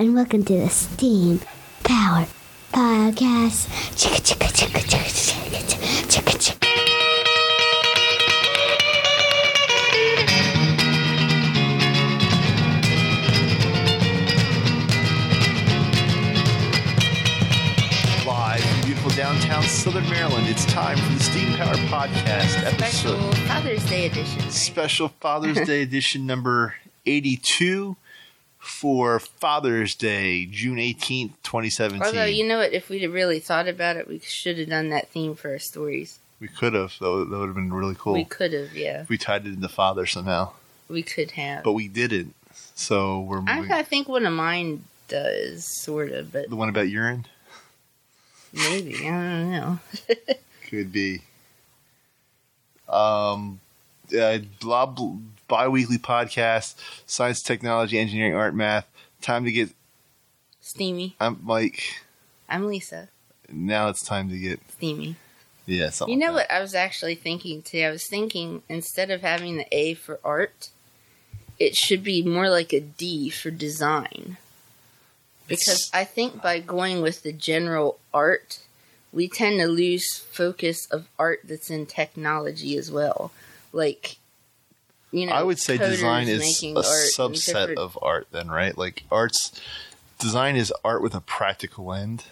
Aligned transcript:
and 0.00 0.14
welcome 0.14 0.42
to 0.42 0.56
the 0.56 0.68
Steam 0.70 1.40
Power 1.84 2.26
Podcast. 2.72 3.68
Chicka 4.00 4.16
chicka 4.24 4.48
chicka 4.48 4.80
chicka 4.80 5.10
chicka 5.12 5.60
chicka 5.68 6.08
chicka 6.08 6.34
chicka. 6.40 6.66
Live 18.24 18.64
from 18.64 18.80
beautiful 18.86 19.10
downtown 19.10 19.62
Southern 19.64 20.08
Maryland, 20.08 20.48
it's 20.48 20.64
time 20.64 20.96
for 20.96 21.12
the 21.12 21.22
Steam 21.22 21.52
Power 21.58 21.74
Podcast 21.74 22.64
episode. 22.64 23.18
Special. 23.18 23.32
Father's 23.46 23.84
Day 23.90 24.06
edition. 24.06 24.50
Special 24.50 25.08
Father's 25.20 25.60
Day 25.66 25.82
edition 25.82 26.24
number 26.24 26.74
82 27.04 27.96
for 28.70 29.18
Father's 29.18 29.94
Day, 29.94 30.46
June 30.46 30.76
18th, 30.76 31.32
2017. 31.42 32.02
Although, 32.02 32.24
you 32.24 32.46
know 32.46 32.58
what? 32.58 32.72
If 32.72 32.88
we'd 32.88 33.02
have 33.02 33.12
really 33.12 33.40
thought 33.40 33.68
about 33.68 33.96
it, 33.96 34.08
we 34.08 34.20
should 34.20 34.58
have 34.58 34.68
done 34.68 34.90
that 34.90 35.08
theme 35.08 35.34
for 35.34 35.50
our 35.50 35.58
stories. 35.58 36.18
we 36.40 36.48
could 36.48 36.74
have, 36.74 36.94
though, 37.00 37.24
that 37.24 37.36
would 37.38 37.46
have 37.46 37.54
been 37.54 37.72
really 37.72 37.96
cool. 37.98 38.14
We 38.14 38.24
could 38.24 38.52
have, 38.52 38.74
yeah. 38.74 39.02
if 39.02 39.08
we 39.08 39.18
tied 39.18 39.46
it 39.46 39.54
into 39.54 39.68
father 39.68 40.06
somehow, 40.06 40.52
We 40.88 41.02
could 41.02 41.32
have. 41.32 41.64
but 41.64 41.72
we 41.72 41.88
didn't. 41.88 42.34
So 42.74 43.20
we're 43.20 43.42
I. 43.46 43.80
I 43.80 43.82
think 43.82 44.08
one 44.08 44.24
of 44.24 44.32
mine 44.32 44.84
does, 45.08 45.66
sort 45.82 46.12
of, 46.12 46.32
but 46.32 46.48
the 46.48 46.56
one 46.56 46.68
about 46.68 46.88
urine 46.88 47.26
maybe. 48.52 48.96
I 48.96 49.10
don't 49.10 49.50
know. 49.50 49.78
could 50.68 50.92
be. 50.92 51.22
Um, 52.88 53.60
uh, 54.18 54.38
blah, 54.60 54.86
blah, 54.86 55.16
bi-weekly 55.50 55.98
podcast, 55.98 56.76
science, 57.06 57.42
technology, 57.42 57.98
engineering, 57.98 58.34
art, 58.34 58.54
math. 58.54 58.86
Time 59.20 59.44
to 59.44 59.52
get. 59.52 59.68
Steamy. 60.60 61.16
I'm 61.20 61.40
Mike. 61.42 61.82
I'm 62.48 62.66
Lisa. 62.68 63.08
Now 63.50 63.88
it's 63.88 64.04
time 64.04 64.30
to 64.30 64.38
get. 64.38 64.60
Steamy. 64.70 65.16
Yeah. 65.66 65.90
You 66.06 66.16
know 66.16 66.26
like 66.32 66.48
what 66.48 66.50
I 66.50 66.60
was 66.60 66.74
actually 66.74 67.16
thinking 67.16 67.62
today? 67.62 67.84
I 67.84 67.90
was 67.90 68.06
thinking 68.08 68.62
instead 68.68 69.10
of 69.10 69.22
having 69.22 69.56
the 69.56 69.66
A 69.72 69.94
for 69.94 70.20
art, 70.24 70.70
it 71.58 71.74
should 71.74 72.04
be 72.04 72.22
more 72.22 72.48
like 72.48 72.72
a 72.72 72.80
D 72.80 73.28
for 73.28 73.50
design. 73.50 74.36
Because 75.48 75.90
I 75.92 76.04
think 76.04 76.40
by 76.40 76.60
going 76.60 77.02
with 77.02 77.24
the 77.24 77.32
general 77.32 77.98
art, 78.14 78.60
we 79.12 79.28
tend 79.28 79.58
to 79.58 79.66
lose 79.66 80.06
focus 80.16 80.86
of 80.92 81.08
art 81.18 81.40
that's 81.42 81.70
in 81.70 81.86
technology 81.86 82.76
as 82.76 82.88
well. 82.90 83.32
Like, 83.72 84.16
you 85.12 85.26
know, 85.26 85.32
I 85.32 85.42
would 85.42 85.58
say 85.58 85.76
design 85.76 86.28
is 86.28 86.62
a 86.62 86.82
subset 86.82 87.74
of 87.76 87.98
art, 88.00 88.28
then, 88.30 88.48
right? 88.48 88.76
Like 88.76 89.04
arts, 89.10 89.52
design 90.18 90.56
is 90.56 90.72
art 90.84 91.02
with 91.02 91.14
a 91.14 91.20
practical 91.20 91.92
end, 91.92 92.24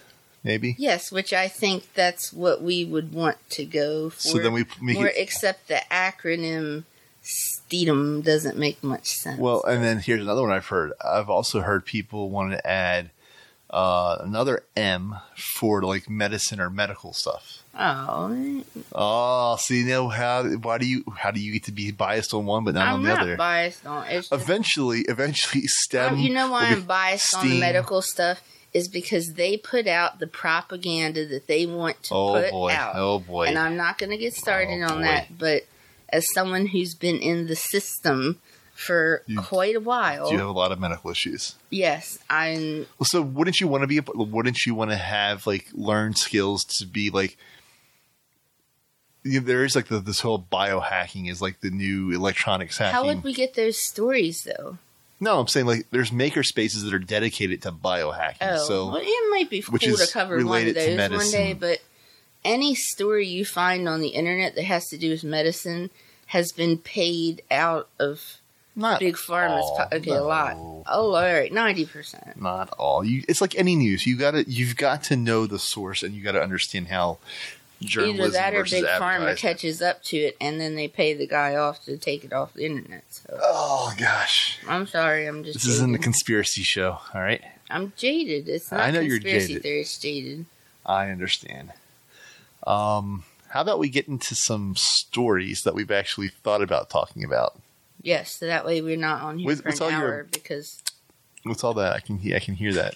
maybe. 0.44 0.76
Yes, 0.78 1.10
which 1.10 1.32
I 1.32 1.48
think 1.48 1.92
that's 1.94 2.32
what 2.32 2.62
we 2.62 2.84
would 2.84 3.12
want 3.12 3.36
to 3.50 3.64
go 3.64 4.10
for. 4.10 4.20
So 4.20 4.38
then 4.38 4.52
we 4.52 4.64
make 4.80 4.96
more, 4.96 5.08
it. 5.08 5.14
except 5.16 5.68
the 5.68 5.82
acronym 5.90 6.84
STEAM 7.22 8.22
doesn't 8.22 8.56
make 8.56 8.82
much 8.82 9.08
sense. 9.08 9.40
Well, 9.40 9.62
and 9.64 9.82
then 9.82 9.98
here's 9.98 10.22
another 10.22 10.42
one 10.42 10.52
I've 10.52 10.66
heard. 10.66 10.92
I've 11.04 11.28
also 11.28 11.60
heard 11.60 11.84
people 11.84 12.30
want 12.30 12.52
to 12.52 12.66
add 12.66 13.10
uh, 13.70 14.16
another 14.20 14.64
M 14.76 15.16
for 15.36 15.82
like 15.82 16.08
medicine 16.08 16.60
or 16.60 16.70
medical 16.70 17.12
stuff. 17.12 17.62
oh, 17.78 18.62
Oh, 18.94 19.56
so 19.60 19.74
you 19.74 19.86
know 19.86 20.08
how? 20.08 20.44
Why 20.44 20.78
do 20.78 20.86
you? 20.86 21.04
How 21.16 21.30
do 21.30 21.40
you 21.40 21.52
get 21.52 21.64
to 21.64 21.72
be 21.72 21.90
biased 21.90 22.32
on 22.34 22.46
one 22.46 22.64
but 22.64 22.74
not 22.74 22.86
on 22.88 22.94
I'm 22.94 23.02
the 23.02 23.08
not 23.08 23.20
other? 23.22 23.36
biased 23.36 23.86
on 23.86 24.06
it's 24.06 24.28
just- 24.28 24.42
Eventually, 24.42 25.00
eventually, 25.02 25.62
STEM. 25.66 26.14
Um, 26.14 26.18
you 26.20 26.30
know 26.32 26.50
why 26.50 26.66
I'm 26.66 26.82
biased 26.82 27.34
on 27.36 27.48
the 27.48 27.60
medical 27.60 28.02
stuff 28.02 28.40
is 28.74 28.88
because 28.88 29.32
they 29.34 29.56
put 29.56 29.86
out 29.86 30.18
the 30.18 30.26
propaganda 30.26 31.26
that 31.26 31.46
they 31.46 31.64
want 31.66 32.02
to 32.04 32.14
Oh 32.14 32.34
put 32.34 32.50
boy! 32.50 32.70
out, 32.72 32.92
Oh 32.96 33.18
boy! 33.18 33.46
and 33.46 33.58
I'm 33.58 33.76
not 33.76 33.96
going 33.98 34.10
to 34.10 34.18
get 34.18 34.34
started 34.34 34.82
Oh, 34.82 34.88
on 34.92 34.96
boy. 34.98 35.02
that. 35.02 35.38
But 35.38 35.62
as 36.10 36.26
someone 36.34 36.66
who's 36.66 36.94
been 36.94 37.16
in 37.18 37.46
the 37.46 37.56
system 37.56 38.40
for 38.78 39.22
You- 39.26 39.40
quite 39.42 39.74
a 39.74 39.80
while, 39.80 40.30
you 40.30 40.38
have 40.38 40.46
a 40.46 40.52
lot 40.52 40.70
of 40.70 40.78
medical 40.78 41.10
issues. 41.10 41.56
yes, 41.68 42.18
I'm. 42.30 42.86
Well, 42.98 43.06
so 43.06 43.20
wouldn't 43.20 43.60
you 43.60 43.66
want 43.66 43.82
to 43.82 43.86
be? 43.88 43.98
Wouldn't 44.14 44.64
you 44.66 44.74
want 44.74 44.92
to 44.92 44.96
have 44.96 45.46
like 45.48 45.66
learn 45.72 46.14
skills 46.14 46.62
to 46.78 46.86
be 46.86 47.10
like? 47.10 47.36
You 49.24 49.40
know, 49.40 49.46
there 49.46 49.64
is 49.64 49.74
like 49.74 49.88
the, 49.88 49.98
this 49.98 50.20
whole 50.20 50.38
biohacking 50.50 51.28
is 51.28 51.42
like 51.42 51.60
the 51.60 51.70
new 51.70 52.12
electronics 52.12 52.78
hacking. 52.78 52.94
How 52.94 53.04
would 53.04 53.24
we 53.24 53.34
get 53.34 53.54
those 53.54 53.76
stories 53.76 54.44
though? 54.44 54.78
no, 55.20 55.40
I'm 55.40 55.48
saying 55.48 55.66
like 55.66 55.86
there's 55.90 56.12
maker 56.12 56.44
spaces 56.44 56.84
that 56.84 56.94
are 56.94 57.00
dedicated 57.00 57.62
to 57.62 57.72
biohacking. 57.72 58.36
Oh, 58.42 58.64
so 58.64 58.86
well, 58.86 59.00
it 59.02 59.30
might 59.30 59.50
be 59.50 59.60
cool 59.60 59.78
to 59.78 60.06
cover 60.12 60.36
one 60.46 60.68
of 60.68 60.74
those 60.76 61.10
one 61.10 61.30
day, 61.32 61.52
but 61.52 61.80
any 62.44 62.76
story 62.76 63.26
you 63.26 63.44
find 63.44 63.88
on 63.88 64.00
the 64.00 64.10
internet 64.10 64.54
that 64.54 64.64
has 64.64 64.86
to 64.90 64.96
do 64.96 65.10
with 65.10 65.24
medicine 65.24 65.90
has 66.26 66.52
been 66.52 66.78
paid 66.78 67.42
out 67.50 67.88
of 67.98 68.37
not 68.78 69.00
big 69.00 69.16
pharma's. 69.16 69.64
all, 69.64 69.76
po- 69.90 69.96
okay, 69.96 70.10
a 70.12 70.22
lot. 70.22 70.54
Oh, 70.56 71.14
all 71.14 71.22
right, 71.22 71.52
ninety 71.52 71.84
percent. 71.84 72.40
Not 72.40 72.70
all. 72.78 73.04
You, 73.04 73.24
it's 73.28 73.40
like 73.40 73.58
any 73.58 73.76
news. 73.76 74.06
You 74.06 74.16
got 74.16 74.30
to 74.32 74.48
you've 74.48 74.76
got 74.76 75.02
to 75.04 75.16
know 75.16 75.46
the 75.46 75.58
source 75.58 76.02
and 76.02 76.14
you 76.14 76.22
got 76.22 76.32
to 76.32 76.42
understand 76.42 76.88
how 76.88 77.18
journalism 77.82 78.20
Either 78.24 78.30
that 78.32 78.54
or 78.54 78.64
big 78.64 78.84
pharma 78.84 79.36
catches 79.36 79.82
up 79.82 80.02
to 80.04 80.16
it, 80.16 80.36
and 80.40 80.60
then 80.60 80.74
they 80.74 80.88
pay 80.88 81.14
the 81.14 81.26
guy 81.26 81.56
off 81.56 81.84
to 81.84 81.96
take 81.96 82.24
it 82.24 82.32
off 82.32 82.54
the 82.54 82.64
internet. 82.64 83.04
So 83.10 83.38
Oh 83.42 83.92
gosh, 83.98 84.58
I'm 84.68 84.86
sorry, 84.86 85.26
I'm 85.26 85.44
just. 85.44 85.54
this 85.54 85.66
isn't 85.66 85.94
a 85.94 85.98
conspiracy 85.98 86.62
show. 86.62 86.98
All 87.14 87.20
right, 87.20 87.42
I'm 87.70 87.92
jaded. 87.96 88.48
It's 88.48 88.70
not 88.70 88.80
I 88.80 88.90
know 88.90 89.00
you're 89.00 89.18
jaded. 89.18 89.62
theory. 89.62 89.80
It's 89.80 89.98
jaded. 89.98 90.46
I 90.86 91.10
understand. 91.10 91.72
Um, 92.66 93.24
how 93.50 93.60
about 93.62 93.78
we 93.78 93.88
get 93.88 94.08
into 94.08 94.34
some 94.34 94.74
stories 94.76 95.62
that 95.62 95.74
we've 95.74 95.90
actually 95.90 96.28
thought 96.28 96.62
about 96.62 96.90
talking 96.90 97.24
about? 97.24 97.58
Yes, 98.02 98.32
so 98.36 98.46
that 98.46 98.64
way 98.64 98.80
we're 98.82 98.96
not 98.96 99.22
on 99.22 99.38
here 99.38 99.46
With- 99.46 99.62
for 99.62 99.68
an 99.70 99.78
all 99.80 99.90
your- 99.90 100.00
hour 100.00 100.26
because 100.30 100.82
What's 101.44 101.64
all 101.64 101.74
that? 101.74 101.94
I 101.94 102.00
can 102.00 102.18
he- 102.18 102.34
I 102.34 102.38
can 102.40 102.54
hear 102.54 102.72
that. 102.74 102.94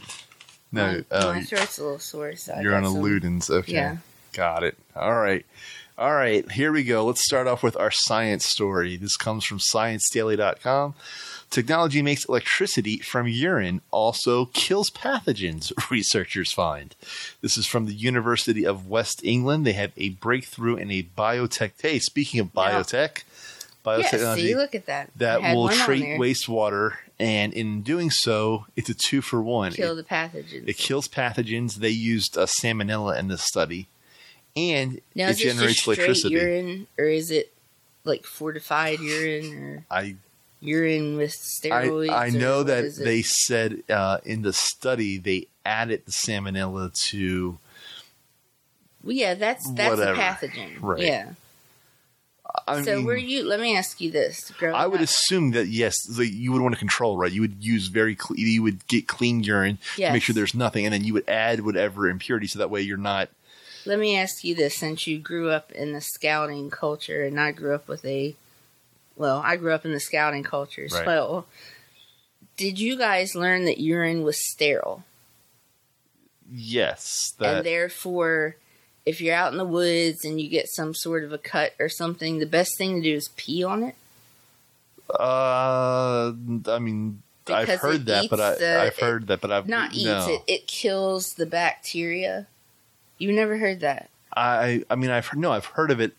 No, 0.73 0.93
my, 0.93 1.05
oh, 1.11 1.33
my 1.35 1.43
throat's 1.43 1.79
a 1.79 1.83
little 1.85 1.99
sore. 1.99 2.35
So 2.37 2.59
you're 2.61 2.75
on 2.75 2.85
a 2.85 2.89
Ludens. 2.89 3.51
Okay, 3.51 3.73
Yeah. 3.73 3.97
got 4.33 4.63
it. 4.63 4.77
All 4.97 5.15
right, 5.15 5.45
all 5.99 6.15
right. 6.15 6.51
Here 6.51 6.73
we 6.73 6.83
go. 6.83 7.05
Let's 7.05 7.25
start 7.25 7.47
off 7.47 7.63
with 7.63 7.77
our 7.77 7.91
science 7.91 8.47
story. 8.47 8.97
This 8.97 9.17
comes 9.17 9.45
from 9.45 9.59
ScienceDaily.com. 9.59 10.95
Technology 11.51 12.01
makes 12.01 12.25
electricity 12.25 12.99
from 12.99 13.29
urine 13.29 13.83
also 13.91 14.47
kills 14.47 14.89
pathogens, 14.91 15.71
researchers 15.91 16.51
find. 16.53 16.95
This 17.43 17.59
is 17.59 17.67
from 17.67 17.85
the 17.85 17.93
University 17.93 18.65
of 18.67 18.89
West 18.89 19.21
England. 19.23 19.67
They 19.67 19.75
have 19.75 19.93
a 19.99 20.11
breakthrough 20.11 20.77
in 20.77 20.91
a 20.91 21.03
biotech. 21.03 21.73
Hey, 21.81 21.99
speaking 21.99 22.41
of 22.41 22.51
Yeah. 22.57 22.83
Biotech, 23.85 24.03
Yeah, 24.03 24.11
biotechnology 24.19 24.37
see, 24.37 24.55
look 24.57 24.75
at 24.75 24.87
that. 24.87 25.11
That 25.17 25.55
will 25.55 25.69
treat 25.69 26.05
wastewater, 26.19 26.95
and 27.19 27.53
in 27.53 27.83
doing 27.83 28.11
so, 28.11 28.67
it's 28.77 28.89
a 28.89 28.95
two 28.95 29.21
for 29.23 29.41
one. 29.43 29.73
kill 29.73 29.93
It, 29.99 30.09
the 30.09 30.15
pathogens. 30.15 30.69
it 30.69 30.77
kills 30.77 31.09
pathogens. 31.09 31.77
They 31.77 31.91
used 31.91 32.37
uh, 32.39 32.47
salmonella 32.47 33.19
in 33.19 33.29
this 33.29 33.43
study, 33.43 33.89
and 34.57 35.01
now, 35.15 35.27
it 35.27 35.31
is 35.31 35.37
this 35.39 35.45
just 35.45 35.57
generates 35.57 35.87
electricity. 35.87 36.35
urine, 36.35 36.87
or 36.99 37.05
is 37.07 37.31
it 37.31 37.53
like 38.05 38.25
fortified 38.25 39.01
urine, 39.01 39.55
or 39.55 39.85
I 39.91 40.17
urine 40.61 41.17
with 41.17 41.33
steroids? 41.33 42.11
I 42.11 42.29
or 42.29 42.31
know 42.31 42.63
that 42.63 42.95
they 42.97 43.23
said 43.23 43.83
uh, 43.89 44.19
in 44.25 44.43
the 44.43 44.53
study 44.53 45.19
they 45.19 45.47
added 45.65 46.03
the 46.07 46.13
salmonella 46.13 46.93
to. 47.11 47.59
Well, 49.03 49.13
yeah, 49.13 49.35
that's 49.35 49.69
that's 49.73 49.99
Whatever. 49.99 50.13
a 50.21 50.23
pathogen. 50.23 50.77
Right. 50.81 51.01
Yeah. 51.03 51.31
I 52.69 52.83
so 52.83 52.97
mean, 52.97 53.07
were 53.07 53.17
you? 53.17 53.45
Let 53.45 53.61
me 53.61 53.77
ask 53.77 54.01
you 54.01 54.11
this. 54.11 54.53
I 54.63 54.87
would 54.87 55.01
up- 55.01 55.05
assume 55.05 55.53
that 55.53 55.69
yes, 55.69 55.95
like, 56.19 56.31
you 56.33 56.53
would 56.53 56.61
want 56.63 56.75
to 56.75 56.79
control, 56.79 57.17
right? 57.17 57.33
You 57.33 57.41
would 57.41 57.65
use 57.65 57.87
very, 57.89 58.15
cle 58.15 58.37
you 58.37 58.63
would 58.63 58.87
get 58.89 59.09
clean 59.09 59.43
urine, 59.43 59.79
Yes. 59.97 60.13
make 60.13 60.23
sure 60.23 60.35
there's 60.35 60.55
nothing, 60.55 60.85
and 60.85 60.93
then 60.93 61.03
you 61.05 61.13
would 61.15 61.29
add 61.29 61.61
whatever 61.61 62.09
impurity, 62.09 62.47
so 62.47 62.59
that 62.59 62.71
way 62.71 62.83
you're 62.83 62.97
not. 62.99 63.31
Let 63.87 63.99
me 63.99 64.17
ask 64.19 64.45
you 64.45 64.55
this: 64.55 64.77
since 64.77 65.07
you 65.07 65.19
grew 65.19 65.51
up 65.51 65.73
in 65.73 65.93
the 65.93 66.01
scouting 66.01 66.69
culture, 66.71 67.25
and 67.25 67.41
I 67.41 67.53
grew 67.53 67.75
up 67.75 67.89
with 67.89 68.05
a, 68.05 68.37
well, 69.17 69.43
I 69.45 69.57
grew 69.57 69.73
up 69.73 69.85
in 69.85 69.93
the 69.93 70.01
scouting 70.01 70.43
culture 70.43 70.85
as 70.85 70.93
Right. 70.93 71.07
well. 71.07 71.47
Did 72.59 72.79
you 72.79 72.97
guys 72.99 73.35
learn 73.35 73.65
that 73.65 73.81
urine 73.81 74.23
was 74.23 74.39
sterile, 74.53 75.05
Yes, 76.55 77.33
that 77.39 77.57
and 77.57 77.67
therefore, 77.67 78.57
if 79.05 79.21
you're 79.21 79.35
out 79.35 79.53
in 79.53 79.59
the 79.59 79.65
woods 79.65 80.25
and 80.25 80.41
you 80.41 80.49
get 80.49 80.69
some 80.69 80.95
sort 80.95 81.25
of 81.25 81.33
a 81.33 81.39
cut 81.39 81.75
or 81.81 81.89
something, 81.89 82.39
the 82.39 82.47
best 82.47 82.77
thing 82.79 82.97
to 82.97 83.03
do 83.03 83.15
is 83.17 83.29
pee 83.37 83.63
on 83.65 83.83
it? 83.83 83.95
Uh, 85.11 86.33
I 86.69 86.79
mean, 86.81 87.23
I've 87.49 87.69
heard 87.69 88.07
that, 88.07 88.27
but 88.31 88.41
I, 88.41 88.55
the- 88.55 88.81
I've 88.83 88.99
heard 88.99 89.27
that, 89.27 89.41
but 89.41 89.51
I've 89.53 89.69
Not 89.69 89.93
eats 89.95 90.05
no. 90.05 90.27
it; 90.29 90.43
it 90.47 90.67
kills 90.67 91.31
the 91.37 91.47
bacteria. 91.47 92.47
You 93.19 93.33
never 93.33 93.59
heard 93.59 93.81
that? 93.81 94.09
I, 94.35 94.85
I 94.89 94.95
mean, 94.95 95.11
I've 95.11 95.27
heard, 95.27 95.39
no, 95.41 95.53
I've 95.53 95.67
heard 95.67 95.91
of 95.91 96.01
it. 96.01 96.13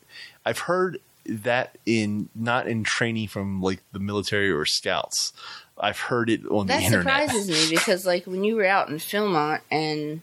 I've 0.46 0.60
heard 0.60 1.00
that 1.26 1.78
in 1.86 2.30
not 2.36 2.68
in 2.68 2.84
training 2.84 3.30
from 3.30 3.62
like 3.62 3.80
the 3.94 4.00
military 4.00 4.52
or 4.52 4.66
scouts. 4.66 5.34
I've 5.78 5.98
heard 6.00 6.30
it 6.30 6.46
on 6.46 6.68
That 6.68 6.80
the 6.82 6.86
internet. 6.86 7.30
surprises 7.30 7.48
me 7.50 7.70
because, 7.76 8.06
like, 8.06 8.26
when 8.28 8.44
you 8.44 8.56
were 8.56 8.66
out 8.66 8.90
in 8.90 8.98
Philmont, 8.98 9.62
and 9.72 10.22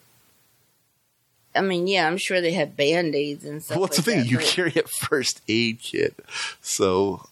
I 1.54 1.62
mean, 1.62 1.86
yeah, 1.86 2.06
I'm 2.06 2.16
sure 2.16 2.40
they 2.40 2.52
have 2.52 2.76
band 2.76 3.14
aids 3.14 3.44
and 3.44 3.62
stuff. 3.62 3.76
Well, 3.76 3.82
what's 3.82 3.98
like 3.98 4.04
the 4.04 4.10
thing? 4.12 4.20
that, 4.20 4.30
You 4.30 4.38
carry 4.38 4.72
a 4.76 4.86
first 4.86 5.42
aid 5.48 5.80
kit, 5.80 6.14
so 6.60 7.26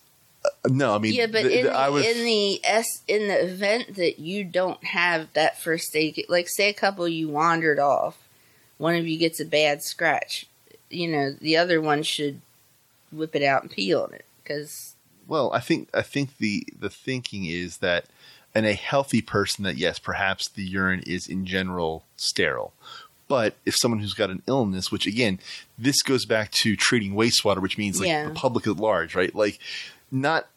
uh, 0.45 0.49
no. 0.67 0.95
I 0.95 0.99
mean, 0.99 1.15
yeah, 1.15 1.27
but 1.27 1.43
th- 1.43 1.67
in, 1.67 1.73
the, 1.73 1.93
would. 1.93 2.05
in 2.05 2.25
the 2.25 2.61
s 2.65 3.03
in 3.07 3.29
the 3.29 3.45
event 3.45 3.95
that 3.95 4.19
you 4.19 4.45
don't 4.45 4.83
have 4.85 5.33
that 5.35 5.61
first 5.61 5.95
aid, 5.95 6.17
kit, 6.17 6.29
like 6.29 6.49
say 6.49 6.69
a 6.69 6.75
couple 6.75 7.07
you 7.07 7.29
wandered 7.29 7.79
off, 7.79 8.19
one 8.77 8.97
of 8.97 9.07
you 9.07 9.19
gets 9.19 9.39
a 9.41 9.45
bad 9.45 9.83
scratch, 9.83 10.47
you 10.91 11.09
know, 11.09 11.33
the 11.33 11.57
other 11.57 11.81
one 11.81 12.03
should 12.03 12.41
whip 13.13 13.35
it 13.35 13.43
out 13.43 13.63
and 13.63 13.71
pee 13.71 13.95
on 13.95 14.13
it 14.13 14.25
because 14.43 14.95
Well, 15.27 15.53
I 15.53 15.61
think 15.61 15.89
I 15.95 16.03
think 16.03 16.39
the 16.39 16.67
the 16.79 16.91
thinking 16.91 17.45
is 17.45 17.79
that 17.79 18.07
in 18.55 18.65
a 18.65 18.73
healthy 18.73 19.23
person 19.23 19.65
that 19.65 19.77
yes, 19.77 19.99
perhaps 19.99 20.49
the 20.49 20.65
urine 20.65 21.03
is 21.07 21.29
in 21.29 21.47
general 21.47 22.05
sterile. 22.17 22.73
But 23.29 23.57
if 23.67 23.77
someone 23.77 24.01
who's 24.01 24.15
got 24.15 24.31
an 24.31 24.43
illness, 24.47 24.91
which 24.91 25.07
again, 25.07 25.39
this 25.79 26.03
goes 26.03 26.25
back 26.25 26.51
to 26.53 26.75
treating 26.77 27.13
wastewater, 27.13 27.61
which 27.61 27.77
means 27.79 28.01
like 28.01 28.09
Yeah. 28.09 28.29
the 28.29 28.35
public 28.35 28.67
at 28.67 28.77
large, 28.77 29.15
right? 29.15 29.35
Like 29.35 29.59
not 30.11 30.49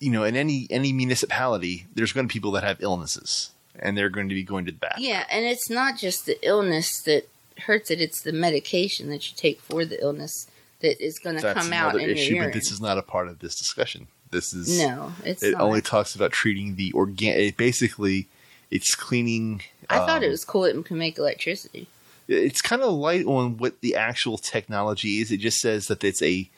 you 0.00 0.10
know, 0.10 0.22
in 0.24 0.36
any 0.36 0.66
any 0.70 0.92
municipality, 0.92 1.86
there's 1.94 2.12
going 2.12 2.26
to 2.26 2.32
be 2.32 2.32
people 2.38 2.52
that 2.52 2.62
have 2.64 2.80
illnesses 2.80 3.50
and 3.80 3.96
they're 3.96 4.08
going 4.10 4.28
to 4.28 4.34
be 4.34 4.42
going 4.44 4.64
to 4.64 4.72
the 4.72 4.78
bathroom. 4.78 5.06
yeah, 5.06 5.24
and 5.30 5.44
it's 5.44 5.68
not 5.70 5.96
just 5.96 6.26
the 6.26 6.36
illness 6.46 7.00
that 7.02 7.28
hurts 7.66 7.90
it; 7.90 8.00
it's 8.00 8.22
the 8.22 8.32
medication 8.32 9.08
that 9.10 9.28
you 9.30 9.36
take 9.36 9.60
for 9.60 9.84
the 9.84 10.00
illness 10.02 10.46
that 10.80 11.00
is 11.04 11.18
going 11.18 11.34
to 11.36 11.42
That's 11.42 11.60
come 11.60 11.72
out 11.72 11.94
in 11.96 12.10
issue, 12.10 12.22
your 12.34 12.34
urine. 12.36 12.50
but 12.50 12.54
this 12.54 12.70
is 12.70 12.80
not 12.80 12.96
a 12.98 13.02
part 13.02 13.26
of 13.28 13.40
this 13.40 13.56
discussion. 13.56 14.06
This 14.30 14.52
is 14.54 14.78
no, 14.78 15.12
it's 15.24 15.42
it 15.42 15.52
not. 15.52 15.62
only 15.62 15.80
talks 15.80 16.14
about 16.14 16.30
treating 16.32 16.76
the 16.76 16.92
organic. 16.94 17.56
Basically, 17.56 18.28
it's 18.70 18.94
cleaning. 18.94 19.62
I 19.90 19.98
thought 19.98 20.22
it 20.22 20.26
um, 20.26 20.30
was 20.32 20.44
cool 20.44 20.64
it 20.64 20.84
can 20.84 20.98
make 20.98 21.18
electricity. 21.18 21.86
It's 22.26 22.60
kind 22.60 22.82
of 22.82 22.92
light 22.92 23.24
on 23.24 23.56
what 23.56 23.80
the 23.80 23.94
actual 23.96 24.36
technology 24.36 25.20
is. 25.20 25.30
It 25.32 25.38
just 25.38 25.58
says 25.60 25.86
that 25.86 26.04
it's 26.04 26.22
a. 26.22 26.48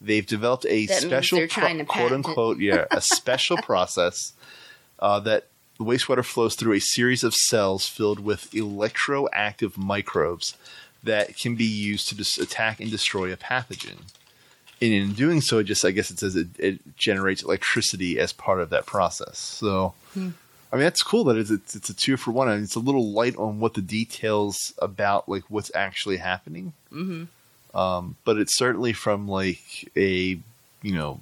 They've 0.00 0.26
developed 0.26 0.66
a 0.68 0.86
That 0.86 1.02
special, 1.02 1.38
to 1.38 1.48
quote 1.48 1.86
patent 1.86 1.90
it. 1.96 2.12
unquote, 2.12 2.58
yeah, 2.58 2.84
a 2.90 3.00
special 3.00 3.56
process 3.56 4.34
uh, 5.00 5.20
that 5.20 5.46
the 5.78 5.84
wastewater 5.84 6.24
flows 6.24 6.54
through 6.54 6.74
a 6.74 6.80
series 6.80 7.24
of 7.24 7.34
cells 7.34 7.88
filled 7.88 8.20
with 8.20 8.50
electroactive 8.52 9.76
microbes 9.76 10.56
that 11.02 11.36
can 11.36 11.54
be 11.54 11.64
used 11.64 12.08
to 12.08 12.16
just 12.16 12.38
attack 12.38 12.80
and 12.80 12.90
destroy 12.90 13.32
a 13.32 13.36
pathogen. 13.36 14.02
And 14.82 14.92
in 14.92 15.12
doing 15.14 15.40
so, 15.40 15.58
it 15.58 15.64
just 15.64 15.84
I 15.84 15.90
guess 15.90 16.10
it 16.10 16.18
says 16.18 16.36
it, 16.36 16.48
it 16.58 16.96
generates 16.96 17.42
electricity 17.42 18.18
as 18.18 18.32
part 18.32 18.60
of 18.60 18.70
that 18.70 18.86
process. 18.86 19.38
So, 19.38 19.94
Hmm. 20.12 20.30
I 20.72 20.76
mean, 20.76 20.84
that's 20.84 21.02
cool 21.02 21.24
that 21.24 21.36
it's, 21.36 21.50
it's 21.50 21.76
it's 21.76 21.90
a 21.90 21.94
two 21.94 22.16
for 22.16 22.32
one, 22.32 22.48
and 22.48 22.62
it's 22.64 22.74
a 22.74 22.80
little 22.80 23.12
light 23.12 23.36
on 23.36 23.60
what 23.60 23.74
the 23.74 23.80
details 23.80 24.74
about 24.80 25.28
like 25.28 25.44
what's 25.48 25.70
actually 25.74 26.16
happening. 26.18 26.72
hmm 26.90 27.24
Um, 27.74 28.16
but 28.24 28.36
it's 28.38 28.56
certainly 28.56 28.92
from 28.92 29.28
like 29.28 29.90
a 29.96 30.38
you 30.82 30.94
know 30.94 31.20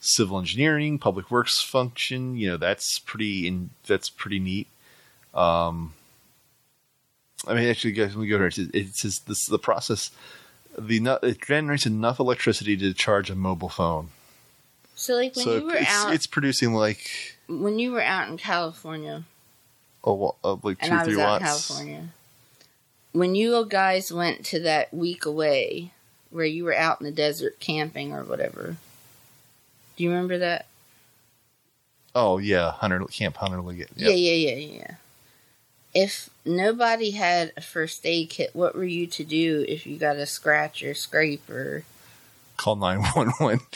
civil 0.00 0.38
engineering, 0.38 0.98
public 0.98 1.30
works 1.30 1.60
function. 1.60 2.36
You 2.36 2.50
know, 2.50 2.56
that's 2.56 2.98
pretty 3.00 3.46
in 3.46 3.70
that's 3.86 4.08
pretty 4.08 4.38
neat. 4.38 4.66
Um, 5.34 5.92
I 7.46 7.54
mean, 7.54 7.68
actually, 7.68 7.92
guys, 7.92 8.14
when 8.14 8.22
we 8.22 8.28
go 8.28 8.38
here, 8.38 8.48
it 8.48 8.54
says, 8.54 8.70
it 8.72 8.94
says 8.96 9.20
this 9.26 9.46
the 9.46 9.58
process. 9.58 10.10
The 10.78 11.18
it 11.22 11.42
generates 11.42 11.84
enough 11.86 12.20
electricity 12.20 12.76
to 12.78 12.94
charge 12.94 13.28
a 13.28 13.34
mobile 13.34 13.68
phone. 13.68 14.10
So, 15.00 15.14
like 15.14 15.34
when 15.34 15.46
so 15.46 15.56
you 15.56 15.64
were 15.64 15.76
it's, 15.76 15.90
out, 15.90 16.12
it's 16.12 16.26
producing 16.26 16.74
like 16.74 17.34
when 17.48 17.78
you 17.78 17.90
were 17.90 18.02
out 18.02 18.28
in 18.28 18.36
California, 18.36 19.24
wa- 20.04 20.34
uh, 20.44 20.56
like 20.62 20.78
two 20.78 20.84
and 20.84 20.92
or 20.92 20.96
I 20.96 21.04
three 21.04 21.16
was 21.16 21.24
out 21.24 21.40
in. 21.40 21.46
California, 21.46 22.08
when 23.12 23.34
you 23.34 23.64
guys 23.66 24.12
went 24.12 24.44
to 24.44 24.60
that 24.60 24.92
week 24.92 25.24
away, 25.24 25.92
where 26.28 26.44
you 26.44 26.64
were 26.64 26.76
out 26.76 27.00
in 27.00 27.06
the 27.06 27.12
desert 27.12 27.58
camping 27.60 28.12
or 28.12 28.24
whatever, 28.24 28.76
do 29.96 30.04
you 30.04 30.10
remember 30.10 30.36
that? 30.36 30.66
Oh 32.14 32.36
yeah, 32.36 32.72
Hunter 32.72 33.02
Camp 33.06 33.38
Hunter 33.38 33.62
Liggett. 33.62 33.88
Yeah, 33.96 34.10
yeah, 34.10 34.50
yeah, 34.50 34.76
yeah. 34.80 34.94
If 35.94 36.28
nobody 36.44 37.12
had 37.12 37.54
a 37.56 37.62
first 37.62 38.04
aid 38.04 38.28
kit, 38.28 38.50
what 38.52 38.76
were 38.76 38.84
you 38.84 39.06
to 39.06 39.24
do 39.24 39.64
if 39.66 39.86
you 39.86 39.96
got 39.96 40.16
a 40.16 40.26
scratch 40.26 40.82
or 40.82 40.92
scrape 40.92 41.48
or 41.48 41.84
Call 42.58 42.76
nine 42.76 43.00
one 43.14 43.30
one. 43.38 43.60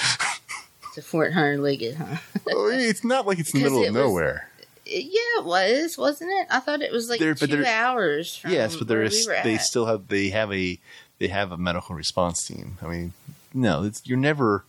to 0.95 1.03
Fort 1.03 1.33
Hunter 1.33 1.59
Liggett, 1.59 1.97
huh? 1.97 2.17
Oh, 2.51 2.69
It's 2.73 3.05
not 3.05 3.27
like 3.27 3.39
it's 3.39 3.53
in 3.55 3.61
the 3.61 3.65
middle 3.65 3.79
of 3.85 3.95
was- 3.95 3.95
nowhere. 3.95 4.49
Yeah, 4.87 5.39
it 5.39 5.45
was, 5.47 5.97
wasn't 5.97 6.31
it? 6.31 6.47
I 6.51 6.61
thought 6.61 6.83
it 6.83 6.93
was 6.93 7.09
like 7.09 7.19
There- 7.19 7.35
two 7.35 7.65
hours. 7.65 8.37
From 8.37 8.51
yes, 8.53 8.77
but 8.77 8.87
there 8.87 9.03
is. 9.03 9.27
we 9.27 9.33
they 9.43 9.55
at. 9.55 9.63
still 9.63 9.87
have. 9.87 10.09
They 10.09 10.29
have 10.29 10.53
a. 10.53 10.79
They 11.19 11.29
have 11.29 11.53
a 11.53 11.57
medical 11.57 11.95
response 11.95 12.47
team. 12.47 12.77
I 12.83 12.89
mean, 12.89 13.13
no, 13.55 13.85
it's, 13.85 14.03
you're 14.05 14.19
never 14.19 14.65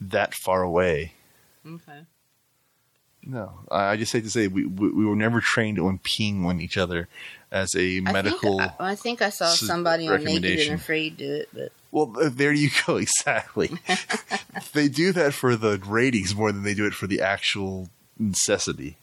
that 0.00 0.34
far 0.34 0.62
away. 0.62 1.12
Okay. 1.64 2.00
No, 3.22 3.60
I 3.70 3.96
just 3.96 4.12
hate 4.12 4.24
to 4.24 4.30
say 4.30 4.48
we, 4.48 4.64
we 4.64 4.90
we 4.90 5.04
were 5.04 5.14
never 5.14 5.40
trained 5.40 5.78
on 5.78 5.98
peeing 5.98 6.44
on 6.46 6.60
each 6.60 6.78
other 6.78 7.06
as 7.52 7.74
a 7.76 8.00
medical. 8.00 8.58
I 8.60 8.66
think, 8.66 8.80
I, 8.80 8.90
I 8.90 8.94
think 8.96 9.22
I 9.22 9.28
saw 9.30 9.50
somebody 9.50 10.08
on 10.08 10.24
Naked 10.24 10.58
and 10.68 10.80
Afraid 10.80 11.18
do 11.18 11.30
it, 11.34 11.48
but 11.52 11.70
well, 11.90 12.06
there 12.06 12.52
you 12.52 12.70
go. 12.86 12.96
Exactly. 13.00 13.70
they 14.72 14.88
do 14.88 15.12
that 15.12 15.34
for 15.34 15.56
the 15.56 15.78
ratings 15.84 16.34
more 16.34 16.52
than 16.52 16.62
they 16.62 16.74
do 16.74 16.86
it 16.86 16.94
for 16.94 17.06
the 17.06 17.20
actual 17.20 17.88
necessity. 18.18 18.96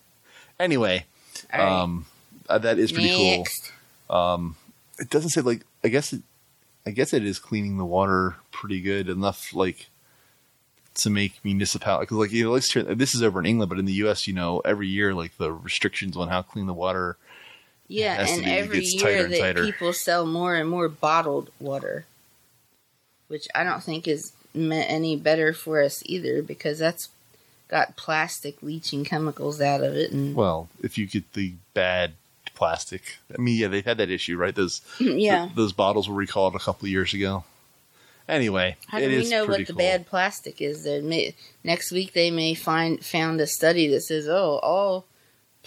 Anyway, 0.60 1.06
right. 1.54 1.62
um, 1.62 2.06
uh, 2.50 2.58
that 2.58 2.80
is 2.80 2.92
pretty 2.92 3.10
cool. 3.10 3.38
Next. 3.38 3.72
it 5.00 5.10
doesn't 5.10 5.30
say 5.30 5.42
like 5.42 5.64
I 5.84 5.90
guess 5.90 6.14
it 6.14 6.22
I 6.86 6.92
guess 6.92 7.14
it 7.14 7.26
is 7.26 7.38
cleaning 7.40 7.78
the 7.78 7.86
water 7.86 8.36
pretty 8.52 8.82
good 8.82 9.10
enough 9.10 9.54
like 9.54 9.88
to 10.96 11.10
make 11.12 11.34
municipality 11.44 12.04
because 12.06 12.18
like 12.18 12.32
you 12.32 12.46
know 12.46 12.52
let's 12.52 12.70
turn, 12.70 12.98
this 12.98 13.14
is 13.14 13.22
over 13.22 13.40
in 13.40 13.46
England 13.46 13.70
but 13.70 13.78
in 13.78 13.86
the 13.86 13.94
U.S. 13.94 14.26
you 14.28 14.34
know 14.34 14.62
every 14.66 14.88
year 14.88 15.14
like 15.14 15.38
the 15.38 15.52
restrictions 15.52 16.18
on 16.18 16.30
how 16.30 16.42
clean 16.42 16.66
the 16.66 16.74
water 16.74 17.18
Yeah, 17.88 18.26
and 18.28 18.44
be- 18.44 18.50
every 18.52 18.84
year 18.84 19.28
that 19.28 19.40
tighter. 19.40 19.64
people 19.66 19.94
sell 19.94 20.26
more 20.26 20.56
and 20.56 20.68
more 20.70 20.90
bottled 20.90 21.52
water, 21.60 22.06
which 23.28 23.48
I 23.56 23.64
don't 23.64 23.84
think 23.84 24.08
is 24.08 24.34
me- 24.54 24.86
any 24.88 25.16
better 25.16 25.54
for 25.54 25.82
us 25.82 26.02
either 26.06 26.42
because 26.42 26.80
that's 26.80 27.10
got 27.68 27.96
plastic 27.98 28.62
leaching 28.64 29.04
chemicals 29.04 29.60
out 29.60 29.84
of 29.84 29.94
it, 29.96 30.12
and 30.12 30.36
well 30.36 30.70
if 30.82 30.98
you 30.98 31.06
get 31.06 31.34
the 31.34 31.54
bad 31.74 32.14
plastic 32.56 33.18
I 33.38 33.40
mean 33.42 33.58
yeah 33.60 33.68
they've 33.68 33.86
had 33.86 33.98
that 33.98 34.10
issue 34.10 34.38
right 34.38 34.56
those 34.56 34.82
yeah. 35.00 35.46
th- 35.46 35.56
those 35.56 35.74
bottles 35.74 36.08
were 36.10 36.16
recalled 36.16 36.56
a 36.56 36.60
couple 36.60 36.86
of 36.86 36.92
years 36.92 37.14
ago 37.14 37.44
anyway 38.28 38.78
How 38.88 39.00
do 39.00 39.08
we 39.10 39.30
know 39.30 39.46
what 39.46 39.60
the 39.60 39.66
cool. 39.74 39.76
bad 39.76 40.08
plastic 40.08 40.62
is? 40.62 40.84
That 40.84 41.04
may, 41.04 41.36
next 41.64 41.92
week 41.92 42.14
they 42.14 42.32
may 42.32 42.56
find 42.56 43.04
found 43.06 43.40
a 43.42 43.48
study 43.48 43.88
that 43.90 44.02
says, 44.02 44.28
"Oh, 44.28 44.60
all 44.64 45.06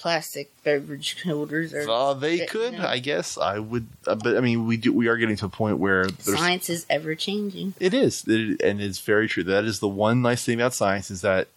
plastic 0.01 0.51
beverage 0.65 1.23
holders 1.23 1.75
are." 1.75 1.89
Uh, 1.89 2.15
they 2.15 2.47
could. 2.47 2.75
I 2.75 2.99
guess. 2.99 3.37
I 3.39 3.59
would, 3.59 3.87
uh, 4.07 4.15
but 4.15 4.37
I 4.37 4.41
mean, 4.41 4.67
we 4.67 4.77
do. 4.77 4.93
We 4.93 5.09
are 5.09 5.17
getting 5.17 5.37
to 5.37 5.47
a 5.47 5.51
point 5.51 5.79
where 5.79 6.09
Science 6.19 6.71
is 6.71 6.87
ever 6.89 7.15
changing. 7.15 7.75
It 7.79 7.95
is, 7.95 8.25
it, 8.27 8.61
and 8.63 8.81
it's 8.81 9.01
very 9.01 9.29
true. 9.29 9.45
That 9.45 9.65
is 9.65 9.81
the 9.81 9.89
one 9.89 10.23
nice 10.23 10.45
thing 10.45 10.55
about 10.55 10.75
science 10.75 11.11
is 11.11 11.21
that 11.21 11.49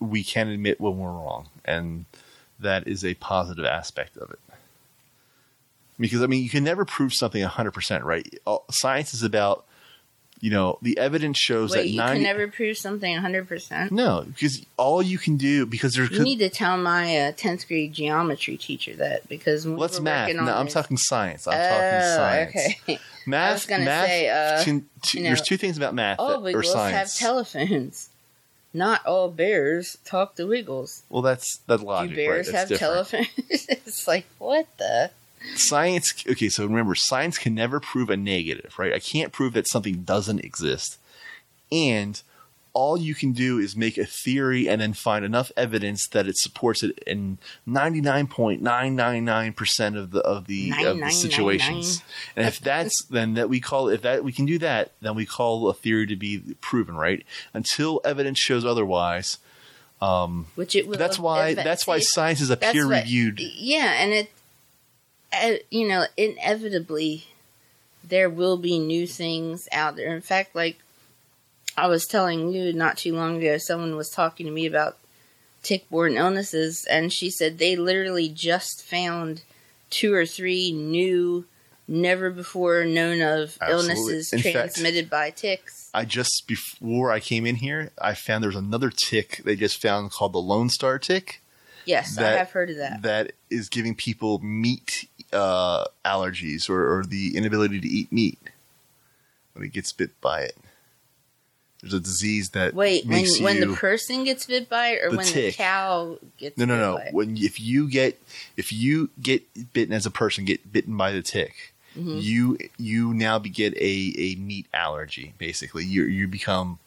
we 0.00 0.24
can 0.24 0.48
admit 0.48 0.80
when 0.80 0.98
we're 0.98 1.08
wrong, 1.10 1.48
and 1.64 2.04
that 2.60 2.86
is 2.88 3.04
a 3.04 3.14
positive 3.14 3.64
aspect 3.64 4.16
of 4.16 4.30
it. 4.30 4.38
Because 5.98 6.22
I 6.22 6.26
mean, 6.26 6.42
you 6.42 6.50
can 6.50 6.64
never 6.64 6.84
prove 6.84 7.12
something 7.14 7.42
hundred 7.42 7.70
percent 7.72 8.04
right. 8.04 8.26
All- 8.44 8.64
Science 8.70 9.14
is 9.14 9.22
about, 9.22 9.64
you 10.44 10.50
know, 10.50 10.76
the 10.82 10.98
evidence 10.98 11.38
shows 11.38 11.70
Wait, 11.70 11.78
that 11.78 11.88
you 11.88 11.96
90 11.96 12.16
can 12.16 12.22
never 12.22 12.48
prove 12.48 12.76
something 12.76 13.16
hundred 13.16 13.48
percent. 13.48 13.90
no, 13.90 14.26
because 14.28 14.62
all 14.76 15.02
you 15.02 15.16
can 15.16 15.38
do 15.38 15.64
because 15.64 15.94
there's 15.94 16.10
You 16.10 16.20
need 16.20 16.38
to 16.40 16.50
tell 16.50 16.76
my 16.76 17.18
uh, 17.18 17.32
tenth 17.34 17.66
grade 17.66 17.94
geometry 17.94 18.58
teacher 18.58 18.94
that 18.96 19.26
because 19.26 19.66
we 19.66 19.72
what's 19.72 19.98
math? 20.00 20.34
No, 20.34 20.42
I'm 20.42 20.66
this- 20.66 20.74
talking 20.74 20.98
science. 20.98 21.48
I'm 21.48 21.54
oh, 21.54 21.56
talking 21.56 22.08
science. 22.16 22.76
okay. 22.82 22.98
Math. 23.26 23.48
I 23.48 23.52
was 23.54 23.64
gonna 23.64 23.84
math 23.86 24.06
say, 24.06 24.28
uh, 24.28 24.64
can- 24.64 24.86
two- 25.00 25.16
you 25.16 25.24
know, 25.24 25.30
there's 25.30 25.40
two 25.40 25.56
things 25.56 25.78
about 25.78 25.94
math 25.94 26.18
all 26.18 26.28
that, 26.28 26.40
Wiggles 26.40 26.74
have 26.74 27.14
telephones. 27.14 28.10
Not 28.74 29.06
all 29.06 29.30
bears 29.30 29.96
talk 30.04 30.34
to 30.34 30.46
Wiggles. 30.46 31.04
well, 31.08 31.22
that's 31.22 31.56
that 31.68 31.80
logic. 31.80 32.10
Do 32.10 32.16
bears 32.16 32.48
right? 32.48 32.56
Have 32.56 32.68
different. 32.68 33.08
telephones? 33.08 33.28
it's 33.70 34.06
like 34.06 34.26
what 34.36 34.66
the? 34.76 35.10
Science 35.58 36.24
okay 36.28 36.48
so 36.48 36.64
remember 36.66 36.94
science 36.94 37.38
can 37.38 37.54
never 37.54 37.80
prove 37.80 38.10
a 38.10 38.16
negative 38.16 38.74
right 38.78 38.92
i 38.92 38.98
can't 38.98 39.32
prove 39.32 39.52
that 39.52 39.68
something 39.68 40.02
doesn't 40.02 40.40
exist 40.44 40.98
and 41.72 42.22
all 42.72 42.98
you 42.98 43.14
can 43.14 43.30
do 43.30 43.60
is 43.60 43.76
make 43.76 43.96
a 43.96 44.04
theory 44.04 44.68
and 44.68 44.80
then 44.80 44.92
find 44.92 45.24
enough 45.24 45.52
evidence 45.56 46.08
that 46.08 46.26
it 46.26 46.36
supports 46.36 46.82
it 46.82 46.98
in 47.06 47.38
99.999% 47.68 49.96
of 49.96 50.10
the 50.10 50.20
of 50.20 50.46
the 50.46 50.70
of 50.70 50.76
the 50.76 50.94
9999. 50.94 51.10
situations 51.12 52.02
and 52.36 52.46
if 52.46 52.60
that's 52.60 53.04
then 53.04 53.34
that 53.34 53.48
we 53.48 53.60
call 53.60 53.88
if 53.88 54.02
that 54.02 54.24
we 54.24 54.32
can 54.32 54.46
do 54.46 54.58
that 54.58 54.92
then 55.00 55.14
we 55.14 55.24
call 55.24 55.68
a 55.68 55.74
theory 55.74 56.06
to 56.06 56.16
be 56.16 56.38
proven 56.60 56.96
right 56.96 57.24
until 57.52 58.00
evidence 58.04 58.38
shows 58.38 58.64
otherwise 58.64 59.38
Um, 60.00 60.46
which 60.56 60.74
it 60.76 60.86
will. 60.86 60.98
That's 60.98 61.18
why. 61.18 61.54
That's 61.54 61.86
why 61.86 61.98
science 62.00 62.40
is 62.40 62.50
a 62.50 62.56
peer 62.56 62.86
reviewed. 62.86 63.40
Yeah, 63.40 63.94
and 64.02 64.12
it, 64.12 64.30
Uh, 65.42 65.54
you 65.70 65.86
know, 65.88 66.04
inevitably, 66.16 67.26
there 68.02 68.28
will 68.30 68.56
be 68.56 68.78
new 68.78 69.06
things 69.06 69.68
out 69.72 69.96
there. 69.96 70.14
In 70.14 70.20
fact, 70.22 70.54
like 70.54 70.78
I 71.76 71.86
was 71.88 72.04
telling 72.06 72.52
you 72.52 72.72
not 72.72 72.98
too 72.98 73.14
long 73.14 73.38
ago, 73.38 73.58
someone 73.58 73.96
was 73.96 74.10
talking 74.10 74.46
to 74.46 74.52
me 74.52 74.66
about 74.66 74.98
tick-borne 75.62 76.16
illnesses, 76.16 76.86
and 76.90 77.12
she 77.12 77.30
said 77.30 77.58
they 77.58 77.74
literally 77.76 78.28
just 78.28 78.84
found 78.84 79.42
two 79.90 80.12
or 80.12 80.26
three 80.26 80.72
new, 80.72 81.46
never 81.88 82.30
before 82.30 82.84
known 82.84 83.22
of 83.22 83.56
Absolutely. 83.60 83.70
illnesses 83.70 84.32
In 84.32 84.38
fact- 84.40 84.52
transmitted 84.52 85.08
by 85.10 85.30
ticks. 85.30 85.90
I 85.94 86.04
just 86.04 86.44
before 86.46 87.10
I 87.12 87.20
came 87.20 87.46
in 87.46 87.56
here, 87.56 87.92
I 88.00 88.14
found 88.14 88.42
there's 88.44 88.56
another 88.56 88.90
tick 88.90 89.40
they 89.44 89.54
just 89.56 89.80
found 89.80 90.10
called 90.10 90.32
the 90.32 90.38
Lone 90.40 90.68
Star 90.68 90.98
tick 90.98 91.40
Yes, 91.86 92.16
that- 92.16 92.34
I 92.34 92.38
have 92.38 92.50
heard 92.50 92.70
of 92.70 92.76
that. 92.78 93.02
that 93.02 93.32
is 93.50 93.68
giving 93.68 93.94
people 93.94 94.38
meat 94.40 95.08
uh, 95.34 95.84
allergies 96.04 96.70
or, 96.70 96.98
or 96.98 97.04
the 97.04 97.36
inability 97.36 97.80
to 97.80 97.88
eat 97.88 98.10
meat 98.12 98.38
when 99.52 99.64
it 99.64 99.72
gets 99.72 99.92
bit 99.92 100.18
by 100.20 100.42
it. 100.42 100.56
There's 101.82 101.92
a 101.94 102.00
disease 102.00 102.50
that 102.50 102.72
Wait, 102.72 103.04
when 103.04 103.16
makes 103.22 103.38
when 103.40 103.56
you, 103.56 103.66
the 103.66 103.76
person 103.76 104.24
gets 104.24 104.46
bit 104.46 104.70
by 104.70 104.88
it, 104.92 105.04
or 105.04 105.10
The 105.10 105.16
when 105.18 105.26
tick. 105.26 105.54
the 105.54 105.62
cow 105.62 106.18
gets 106.38 106.56
no 106.56 106.64
no 106.64 106.74
bit 106.76 106.80
no 106.80 106.96
by 106.96 107.08
when 107.12 107.36
if 107.36 107.60
you 107.60 107.90
get 107.90 108.18
if 108.56 108.72
you 108.72 109.10
get 109.20 109.42
bitten 109.74 109.92
as 109.94 110.06
a 110.06 110.10
person 110.10 110.46
get 110.46 110.72
bitten 110.72 110.96
by 110.96 111.12
the 111.12 111.20
tick 111.22 111.72
Mm-hmm. 111.96 112.18
you 112.18 112.58
you 112.76 113.14
now 113.14 113.38
get 113.38 113.72
a, 113.76 114.14
a 114.18 114.34
meat 114.34 114.66
allergy 114.74 115.32
basically 115.38 115.84
you 115.84 116.02
you 116.06 116.26
become 116.26 116.80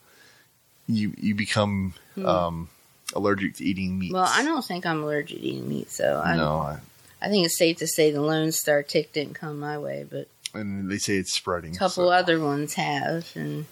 you 0.86 1.14
you 1.16 1.34
become 1.34 1.94
um, 2.26 2.68
allergic 3.14 3.54
to 3.54 3.64
eating 3.64 3.98
meat 3.98 4.08
Hmm. 4.08 4.14
Well, 4.16 4.28
I 4.30 4.42
don't 4.44 4.62
think 4.62 4.84
I'm 4.84 5.02
allergic 5.02 5.38
to 5.38 5.42
eating 5.46 5.66
meat, 5.66 5.90
so 5.90 6.20
I, 6.22 6.36
no 6.36 6.56
I, 6.58 6.80
I 7.20 7.28
think 7.28 7.44
it's 7.44 7.58
safe 7.58 7.78
to 7.78 7.86
say 7.86 8.10
the 8.10 8.20
Lone 8.22 8.52
Star 8.52 8.82
tick 8.82 9.12
didn't 9.12 9.34
come 9.34 9.58
my 9.58 9.76
way, 9.78 10.06
but 10.08 10.28
and 10.54 10.90
they 10.90 10.98
say 10.98 11.16
it's 11.16 11.34
spreading 11.34 11.74
a 11.74 11.78
couple 11.78 12.06
so- 12.06 12.10
other 12.10 12.40
ones 12.40 12.74
have. 12.74 13.30
And 13.34 13.66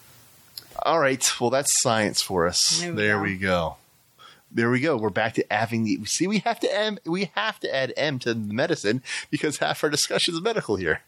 All 0.83 0.99
right. 1.01 1.25
Well, 1.41 1.51
that's 1.51 1.71
science 1.83 2.21
for 2.23 2.47
us. 2.47 2.81
There 2.81 2.93
There 2.93 3.21
we 3.21 3.33
we, 3.33 3.37
go. 3.39 3.49
go. 4.19 4.25
There 4.53 4.71
we 4.71 4.81
go. 4.81 4.97
We're 4.97 5.11
back 5.11 5.35
to 5.35 5.45
having 5.51 5.85
the. 5.85 6.05
See, 6.07 6.27
we 6.27 6.39
have 6.41 6.61
to 6.61 6.75
M. 6.75 6.99
We 7.05 7.31
have 7.35 7.59
to 7.61 7.75
add 7.75 7.93
M 7.97 8.19
to 8.21 8.35
the 8.35 8.55
medicine 8.55 9.03
because 9.31 9.59
half 9.59 9.83
our 9.85 9.91
discussion 9.91 10.35
is 10.35 10.41
medical 10.41 10.77
here. 10.77 11.03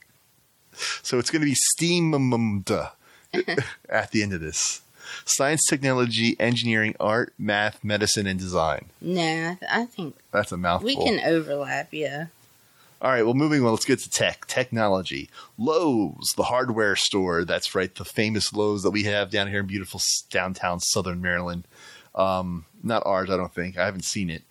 So 1.03 1.19
it's 1.19 1.31
going 1.31 1.41
to 1.43 1.47
be 1.47 1.55
steamed 1.55 2.71
at 3.89 4.11
the 4.11 4.23
end 4.23 4.33
of 4.33 4.41
this. 4.41 4.83
Science, 5.25 5.65
technology, 5.69 6.37
engineering, 6.41 6.95
art, 7.01 7.33
math, 7.39 7.83
medicine, 7.85 8.27
and 8.27 8.39
design. 8.39 8.87
no, 9.01 9.21
I, 9.23 9.57
th- 9.59 9.71
I 9.71 9.85
think 9.87 10.17
That's 10.33 10.53
a 10.53 10.57
mouthful. 10.57 10.87
we 10.87 10.97
can 10.97 11.21
overlap. 11.21 11.89
Yeah, 11.93 12.27
All 13.01 13.11
right, 13.11 13.23
well, 13.25 13.35
moving 13.35 13.65
on, 13.65 13.71
let's 13.71 13.85
get 13.85 14.01
to 14.01 14.11
tech, 14.11 14.47
technology. 14.47 15.29
Lowe's, 15.57 16.33
the 16.37 16.45
hardware 16.45 16.97
store. 16.97 17.45
That's 17.45 17.75
right, 17.75 17.95
the 17.95 18.05
famous 18.05 18.53
Lowe's 18.53 18.83
that 18.83 18.91
we 18.91 19.05
have 19.05 19.31
down 19.31 19.49
here 19.49 19.61
in 19.61 19.67
beautiful 19.67 20.01
downtown 20.31 20.81
Southern 20.81 21.21
Maryland. 21.23 21.65
Um, 22.15 22.65
not 22.83 23.03
ours, 23.07 23.31
I 23.31 23.37
don't 23.37 23.55
think. 23.55 23.79
I 23.79 23.85
haven't 23.85 24.05
seen 24.05 24.31
it. 24.31 24.43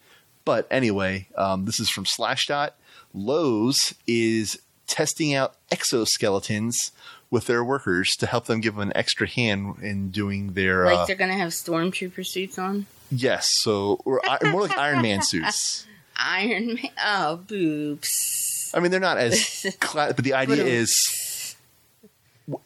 But 0.46 0.66
anyway, 0.72 1.28
um, 1.36 1.66
this 1.66 1.80
is 1.80 1.90
from 1.90 2.06
Slashdot. 2.06 2.72
Lowe's 3.14 3.94
is 4.08 4.58
testing 4.86 5.34
out 5.34 5.56
exoskeletons 5.70 6.92
with 7.30 7.48
their 7.48 7.64
workers 7.64 8.10
to 8.20 8.26
help 8.26 8.46
them 8.46 8.62
give 8.62 8.76
them 8.76 8.90
an 8.90 8.96
extra 8.96 9.28
hand 9.28 9.76
in 9.82 10.10
doing 10.10 10.54
their. 10.54 10.86
like 10.86 10.98
uh, 11.00 11.06
they're 11.06 11.16
gonna 11.16 11.34
have 11.34 11.50
stormtrooper 11.52 12.26
suits 12.26 12.58
on. 12.58 12.86
yes, 13.12 13.50
so 13.62 14.00
or 14.06 14.22
more 14.46 14.62
like 14.62 14.78
Iron 14.78 15.02
Man 15.02 15.22
suits. 15.22 15.86
Iron 16.20 16.76
Man. 16.76 16.90
Oh, 17.06 17.38
boobs. 17.38 18.72
I 18.74 18.80
mean, 18.80 18.92
they're 18.92 19.00
not 19.00 19.18
as, 19.18 19.66
cla- 19.80 20.14
but 20.16 20.26
the 20.26 20.34
idea 20.34 20.64
is, 20.64 21.56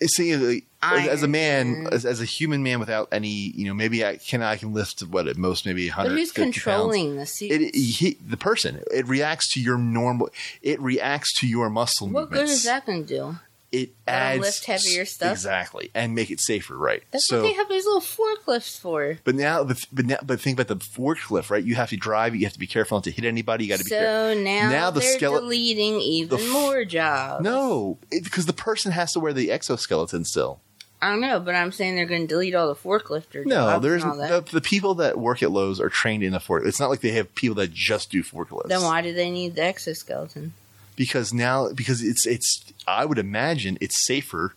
see, 0.06 0.36
like, 0.36 0.64
as 0.82 1.22
a 1.24 1.28
man, 1.28 1.88
as, 1.92 2.06
as 2.06 2.22
a 2.22 2.26
human 2.26 2.64
man 2.64 2.80
without 2.80 3.10
any, 3.12 3.28
you 3.28 3.66
know, 3.66 3.74
maybe 3.74 4.06
I 4.06 4.18
can 4.18 4.42
I 4.42 4.56
can 4.56 4.74
lift 4.74 5.02
what 5.02 5.28
at 5.28 5.38
most 5.38 5.66
maybe 5.66 5.90
hundred. 5.90 6.10
But 6.12 6.18
who's 6.18 6.32
controlling 6.32 7.18
the 7.18 7.26
suits? 7.26 7.54
It, 7.54 7.76
he, 7.76 8.18
the 8.26 8.38
person. 8.38 8.82
It 8.92 9.08
reacts 9.08 9.52
to 9.54 9.62
your 9.62 9.78
normal. 9.78 10.30
It 10.62 10.80
reacts 10.80 11.34
to 11.42 11.48
your 11.48 11.70
muscle 11.70 12.08
movements. 12.08 12.32
what 12.32 12.38
good 12.40 12.50
is 12.50 12.64
that 12.64 12.86
gonna 12.86 13.04
do? 13.04 13.36
It 13.72 13.92
adds 14.06 14.42
lift 14.42 14.66
heavier 14.66 15.06
stuff? 15.06 15.32
exactly 15.32 15.92
and 15.96 16.14
make 16.14 16.30
it 16.30 16.42
safer, 16.42 16.76
right? 16.76 17.04
That's 17.12 17.26
so, 17.28 17.38
what 17.38 17.44
they 17.48 17.54
have 17.54 17.70
those 17.70 17.86
little 17.86 18.02
forklifts 18.02 18.78
for. 18.78 19.18
but 19.24 19.34
now, 19.36 19.64
but 19.64 19.78
but 19.94 20.06
now, 20.06 20.18
but 20.24 20.42
think 20.42 20.60
about 20.60 20.68
the 20.68 20.76
forklift, 20.84 21.50
right? 21.50 21.64
You 21.64 21.76
have 21.76 21.90
to 21.92 21.98
drive. 21.98 22.34
it. 22.36 22.40
You 22.40 22.46
have 22.46 22.54
to 22.54 22.60
be 22.60 22.68
careful 22.68 22.98
not 22.98 23.06
to 23.06 23.12
hit 23.12 23.24
anybody. 23.24 23.64
You 23.66 23.70
got 23.70 23.78
to 23.80 23.86
be 23.86 23.90
careful. 23.92 24.36
So 24.36 24.42
now, 24.44 24.70
Now 24.70 24.92
the 24.92 25.00
they're 25.00 25.18
skele- 25.18 25.40
deleting 25.40 26.02
even 26.02 26.38
the 26.38 26.44
f- 26.44 26.52
more 26.52 26.84
jobs. 26.84 27.44
No, 27.46 27.98
because 28.10 28.46
the 28.46 28.52
person 28.54 28.92
has 28.92 29.14
to 29.14 29.22
wear 29.22 29.32
the 29.32 29.50
exoskeleton 29.52 30.26
still. 30.26 30.60
I 31.04 31.10
don't 31.10 31.22
know, 31.22 31.40
but 31.40 31.56
I'm 31.56 31.72
saying 31.72 31.96
they're 31.96 32.06
going 32.06 32.22
to 32.22 32.28
delete 32.28 32.54
all 32.54 32.68
the 32.68 32.76
forklifter 32.76 33.44
No, 33.46 33.80
there's 33.80 34.04
and 34.04 34.12
all 34.12 34.18
that. 34.20 34.46
the, 34.48 34.52
the 34.52 34.62
people 34.62 34.94
that 34.96 35.18
work 35.18 35.42
at 35.42 35.50
Lowe's 35.50 35.80
are 35.80 35.90
trained 35.90 36.24
in 36.24 36.34
the 36.34 36.40
fork. 36.40 36.64
It's 36.66 36.80
not 36.80 36.92
like 36.92 37.00
they 37.02 37.12
have 37.14 37.34
people 37.34 37.56
that 37.56 37.72
just 37.74 38.12
do 38.12 38.22
forklifts. 38.22 38.68
then 38.68 38.84
why 38.84 39.02
do 39.02 39.12
they 39.14 39.32
need 39.32 39.56
the 39.56 39.64
exoskeleton? 39.64 40.54
Because 40.96 41.34
now, 41.34 41.70
because 41.74 42.04
it's 42.04 42.26
it's. 42.28 42.64
I 42.88 43.06
would 43.06 43.18
imagine 43.18 43.78
it's 43.82 44.06
safer 44.06 44.56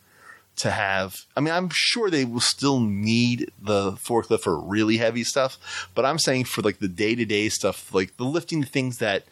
to 0.56 0.70
have. 0.70 1.16
I 1.36 1.40
mean, 1.40 1.52
I'm 1.52 1.68
sure 1.72 2.10
they 2.10 2.24
will 2.24 2.40
still 2.40 2.80
need 2.80 3.50
the 3.60 3.92
forklift 3.92 4.40
for 4.40 4.58
really 4.58 4.98
heavy 4.98 5.24
stuff, 5.24 5.88
but 5.94 6.04
I'm 6.04 6.18
saying 6.18 6.44
for 6.44 6.62
like 6.62 6.78
the 6.78 6.88
day 6.88 7.14
to 7.14 7.24
day 7.24 7.48
stuff, 7.48 7.92
like 7.94 8.16
the 8.16 8.24
lifting 8.24 8.62
things 8.62 8.98
that 8.98 9.24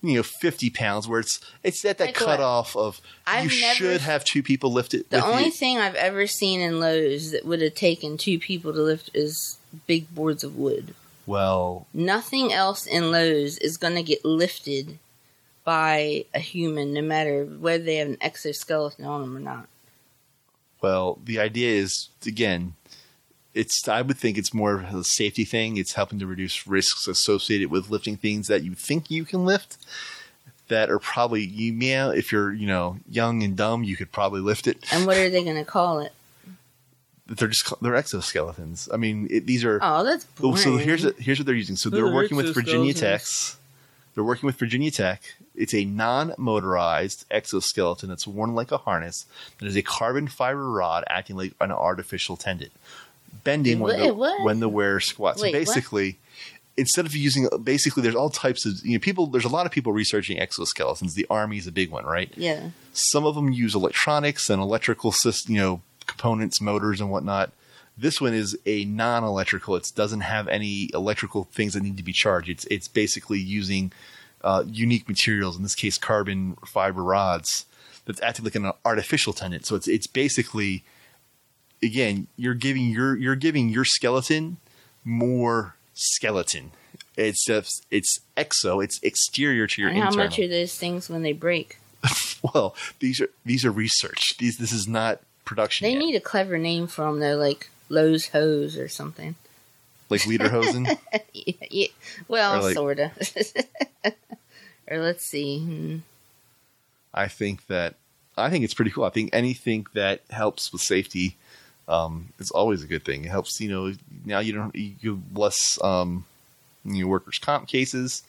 you 0.00 0.14
know, 0.14 0.22
50 0.22 0.70
pounds, 0.70 1.08
where 1.08 1.18
it's 1.20 1.40
it's 1.64 1.84
at 1.84 1.98
that 1.98 2.08
Like 2.08 2.20
what? 2.20 2.26
cutoff 2.26 2.76
of 2.76 3.00
I've 3.26 3.44
you 3.44 3.50
should 3.50 4.00
have 4.00 4.24
two 4.24 4.42
people 4.44 4.72
lift 4.72 4.94
it. 4.94 5.10
The 5.10 5.24
only 5.24 5.46
you. 5.46 5.50
thing 5.50 5.78
I've 5.78 5.96
ever 5.96 6.26
seen 6.28 6.60
in 6.60 6.78
Lowe's 6.78 7.32
that 7.32 7.44
would 7.44 7.60
have 7.62 7.74
taken 7.74 8.16
two 8.16 8.38
people 8.38 8.72
to 8.72 8.80
lift 8.80 9.10
is 9.14 9.58
big 9.88 10.14
boards 10.14 10.44
of 10.44 10.56
wood. 10.56 10.94
well, 11.26 11.88
Nothing 11.92 12.52
else 12.52 12.86
in 12.86 13.10
Lowe's 13.10 13.58
is 13.58 13.76
going 13.76 13.96
to 13.96 14.02
get 14.04 14.24
lifted 14.24 15.00
by 15.68 16.24
a 16.32 16.38
human, 16.38 16.94
no 16.94 17.02
matter 17.02 17.44
whether 17.44 17.84
they 17.84 17.96
have 17.96 18.08
an 18.08 18.16
exoskeleton 18.22 19.04
on 19.04 19.20
them 19.20 19.36
or 19.36 19.40
not. 19.40 19.66
Well, 20.80 21.18
the 21.22 21.38
idea 21.38 21.74
is 21.74 22.08
again, 22.24 22.72
it's 23.52 23.86
I 23.86 24.00
would 24.00 24.16
think 24.16 24.38
it's 24.38 24.54
more 24.54 24.80
of 24.80 24.94
a 24.94 25.04
safety 25.04 25.44
thing. 25.44 25.76
It's 25.76 25.92
helping 25.92 26.18
to 26.20 26.26
reduce 26.26 26.66
risks 26.66 27.06
associated 27.06 27.70
with 27.70 27.90
lifting 27.90 28.16
things 28.16 28.46
that 28.46 28.62
you 28.62 28.74
think 28.74 29.10
you 29.10 29.26
can 29.26 29.44
lift 29.44 29.76
that 30.68 30.88
are 30.88 30.98
probably 30.98 31.44
you 31.44 31.74
yeah, 31.74 32.12
if 32.12 32.32
you're, 32.32 32.50
you 32.50 32.66
know, 32.66 32.96
young 33.06 33.42
and 33.42 33.54
dumb, 33.54 33.84
you 33.84 33.94
could 33.94 34.10
probably 34.10 34.40
lift 34.40 34.66
it. 34.66 34.78
And 34.90 35.06
what 35.06 35.18
are 35.18 35.28
they 35.28 35.44
going 35.44 35.56
to 35.56 35.66
call 35.66 35.98
it? 36.00 36.12
They're 37.26 37.48
just 37.48 37.74
they're 37.82 37.92
exoskeletons. 37.92 38.88
I 38.90 38.96
mean, 38.96 39.26
it, 39.30 39.44
these 39.44 39.66
are 39.66 39.78
Oh, 39.82 40.02
that's 40.02 40.24
Oh, 40.38 40.42
boring. 40.52 40.56
so 40.56 40.76
here's 40.78 41.02
here's 41.18 41.38
what 41.38 41.44
they're 41.44 41.54
using. 41.54 41.76
So 41.76 41.90
they're 41.90 42.06
Oh, 42.06 42.14
working 42.14 42.38
with 42.38 42.54
Virginia 42.54 42.94
exoskeletons. 42.94 43.00
Techs. 43.00 43.56
They're 44.14 44.24
working 44.24 44.46
with 44.46 44.56
Virginia 44.58 44.90
Tech. 44.90 45.20
It's 45.58 45.74
a 45.74 45.84
non-motorized 45.84 47.24
exoskeleton 47.30 48.08
that's 48.08 48.26
worn 48.26 48.54
like 48.54 48.70
a 48.70 48.78
harness. 48.78 49.26
That 49.58 49.66
is 49.66 49.76
a 49.76 49.82
carbon 49.82 50.28
fiber 50.28 50.70
rod 50.70 51.04
acting 51.08 51.36
like 51.36 51.54
an 51.60 51.72
artificial 51.72 52.36
tendon, 52.36 52.70
bending 53.44 53.80
when 53.80 54.00
the, 54.00 54.14
what? 54.14 54.44
when 54.44 54.60
the 54.60 54.68
wearer 54.68 55.00
squats. 55.00 55.42
Wait, 55.42 55.52
so 55.52 55.58
what? 55.58 55.66
basically, 55.66 56.18
instead 56.76 57.04
of 57.04 57.14
using 57.14 57.48
basically, 57.62 58.02
there's 58.02 58.14
all 58.14 58.30
types 58.30 58.64
of 58.64 58.74
you 58.84 58.94
know 58.94 59.00
people. 59.00 59.26
There's 59.26 59.44
a 59.44 59.50
lot 59.50 59.66
of 59.66 59.72
people 59.72 59.92
researching 59.92 60.38
exoskeletons. 60.38 61.14
The 61.14 61.26
army 61.28 61.58
is 61.58 61.66
a 61.66 61.72
big 61.72 61.90
one, 61.90 62.06
right? 62.06 62.32
Yeah. 62.36 62.70
Some 62.92 63.26
of 63.26 63.34
them 63.34 63.52
use 63.52 63.74
electronics 63.74 64.48
and 64.48 64.62
electrical 64.62 65.12
system, 65.12 65.54
you 65.56 65.60
know, 65.60 65.82
components, 66.06 66.60
motors, 66.60 67.00
and 67.00 67.10
whatnot. 67.10 67.52
This 68.00 68.20
one 68.20 68.32
is 68.32 68.56
a 68.64 68.84
non-electrical. 68.84 69.74
It 69.74 69.90
doesn't 69.96 70.20
have 70.20 70.46
any 70.46 70.88
electrical 70.94 71.48
things 71.52 71.74
that 71.74 71.82
need 71.82 71.96
to 71.96 72.04
be 72.04 72.12
charged. 72.12 72.48
It's 72.48 72.64
it's 72.66 72.86
basically 72.86 73.40
using 73.40 73.92
uh, 74.42 74.64
unique 74.66 75.08
materials. 75.08 75.56
In 75.56 75.62
this 75.62 75.74
case, 75.74 75.98
carbon 75.98 76.56
fiber 76.66 77.02
rods 77.02 77.66
that's 78.06 78.20
acting 78.22 78.44
like 78.44 78.54
an 78.54 78.72
artificial 78.84 79.32
tendon. 79.32 79.62
So 79.62 79.76
it's 79.76 79.88
it's 79.88 80.06
basically 80.06 80.84
again 81.82 82.26
you're 82.36 82.54
giving 82.54 82.90
your 82.90 83.16
you're 83.16 83.36
giving 83.36 83.68
your 83.68 83.84
skeleton 83.84 84.58
more 85.04 85.74
skeleton. 85.94 86.72
It's 87.16 87.44
just 87.44 87.84
it's 87.90 88.20
exo. 88.36 88.82
It's 88.82 89.00
exterior 89.02 89.66
to 89.66 89.80
your 89.82 89.90
And 89.90 89.98
how 89.98 90.10
much 90.14 90.38
are 90.38 90.48
those 90.48 90.76
things 90.76 91.08
when 91.08 91.22
they 91.22 91.32
break? 91.32 91.78
Well, 92.40 92.76
these 93.00 93.20
are 93.20 93.30
these 93.44 93.64
are 93.64 93.72
research. 93.72 94.36
These 94.38 94.58
this 94.58 94.70
is 94.70 94.86
not 94.86 95.20
production. 95.44 95.86
They 95.86 95.94
yet. 95.94 95.98
need 95.98 96.14
a 96.14 96.20
clever 96.20 96.56
name 96.56 96.86
for 96.86 97.02
them, 97.02 97.18
though, 97.18 97.34
like 97.34 97.68
Lowe's 97.88 98.28
Hose 98.28 98.76
or 98.76 98.86
something. 98.86 99.34
like 100.08 100.20
Lederhosen. 100.20 100.96
yeah, 101.32 101.52
yeah. 101.68 101.86
Well, 102.28 102.62
like- 102.62 102.74
sort 102.74 103.00
of. 103.00 103.10
or 104.90 104.98
let's 104.98 105.24
see. 105.24 105.60
Hmm. 105.60 105.96
I 107.12 107.28
think 107.28 107.66
that 107.66 107.94
I 108.36 108.50
think 108.50 108.64
it's 108.64 108.74
pretty 108.74 108.90
cool. 108.90 109.04
I 109.04 109.10
think 109.10 109.30
anything 109.32 109.86
that 109.94 110.20
helps 110.30 110.72
with 110.72 110.82
safety 110.82 111.36
um, 111.88 112.32
is 112.38 112.50
always 112.50 112.82
a 112.82 112.86
good 112.86 113.04
thing. 113.04 113.24
It 113.24 113.30
helps. 113.30 113.60
You 113.60 113.70
know, 113.70 113.92
now 114.24 114.38
you 114.40 114.52
don't 114.52 114.74
you 114.74 115.22
less 115.34 115.78
um, 115.82 116.24
you 116.84 117.04
know, 117.04 117.08
workers' 117.08 117.38
comp 117.38 117.68
cases. 117.68 118.22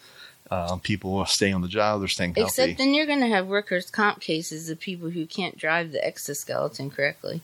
Um, 0.52 0.80
people 0.80 1.18
are 1.18 1.28
staying 1.28 1.54
on 1.54 1.62
the 1.62 1.68
job; 1.68 2.02
they're 2.02 2.08
staying 2.08 2.34
healthy. 2.34 2.64
Except 2.64 2.78
then 2.80 2.94
you're 2.94 3.06
going 3.06 3.20
to 3.20 3.28
have 3.28 3.48
workers' 3.48 3.92
comp 3.92 4.20
cases 4.20 4.70
of 4.70 4.80
people 4.80 5.10
who 5.12 5.26
can't 5.28 5.58
drive 5.58 5.92
the 5.92 6.04
exoskeleton 6.04 6.90
correctly. 6.90 7.42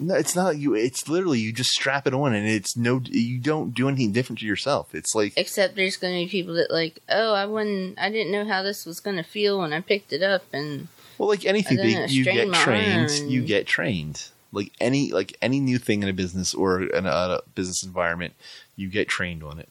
No, 0.00 0.14
it's 0.14 0.36
not 0.36 0.56
you. 0.58 0.74
It's 0.74 1.08
literally 1.08 1.40
you 1.40 1.52
just 1.52 1.70
strap 1.70 2.06
it 2.06 2.14
on, 2.14 2.32
and 2.34 2.46
it's 2.46 2.76
no. 2.76 3.00
You 3.04 3.38
don't 3.38 3.74
do 3.74 3.88
anything 3.88 4.12
different 4.12 4.38
to 4.40 4.46
yourself. 4.46 4.94
It's 4.94 5.14
like 5.14 5.32
Except 5.36 5.74
there's 5.74 5.96
going 5.96 6.14
to 6.14 6.24
be 6.24 6.30
people 6.30 6.54
that 6.54 6.70
like, 6.70 7.00
oh, 7.08 7.34
I 7.34 7.46
wouldn't, 7.46 7.98
I 7.98 8.10
didn't 8.10 8.30
know 8.32 8.44
how 8.44 8.62
this 8.62 8.86
was 8.86 9.00
going 9.00 9.16
to 9.16 9.22
feel 9.24 9.58
when 9.58 9.72
I 9.72 9.80
picked 9.80 10.12
it 10.12 10.22
up, 10.22 10.44
and 10.52 10.88
well, 11.18 11.28
like 11.28 11.44
anything 11.44 11.78
And 11.78 11.86
big, 11.86 11.96
it 11.96 12.10
you 12.10 12.24
get 12.24 12.52
trained. 12.52 13.10
arm. 13.10 13.28
You 13.28 13.42
get 13.42 13.66
trained. 13.66 14.28
Like 14.52 14.72
any 14.80 15.12
like 15.12 15.36
any 15.42 15.60
new 15.60 15.78
thing 15.78 16.02
in 16.02 16.08
a 16.08 16.12
business 16.12 16.54
or 16.54 16.82
in 16.82 17.04
a, 17.04 17.10
a 17.10 17.40
business 17.54 17.82
environment, 17.82 18.34
you 18.76 18.88
get 18.88 19.08
trained 19.08 19.42
on 19.42 19.58
it. 19.58 19.68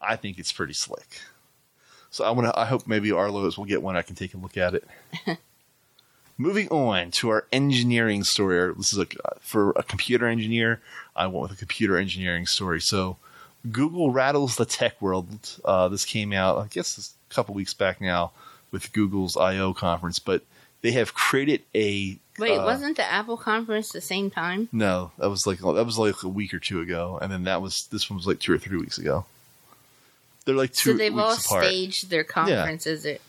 I 0.00 0.16
think 0.16 0.38
it's 0.38 0.52
pretty 0.52 0.72
slick. 0.72 1.20
So 2.10 2.24
I 2.24 2.30
want 2.30 2.46
to. 2.48 2.58
I 2.58 2.64
hope 2.64 2.86
maybe 2.86 3.12
Arlo's 3.12 3.58
will 3.58 3.66
get 3.66 3.82
one. 3.82 3.96
I 3.96 4.02
can 4.02 4.14
take 4.16 4.32
a 4.34 4.38
look 4.38 4.56
at 4.56 4.74
it. 4.74 4.84
Moving 6.38 6.68
on 6.68 7.10
to 7.12 7.30
our 7.30 7.46
engineering 7.50 8.22
story. 8.24 8.72
This 8.76 8.92
is 8.92 8.98
a, 8.98 9.06
for 9.40 9.70
a 9.70 9.82
computer 9.82 10.26
engineer. 10.26 10.80
I 11.14 11.26
went 11.26 11.42
with 11.42 11.52
a 11.52 11.56
computer 11.56 11.96
engineering 11.96 12.46
story. 12.46 12.80
So, 12.80 13.16
Google 13.72 14.10
rattles 14.10 14.56
the 14.56 14.66
tech 14.66 15.00
world. 15.00 15.28
Uh, 15.64 15.88
this 15.88 16.04
came 16.04 16.32
out, 16.34 16.58
I 16.58 16.66
guess, 16.66 17.14
a 17.30 17.34
couple 17.34 17.54
weeks 17.54 17.72
back 17.74 18.00
now 18.00 18.32
with 18.70 18.92
Google's 18.92 19.36
I/O 19.36 19.72
conference. 19.72 20.18
But 20.18 20.42
they 20.82 20.92
have 20.92 21.14
created 21.14 21.62
a 21.74 22.18
wait, 22.38 22.58
uh, 22.58 22.64
wasn't 22.64 22.96
the 22.98 23.10
Apple 23.10 23.38
conference 23.38 23.90
the 23.90 24.02
same 24.02 24.30
time? 24.30 24.68
no, 24.72 25.12
that 25.18 25.30
was 25.30 25.46
like 25.46 25.60
that 25.60 25.86
was 25.86 25.98
like 25.98 26.22
a 26.22 26.28
week 26.28 26.52
or 26.52 26.58
two 26.58 26.80
ago, 26.82 27.18
and 27.22 27.32
then 27.32 27.44
that 27.44 27.62
was 27.62 27.88
this 27.90 28.10
one 28.10 28.18
was 28.18 28.26
like 28.26 28.40
two 28.40 28.52
or 28.52 28.58
three 28.58 28.76
weeks 28.78 28.98
ago. 28.98 29.24
They're 30.44 30.54
like 30.54 30.72
two 30.74 30.92
So 30.92 30.96
they've 30.98 31.16
all 31.16 31.32
apart. 31.32 31.64
staged 31.64 32.10
their 32.10 32.24
conferences. 32.24 33.04
It- 33.06 33.22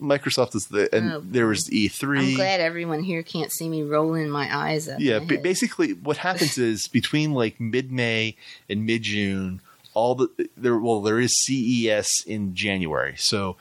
Microsoft 0.00 0.54
is 0.54 0.66
the 0.66 0.88
and 0.94 1.12
Oh, 1.12 1.20
there 1.24 1.46
was 1.46 1.68
E3. 1.70 2.18
I'm 2.30 2.34
glad 2.34 2.60
everyone 2.60 3.02
here 3.02 3.22
can't 3.22 3.50
see 3.52 3.68
me 3.68 3.82
rolling 3.82 4.30
my 4.30 4.54
eyes 4.54 4.88
up. 4.88 5.00
Yeah, 5.00 5.18
basically 5.18 5.92
what 5.92 6.18
happens 6.18 6.56
is 6.70 6.88
between 6.88 7.32
like 7.32 7.58
mid 7.60 7.90
May 7.90 8.36
and 8.68 8.86
mid 8.86 9.02
June, 9.02 9.60
all 9.94 10.14
the 10.14 10.48
there 10.56 10.78
well 10.78 11.00
there 11.02 11.18
is 11.18 11.32
CES 11.44 12.08
in 12.26 12.54
January, 12.54 13.14
so 13.16 13.56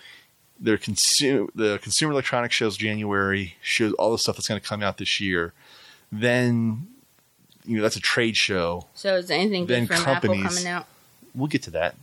their 0.60 0.78
consumer 0.78 1.48
the 1.56 1.80
Consumer 1.82 2.14
Electronics 2.14 2.56
shows 2.56 2.78
January 2.78 3.56
shows 3.62 3.94
all 3.94 4.12
the 4.12 4.18
stuff 4.18 4.36
that's 4.36 4.48
going 4.48 4.60
to 4.60 4.68
come 4.68 4.82
out 4.84 4.98
this 4.98 5.20
year. 5.20 5.54
Then 6.12 6.88
you 7.66 7.78
know 7.78 7.84
that's 7.84 7.98
a 7.98 8.02
trade 8.02 8.38
show. 8.38 8.88
So 8.94 9.16
is 9.16 9.30
anything 9.32 9.66
then 9.66 9.88
from 9.88 9.98
Apple 9.98 10.30
companies- 10.30 10.48
coming 10.48 10.68
out? 10.68 10.88
We'll 11.36 11.48
get 11.48 11.64
to 11.64 11.72
that. 11.72 11.96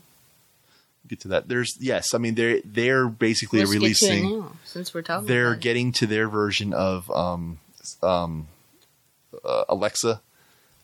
Get 1.14 1.20
to 1.20 1.28
that. 1.28 1.48
There's 1.48 1.76
yes, 1.80 2.12
I 2.12 2.18
mean 2.18 2.34
they're 2.34 2.60
they're 2.64 3.06
basically 3.08 3.60
Let's 3.60 3.70
releasing. 3.70 4.22
get 4.22 4.28
to 4.28 4.34
it 4.36 4.40
now, 4.40 4.52
since 4.64 4.92
we're 4.92 5.02
talking. 5.02 5.28
they're 5.28 5.54
getting 5.54 5.92
to 5.92 6.06
their 6.08 6.28
version 6.28 6.72
of 6.72 7.08
um, 7.12 7.60
um, 8.02 8.48
uh, 9.44 9.64
Alexa, 9.68 10.20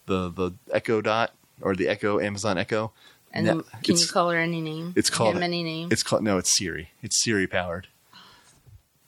the 0.06 0.28
the 0.30 0.52
Echo 0.72 1.00
Dot 1.00 1.32
or 1.60 1.74
the 1.74 1.88
Echo 1.88 2.20
Amazon 2.20 2.58
Echo. 2.58 2.92
And 3.32 3.46
No, 3.46 3.62
can 3.82 3.96
you 3.96 4.06
call 4.06 4.30
her 4.30 4.38
any 4.38 4.60
name? 4.60 4.92
it's 4.96 5.10
called- 5.10 5.36
any 5.36 5.62
name. 5.64 5.88
It's 5.90 6.02
called 6.04 6.22
no, 6.22 6.38
it's 6.38 6.56
Siri. 6.56 6.90
It's 7.02 7.22
Siri 7.22 7.46
powered, 7.48 7.88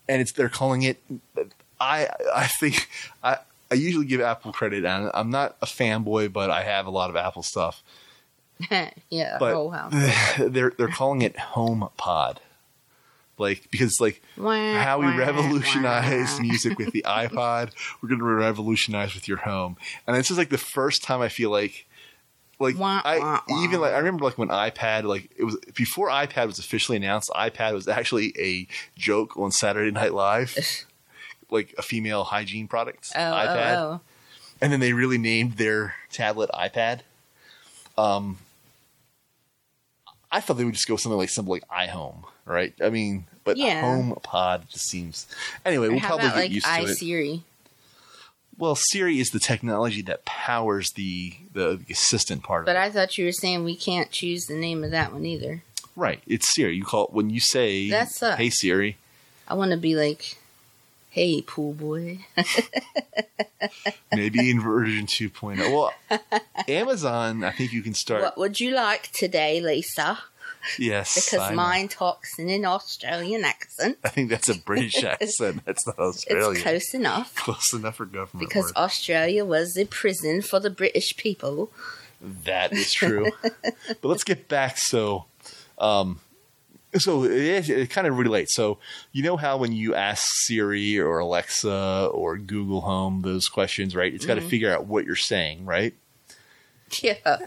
and 0.09 0.21
it's 0.21 0.33
they're 0.33 0.49
calling 0.49 0.83
it. 0.83 1.00
I 1.81 2.09
I 2.35 2.47
think 2.47 2.88
I 3.23 3.38
I 3.71 3.75
usually 3.75 4.07
give 4.07 4.21
Apple 4.21 4.52
credit, 4.52 4.85
and 4.85 5.11
I'm 5.14 5.31
not 5.31 5.57
a 5.62 5.67
fanboy, 5.67 6.33
but 6.33 6.50
I 6.50 6.62
have 6.62 6.87
a 6.87 6.91
lot 6.91 7.11
of 7.11 7.17
Apple 7.17 7.43
stuff. 7.43 7.83
yeah, 9.11 9.37
But 9.38 9.54
oh 9.54 9.64
wow. 9.64 9.88
they're 10.38 10.73
they're 10.76 10.88
calling 10.88 11.23
it 11.23 11.38
Home 11.38 11.88
Pod, 11.97 12.40
like 13.38 13.71
because 13.71 14.00
like 14.00 14.23
how 14.38 15.00
we 15.00 15.06
revolutionized 15.06 16.41
music 16.41 16.78
with 16.78 16.93
the 16.93 17.02
iPod, 17.06 17.73
we're 18.00 18.08
going 18.08 18.21
to 18.21 18.25
revolutionize 18.25 19.15
with 19.15 19.28
your 19.28 19.38
home. 19.38 19.76
And 20.06 20.17
this 20.17 20.30
is 20.30 20.38
like 20.38 20.50
the 20.50 20.58
first 20.58 21.02
time 21.02 21.21
I 21.21 21.28
feel 21.28 21.50
like, 21.50 21.86
like 22.58 22.78
Wah, 22.78 23.02
I 23.04 23.19
wah, 23.19 23.41
wah. 23.49 23.65
even 23.65 23.80
like 23.80 23.93
I 23.93 23.99
remember 23.99 24.25
like 24.25 24.38
when 24.38 24.49
iPad 24.49 25.04
like 25.04 25.30
it 25.36 25.45
was 25.45 25.56
before 25.75 26.08
iPad 26.08 26.47
was 26.47 26.58
officially 26.58 26.97
announced. 26.97 27.30
iPad 27.30 27.73
was 27.75 27.88
actually 27.88 28.32
a 28.38 28.69
joke 28.99 29.36
on 29.36 29.50
Saturday 29.50 29.91
Night 29.91 30.15
Live, 30.15 30.56
like 31.50 31.75
a 31.78 31.82
female 31.82 32.25
hygiene 32.25 32.69
product. 32.69 33.10
Oh, 33.17 33.21
oh, 33.21 33.34
iPad, 33.34 33.76
oh, 33.76 33.80
oh. 33.80 34.00
and 34.60 34.73
then 34.73 34.78
they 34.80 34.93
really 34.93 35.19
named 35.19 35.54
their 35.54 35.97
tablet 36.10 36.50
iPad. 36.54 37.00
Um, 38.02 38.38
I 40.30 40.41
thought 40.41 40.54
they 40.54 40.65
would 40.65 40.75
just 40.75 40.88
go 40.88 40.97
something 40.97 41.19
like 41.19 41.28
something 41.28 41.50
like 41.52 41.69
iHome, 41.69 42.25
right? 42.47 42.73
I 42.82 42.91
mean, 42.91 43.26
but 43.45 43.56
Yeah. 43.56 43.82
HomePod 43.82 44.69
just 44.71 44.88
seems. 44.88 45.26
Anyway, 45.65 45.88
Or 45.88 45.91
we'll 45.93 46.00
how 46.00 46.08
probably 46.08 46.26
about 46.26 46.34
get 46.36 46.41
like 46.43 46.50
used 46.50 46.67
to 46.67 46.73
it. 46.73 46.84
iSiri? 46.88 47.43
Well, 48.58 48.75
Siri 48.76 49.19
is 49.19 49.30
the 49.30 49.41
technology 49.41 50.02
that 50.02 50.25
powers 50.25 50.91
the 50.93 51.34
the, 51.52 51.80
the 51.86 51.93
assistant 51.93 52.43
part 52.45 52.65
But 52.67 52.76
of 52.76 52.82
it. 52.82 52.86
I 52.86 52.91
thought 52.91 53.19
you 53.19 53.25
were 53.25 53.32
saying 53.32 53.65
we 53.65 53.76
can't 53.76 54.10
choose 54.10 54.45
the 54.47 54.54
name 54.54 54.84
of 54.84 54.91
that 54.93 55.12
one 55.12 55.25
either. 55.26 55.62
right, 55.97 56.23
it's 56.26 56.54
Siri. 56.54 56.76
You 56.76 56.84
call 56.84 57.04
it 57.06 57.12
when 57.12 57.30
you 57.30 57.41
say. 57.41 57.88
"Hey 57.88 58.50
Siri." 58.50 58.97
I 59.49 59.54
want 59.54 59.73
to 59.73 59.76
be 59.76 59.97
like, 59.97 60.38
"Hey, 61.12 61.42
pool 61.42 61.75
boy." 61.75 62.18
Maybe 64.12 64.50
in 64.50 64.60
version 64.60 65.06
2.0. 65.06 65.58
Well, 65.58 65.92
Amazon, 66.68 67.44
I 67.44 67.52
think 67.52 67.72
you 67.72 67.82
can 67.82 67.94
start. 67.94 68.22
what 68.22 68.36
would 68.38 68.60
you 68.60 68.72
like 68.72 69.10
today, 69.12 69.60
Lisa? 69.60 70.18
yes, 70.78 71.14
Because 71.14 71.40
I 71.40 71.50
know. 71.50 71.56
mine 71.56 71.88
talks 71.88 72.38
in 72.38 72.48
an 72.48 72.64
Australian 72.64 73.44
accent. 73.44 73.98
I 74.04 74.08
think 74.08 74.30
that's 74.30 74.48
a 74.48 74.58
British 74.58 75.02
accent. 75.04 75.62
That's 75.64 75.86
not 75.86 75.98
Australian. 75.98 76.52
It's 76.54 76.62
close 76.62 76.94
enough. 76.94 77.34
Close 77.36 77.72
enough 77.72 77.96
for 77.96 78.06
government. 78.06 78.48
Because 78.48 78.66
work. 78.66 78.76
Australia 78.76 79.44
was 79.44 79.76
a 79.76 79.86
prison 79.86 80.42
for 80.42 80.60
the 80.60 80.70
British 80.70 81.16
people. 81.16 81.70
That 82.44 82.72
is 82.72 82.92
true. 82.92 83.30
but 83.42 84.04
let's 84.04 84.25
get 84.25 84.48
back. 84.48 84.78
So, 84.78 85.25
um, 85.78 86.20
so 86.97 87.25
it, 87.25 87.69
it 87.69 87.91
kind 87.91 88.07
of 88.07 88.19
relates. 88.19 88.55
So 88.55 88.78
you 89.13 89.23
know 89.23 89.37
how 89.37 89.57
when 89.57 89.73
you 89.73 89.95
ask 89.95 90.25
Siri 90.45 90.99
or 91.00 91.19
Alexa 91.19 92.11
or 92.13 92.37
Google 92.39 92.81
Home 92.83 93.23
those 93.23 93.47
questions, 93.49 93.95
right? 93.97 94.13
It's 94.13 94.26
got 94.26 94.37
Mm-hmm. 94.37 94.45
to 94.47 94.50
figure 94.50 94.73
out 94.75 94.87
what 94.87 95.05
you're 95.05 95.17
saying, 95.17 95.65
right? 95.65 95.95
Yeah. 97.00 97.39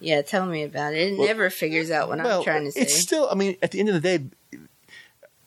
Yeah, 0.00 0.22
tell 0.22 0.44
me 0.46 0.62
about 0.64 0.94
it. 0.94 1.12
It 1.12 1.18
Well- 1.18 1.26
never 1.28 1.50
figures 1.50 1.90
out 1.90 2.08
what 2.08 2.20
I'm 2.20 2.42
trying 2.42 2.64
to 2.64 2.72
say. 2.72 2.80
it's 2.80 2.94
still. 3.00 3.28
I 3.30 3.34
mean, 3.34 3.56
at 3.62 3.70
the 3.70 3.80
end 3.80 3.88
of 3.90 3.94
the 3.94 4.00
day, 4.18 4.24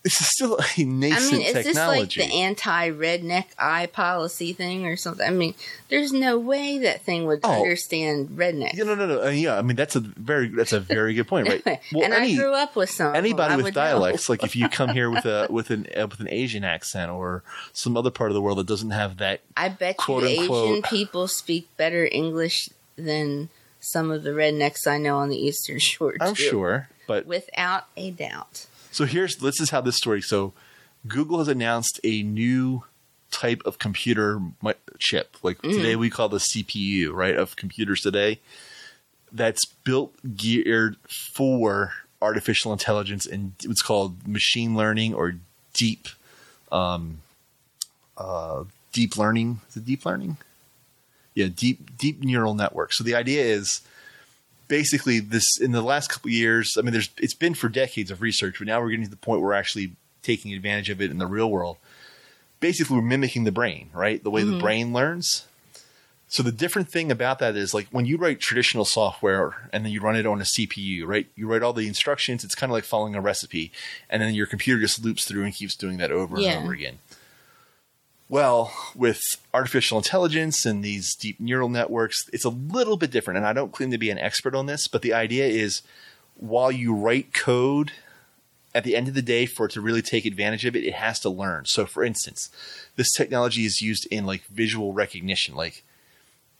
this 0.07 0.21
is 0.21 0.29
still 0.29 0.57
a 0.57 0.83
nascent 0.85 1.33
I 1.33 1.37
mean, 1.37 1.41
is 1.47 1.53
this 1.65 1.75
like 1.75 2.09
the 2.13 2.23
anti-redneck 2.23 3.45
eye 3.59 3.87
policy 3.87 4.53
thing 4.53 4.85
or 4.85 4.95
something? 4.95 5.27
I 5.27 5.31
mean, 5.31 5.53
there's 5.89 6.13
no 6.13 6.39
way 6.39 6.77
that 6.79 7.01
thing 7.01 7.25
would 7.25 7.41
Oh. 7.43 7.51
understand 7.61 8.29
redneck. 8.29 8.73
yeah, 8.73 8.85
no, 8.85 8.95
no, 8.95 9.05
no. 9.05 9.23
Uh, 9.25 9.29
yeah, 9.31 9.57
I 9.57 9.61
mean 9.63 9.75
that's 9.75 9.97
a 9.97 9.99
very 9.99 10.47
that's 10.47 10.71
a 10.71 10.79
very 10.79 11.13
good 11.13 11.27
point, 11.27 11.49
right? 11.49 11.81
and 11.91 12.13
I 12.13 12.33
grew 12.33 12.53
up 12.53 12.77
with 12.77 12.89
some. 12.89 13.15
anybody 13.15 13.61
with 13.61 13.73
dialects 13.73 14.29
like 14.29 14.43
if 14.45 14.55
you 14.55 14.69
come 14.69 14.91
here 14.91 15.09
with 15.09 15.25
a 15.25 15.47
with 15.49 15.69
an 15.71 15.87
uh, 15.97 16.07
with 16.07 16.21
an 16.21 16.29
asian 16.29 16.63
accent 16.63 17.11
or 17.11 17.43
some 17.73 17.97
other 17.97 18.09
part 18.11 18.29
of 18.29 18.35
the 18.35 18.41
world 18.41 18.57
that 18.59 18.67
doesn't 18.67 18.91
have 18.91 19.17
that 19.17 19.41
I 19.57 19.67
bet 19.69 19.97
quote, 19.97 20.23
you 20.23 20.39
unquote- 20.41 20.69
Asian 20.69 20.81
people 20.83 21.27
speak 21.27 21.67
better 21.75 22.07
English 22.09 22.69
than 22.95 23.49
some 23.81 24.09
of 24.09 24.23
the 24.23 24.29
rednecks 24.31 24.87
I 24.87 24.97
know 24.99 25.17
on 25.17 25.27
the 25.29 25.37
Eastern 25.37 25.79
Shore. 25.89 26.15
i'm 26.21 26.33
sure 26.33 26.87
but 27.07 27.25
without 27.25 27.85
a 27.97 28.11
doubt. 28.11 28.65
So 28.97 29.05
here's 29.05 29.35
this 29.37 29.61
is 29.61 29.69
how 29.69 29.79
this 29.79 29.95
story 29.95 30.21
so 30.21 30.53
google 31.07 31.37
has 31.37 31.47
announced 31.47 31.99
a 32.03 32.23
new 32.23 32.83
type 33.29 33.61
of 33.65 33.77
computer 33.77 34.39
chip. 34.97 35.37
Like 35.43 35.61
today 35.61 35.95
we 35.95 36.09
call 36.09 36.29
the 36.29 36.37
cpu 36.37 37.11
right 37.11 37.35
of 37.35 37.55
computers 37.55 38.01
today 38.01 38.39
that's 39.31 39.65
built 39.83 40.15
geared 40.35 40.95
for 41.35 41.93
artificial 42.21 42.73
intelligence 42.73 43.27
and 43.27 43.53
what's 43.65 43.83
called 43.83 44.27
machine 44.27 44.75
learning 44.75 45.13
or 45.13 45.35
deep 45.73 46.07
um 46.71 47.19
uh 48.17 48.63
deep 48.93 49.15
learning 49.15 49.61
is 49.69 49.77
it 49.77 49.85
deep 49.85 50.05
learning? 50.05 50.37
Yeah 51.35 51.49
deep 51.55 51.95
deep 51.97 52.23
neural 52.23 52.55
network 52.55 52.93
so 52.93 53.03
the 53.03 53.13
idea 53.13 53.43
is 53.43 53.81
basically 54.67 55.19
this 55.19 55.59
in 55.59 55.71
the 55.71 55.81
last 55.81 56.09
couple 56.09 56.27
of 56.27 56.33
years 56.33 56.75
i 56.77 56.81
mean 56.81 56.91
there's 56.91 57.09
it's 57.17 57.33
been 57.33 57.53
for 57.53 57.69
decades 57.69 58.11
of 58.11 58.21
research 58.21 58.57
but 58.59 58.67
now 58.67 58.81
we're 58.81 58.89
getting 58.89 59.05
to 59.05 59.09
the 59.09 59.15
point 59.15 59.39
where 59.39 59.49
we're 59.49 59.53
actually 59.53 59.93
taking 60.27 60.53
advantage 60.53 60.89
of 60.89 61.01
it 61.01 61.09
in 61.09 61.17
the 61.17 61.25
real 61.25 61.49
world. 61.49 61.77
Basically 62.59 62.97
we're 62.97 63.01
mimicking 63.01 63.45
the 63.45 63.51
brain 63.51 63.89
right? 63.93 64.21
The 64.21 64.29
way 64.29 64.43
the 64.43 64.51
mm-hmm. 64.51 64.59
brain 64.59 64.93
learns. 64.93 65.47
So 66.29 66.43
the 66.43 66.51
different 66.51 66.89
thing 66.89 67.09
about 67.09 67.39
that 67.39 67.55
is 67.55 67.73
like 67.73 67.87
when 67.91 68.05
you 68.05 68.17
write 68.17 68.41
traditional 68.41 68.83
software 68.83 69.69
and 69.71 69.85
then 69.85 69.93
you 69.93 70.01
run 70.01 70.17
it 70.17 70.25
on 70.25 70.41
a 70.41 70.43
cpu 70.43 71.05
right? 71.05 71.27
You 71.35 71.47
write 71.47 71.63
all 71.63 71.73
the 71.73 71.87
instructions 71.87 72.43
it's 72.43 72.55
kind 72.55 72.69
of 72.69 72.73
like 72.73 72.83
following 72.83 73.15
a 73.15 73.21
recipe 73.21 73.71
and 74.09 74.21
then 74.21 74.35
your 74.35 74.45
computer 74.45 74.81
just 74.81 75.03
loops 75.03 75.25
through 75.25 75.45
and 75.45 75.53
keeps 75.55 75.75
doing 75.75 75.97
that 75.97 76.11
over 76.11 76.37
Yeah. 76.37 76.51
and 76.51 76.63
over 76.65 76.73
again 76.73 76.99
well, 78.29 78.73
with 78.95 79.21
artificial 79.53 79.97
intelligence 79.97 80.65
and 80.65 80.83
these 80.83 81.15
deep 81.15 81.39
neural 81.39 81.69
networks, 81.69 82.25
it's 82.33 82.45
a 82.45 82.49
little 82.49 82.97
bit 82.97 83.11
different. 83.11 83.37
And 83.37 83.47
I 83.47 83.53
don't 83.53 83.71
claim 83.71 83.91
to 83.91 83.97
be 83.97 84.09
an 84.09 84.19
expert 84.19 84.55
on 84.55 84.65
this, 84.65 84.87
but 84.87 85.01
the 85.01 85.13
idea 85.13 85.45
is 85.45 85.81
while 86.35 86.71
you 86.71 86.93
write 86.93 87.33
code, 87.33 87.93
at 88.75 88.83
the 88.83 88.95
end 88.95 89.07
of 89.07 89.13
the 89.13 89.21
day, 89.21 89.45
for 89.45 89.65
it 89.65 89.71
to 89.71 89.81
really 89.81 90.01
take 90.01 90.25
advantage 90.25 90.65
of 90.65 90.75
it, 90.75 90.83
it 90.83 90.93
has 90.93 91.19
to 91.21 91.29
learn. 91.29 91.65
So, 91.65 91.85
for 91.85 92.03
instance, 92.03 92.49
this 92.95 93.11
technology 93.11 93.65
is 93.65 93.81
used 93.81 94.05
in 94.11 94.25
like 94.25 94.43
visual 94.45 94.93
recognition. 94.93 95.55
Like, 95.55 95.83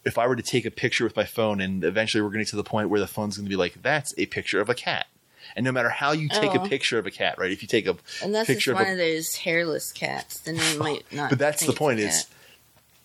if 0.04 0.18
I 0.18 0.26
were 0.26 0.36
to 0.36 0.42
take 0.42 0.66
a 0.66 0.72
picture 0.72 1.04
with 1.04 1.16
my 1.16 1.26
phone, 1.26 1.60
and 1.60 1.84
eventually 1.84 2.22
we're 2.22 2.30
going 2.30 2.40
to 2.40 2.46
get 2.46 2.52
to 2.52 2.56
the 2.56 2.64
point 2.64 2.90
where 2.90 3.00
the 3.00 3.08
phone's 3.08 3.38
going 3.38 3.46
to 3.46 3.50
be 3.50 3.58
like, 3.58 3.82
"That's 3.82 4.14
a 4.18 4.26
picture 4.28 4.62
of 4.62 4.70
a 4.70 4.74
cat," 4.74 5.08
and 5.56 5.64
no 5.64 5.72
matter 5.72 5.90
how 5.90 6.12
you 6.12 6.30
take 6.30 6.52
Oh. 6.56 6.64
a 6.64 6.68
picture 6.68 7.00
of 7.00 7.06
a 7.06 7.12
cat, 7.12 7.38
right? 7.38 7.52
If 7.52 7.62
you 7.62 7.68
take 7.68 7.88
a 7.88 7.96
Unless 8.24 8.48
picture 8.48 8.72
it's 8.72 8.80
of 8.80 8.86
one 8.86 8.88
a 8.88 8.92
of 8.94 8.98
those 8.98 9.36
hairless 9.36 9.92
cats, 9.92 10.40
then 10.40 10.58
they 10.58 10.78
might 10.78 11.06
not. 11.12 11.30
but 11.30 11.40
that's 11.40 11.66
the 11.66 11.74
point 11.74 12.00
is 12.00 12.26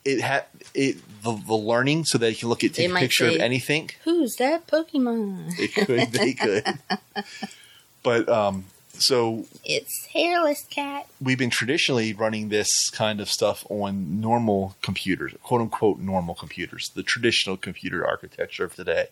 it 0.04 0.20
had 0.20 0.44
it 0.74 0.96
the, 1.22 1.32
the 1.46 1.54
learning 1.54 2.04
so 2.04 2.18
that 2.18 2.30
you 2.30 2.36
can 2.36 2.48
look 2.48 2.64
at 2.64 2.74
take 2.74 2.90
a 2.90 2.94
picture 2.94 3.28
of 3.28 3.36
anything 3.36 3.90
who's 4.04 4.34
that 4.36 4.66
Pokemon? 4.66 5.52
it 5.58 5.72
could 5.74 6.10
they 6.10 6.32
could 6.32 6.64
but 8.02 8.28
um 8.28 8.64
so 8.94 9.46
It's 9.64 10.06
hairless 10.12 10.64
cat. 10.70 11.06
we've 11.20 11.38
been 11.38 11.50
traditionally 11.50 12.12
running 12.12 12.48
this 12.50 12.90
kind 12.90 13.20
of 13.20 13.30
stuff 13.30 13.64
on 13.70 14.20
normal 14.20 14.74
computers 14.82 15.32
quote 15.44 15.60
unquote 15.60 15.98
normal 16.00 16.34
computers 16.34 16.90
the 16.96 17.02
traditional 17.04 17.56
computer 17.56 18.04
architecture 18.06 18.64
of 18.64 18.74
today 18.74 19.06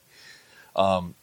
um 0.75 1.15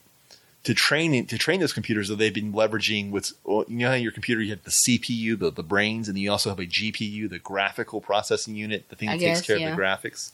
to 0.68 0.74
train 0.74 1.26
to 1.28 1.38
train 1.38 1.62
those 1.62 1.72
computers, 1.72 2.10
though 2.10 2.16
they've 2.16 2.34
been 2.34 2.52
leveraging 2.52 3.10
what's 3.10 3.34
well, 3.46 3.64
you 3.70 3.78
know 3.78 3.88
how 3.88 3.94
your 3.94 4.12
computer 4.12 4.42
you 4.42 4.50
have 4.50 4.66
the 4.66 4.76
CPU, 4.86 5.40
the, 5.40 5.50
the 5.50 5.64
brains, 5.64 6.10
and 6.10 6.18
then 6.18 6.22
you 6.22 6.30
also 6.30 6.50
have 6.50 6.60
a 6.60 6.66
GPU, 6.66 7.30
the 7.30 7.40
graphical 7.40 8.02
processing 8.02 8.54
unit, 8.54 8.90
the 8.90 8.98
thing 8.98 9.08
that 9.08 9.16
I 9.16 9.18
takes 9.18 9.40
guess, 9.40 9.48
care 9.48 9.58
yeah. 9.58 9.70
of 9.70 9.78
the 9.78 9.82
graphics. 9.82 10.34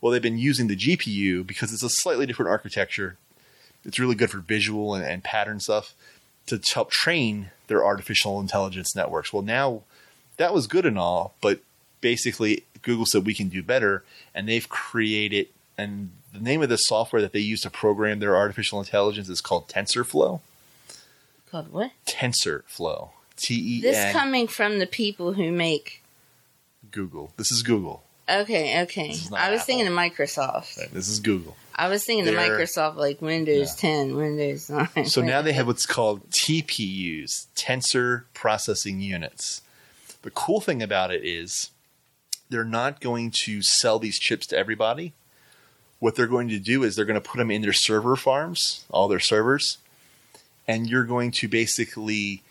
Well, 0.00 0.12
they've 0.12 0.22
been 0.22 0.38
using 0.38 0.68
the 0.68 0.76
GPU 0.76 1.44
because 1.44 1.72
it's 1.72 1.82
a 1.82 1.90
slightly 1.90 2.24
different 2.24 2.50
architecture. 2.50 3.16
It's 3.84 3.98
really 3.98 4.14
good 4.14 4.30
for 4.30 4.38
visual 4.38 4.94
and, 4.94 5.04
and 5.04 5.24
pattern 5.24 5.58
stuff 5.58 5.92
to 6.46 6.60
help 6.72 6.92
train 6.92 7.50
their 7.66 7.84
artificial 7.84 8.38
intelligence 8.38 8.94
networks. 8.94 9.32
Well, 9.32 9.42
now 9.42 9.82
that 10.36 10.54
was 10.54 10.68
good 10.68 10.86
and 10.86 10.96
all, 10.96 11.34
but 11.40 11.58
basically 12.00 12.62
Google 12.82 13.06
said 13.06 13.26
we 13.26 13.34
can 13.34 13.48
do 13.48 13.60
better, 13.60 14.04
and 14.36 14.48
they've 14.48 14.68
created 14.68 15.48
and 15.76 16.12
the 16.34 16.40
name 16.40 16.62
of 16.62 16.68
the 16.68 16.76
software 16.76 17.22
that 17.22 17.32
they 17.32 17.38
use 17.40 17.60
to 17.62 17.70
program 17.70 18.18
their 18.18 18.36
artificial 18.36 18.80
intelligence 18.80 19.28
is 19.28 19.40
called 19.40 19.68
TensorFlow. 19.68 20.40
Called 21.50 21.72
what? 21.72 21.92
TensorFlow. 22.06 23.10
T 23.36 23.54
E 23.54 23.80
This 23.80 24.12
coming 24.12 24.46
from 24.48 24.78
the 24.78 24.86
people 24.86 25.32
who 25.34 25.50
make. 25.52 26.02
Google. 26.90 27.32
This 27.36 27.50
is 27.50 27.62
Google. 27.62 28.02
Okay, 28.28 28.82
okay. 28.82 29.08
This 29.08 29.24
is 29.24 29.30
not 29.30 29.40
I 29.40 29.50
was 29.50 29.60
Apple. 29.60 29.66
thinking 29.66 29.86
of 29.88 29.92
Microsoft. 29.94 30.78
Right, 30.78 30.92
This 30.92 31.08
is 31.08 31.18
Google. 31.20 31.56
I 31.74 31.88
was 31.88 32.04
thinking 32.04 32.28
of 32.28 32.34
They're- 32.34 32.56
Microsoft 32.58 32.96
like 32.96 33.20
Windows 33.20 33.74
10, 33.74 34.14
Windows 34.16 34.70
9. 34.70 35.04
So 35.06 35.20
now 35.22 35.42
they 35.42 35.52
have 35.52 35.66
what's 35.66 35.86
called 35.86 36.30
TPUs, 36.30 37.46
Tensor 37.56 38.24
Processing 38.32 39.00
Units. 39.00 39.62
The 40.22 40.30
cool 40.30 40.60
thing 40.60 40.82
about 40.82 41.10
it 41.12 41.24
is 41.24 41.70
they're 42.48 42.64
not 42.64 43.00
going 43.00 43.32
to 43.44 43.60
sell 43.62 43.98
these 43.98 44.18
chips 44.18 44.46
to 44.48 44.56
everybody. 44.56 45.12
What 46.00 46.16
they're 46.16 46.26
going 46.26 46.48
to 46.48 46.58
do 46.58 46.82
is 46.82 46.96
they're 46.96 47.04
going 47.04 47.20
to 47.20 47.28
put 47.28 47.38
them 47.38 47.50
in 47.50 47.62
their 47.62 47.72
server 47.72 48.16
farms, 48.16 48.84
all 48.90 49.08
their 49.08 49.20
servers, 49.20 49.78
and 50.68 50.88
you're 50.88 51.04
going 51.04 51.30
to 51.32 51.48
basically 51.48 52.42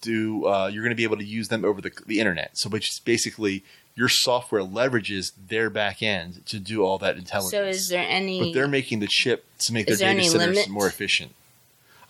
do. 0.00 0.46
Uh, 0.46 0.68
you're 0.68 0.82
going 0.82 0.90
to 0.90 0.96
be 0.96 1.04
able 1.04 1.18
to 1.18 1.24
use 1.24 1.48
them 1.48 1.64
over 1.64 1.80
the, 1.80 1.92
the 2.06 2.20
internet. 2.20 2.56
So, 2.56 2.68
which 2.70 2.88
is 2.90 3.00
basically 3.00 3.62
your 3.94 4.08
software 4.08 4.62
leverages 4.62 5.32
their 5.48 5.70
back 5.70 6.02
end 6.02 6.44
to 6.46 6.58
do 6.58 6.82
all 6.82 6.98
that 6.98 7.16
intelligence. 7.16 7.52
So 7.52 7.64
is 7.64 7.88
there 7.88 8.06
any? 8.08 8.40
But 8.40 8.54
they're 8.54 8.68
making 8.68 9.00
the 9.00 9.06
chip 9.06 9.44
to 9.60 9.72
make 9.72 9.86
their 9.86 9.96
data 9.96 10.24
centers 10.24 10.56
limit? 10.56 10.68
more 10.68 10.86
efficient. 10.86 11.34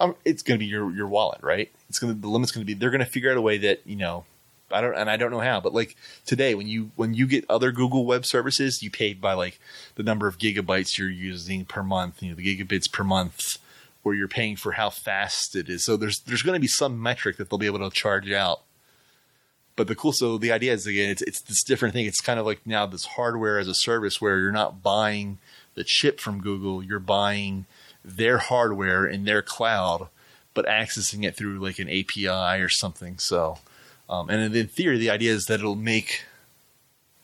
Um, 0.01 0.17
it's 0.25 0.43
going 0.43 0.59
to 0.59 0.65
be 0.65 0.67
your 0.67 0.91
your 0.91 1.07
wallet, 1.07 1.43
right? 1.43 1.71
It's 1.89 1.99
going 1.99 2.15
to 2.15 2.21
the 2.21 2.29
limit's 2.29 2.53
going 2.53 2.63
to 2.63 2.67
be. 2.67 2.75
They're 2.75 2.91
going 2.91 3.05
to 3.05 3.11
figure 3.11 3.31
out 3.31 3.37
a 3.37 3.43
way 3.43 3.59
that 3.59 3.81
you 3.85 3.97
know. 3.97 4.25
I 4.71 4.81
don't, 4.81 4.95
and 4.95 5.11
I 5.11 5.17
don't 5.17 5.31
know 5.31 5.41
how, 5.41 5.61
but 5.61 5.75
like 5.75 5.97
today, 6.25 6.55
when 6.55 6.67
you 6.67 6.91
when 6.97 7.15
you 7.15 7.27
get 7.27 7.45
other 7.49 7.71
Google 7.71 8.05
Web 8.05 8.25
Services, 8.25 8.83
you 8.83 8.91
pay 8.91 9.13
by 9.15 9.35
like 9.35 9.61
the 9.95 10.03
number 10.03 10.27
of 10.27 10.39
gigabytes 10.39 10.99
you're 10.99 11.11
using 11.11 11.65
per 11.65 11.83
month, 11.83 12.23
you 12.23 12.31
know, 12.31 12.35
the 12.35 12.43
gigabits 12.43 12.91
per 12.91 13.05
month, 13.05 13.59
where 14.03 14.15
you're 14.15 14.29
paying 14.29 14.57
for 14.57 14.73
how 14.73 14.91
fast 14.91 15.55
it 15.55 15.69
is. 15.69 15.85
So 15.85 15.97
there's 15.97 16.21
there's 16.21 16.43
going 16.43 16.57
to 16.57 16.61
be 16.61 16.67
some 16.67 17.01
metric 17.01 17.37
that 17.37 17.51
they'll 17.51 17.59
be 17.59 17.67
able 17.67 17.89
to 17.89 17.95
charge 17.95 18.31
out. 18.33 18.63
But 19.77 19.89
the 19.89 19.95
cool, 19.95 20.13
so 20.13 20.39
the 20.39 20.53
idea 20.53 20.73
is 20.73 20.87
again, 20.87 21.11
it's 21.11 21.23
it's 21.23 21.41
this 21.43 21.63
different 21.65 21.95
thing. 21.95 22.07
It's 22.07 22.21
kind 22.21 22.41
of 22.41 22.47
like 22.47 22.61
now 22.65 22.87
this 22.87 23.05
hardware 23.05 23.59
as 23.59 23.69
a 23.69 23.75
service 23.75 24.21
where 24.21 24.39
you're 24.39 24.53
not 24.53 24.83
buying 24.83 25.39
the 25.75 25.85
chip 25.85 26.21
from 26.21 26.41
Google, 26.41 26.83
you're 26.83 27.01
buying 27.01 27.67
their 28.05 28.39
hardware 28.39 29.07
in 29.07 29.25
their 29.25 29.43
cloud, 29.43 30.09
but 30.53 30.67
accessing 30.67 31.25
it 31.25 31.37
through 31.37 31.59
like 31.59 31.79
an 31.79 31.89
API 31.89 32.61
or 32.61 32.69
something. 32.69 33.19
So, 33.19 33.59
um, 34.09 34.29
and 34.31 34.55
in 34.55 34.67
theory, 34.69 34.99
the 34.99 35.11
idea 35.11 35.33
is 35.33 35.45
that 35.47 35.61
it'll 35.61 35.75
make 35.75 36.25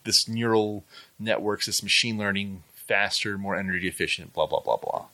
this 0.03 0.27
neural 0.27 0.83
networks, 1.19 1.67
this 1.67 1.83
machine 1.83 2.17
learning 2.17 2.63
faster, 2.73 3.37
more 3.37 3.55
energy 3.55 3.87
efficient, 3.87 4.33
blah, 4.33 4.47
blah, 4.47 4.59
blah, 4.59 4.77
blah. 4.77 5.05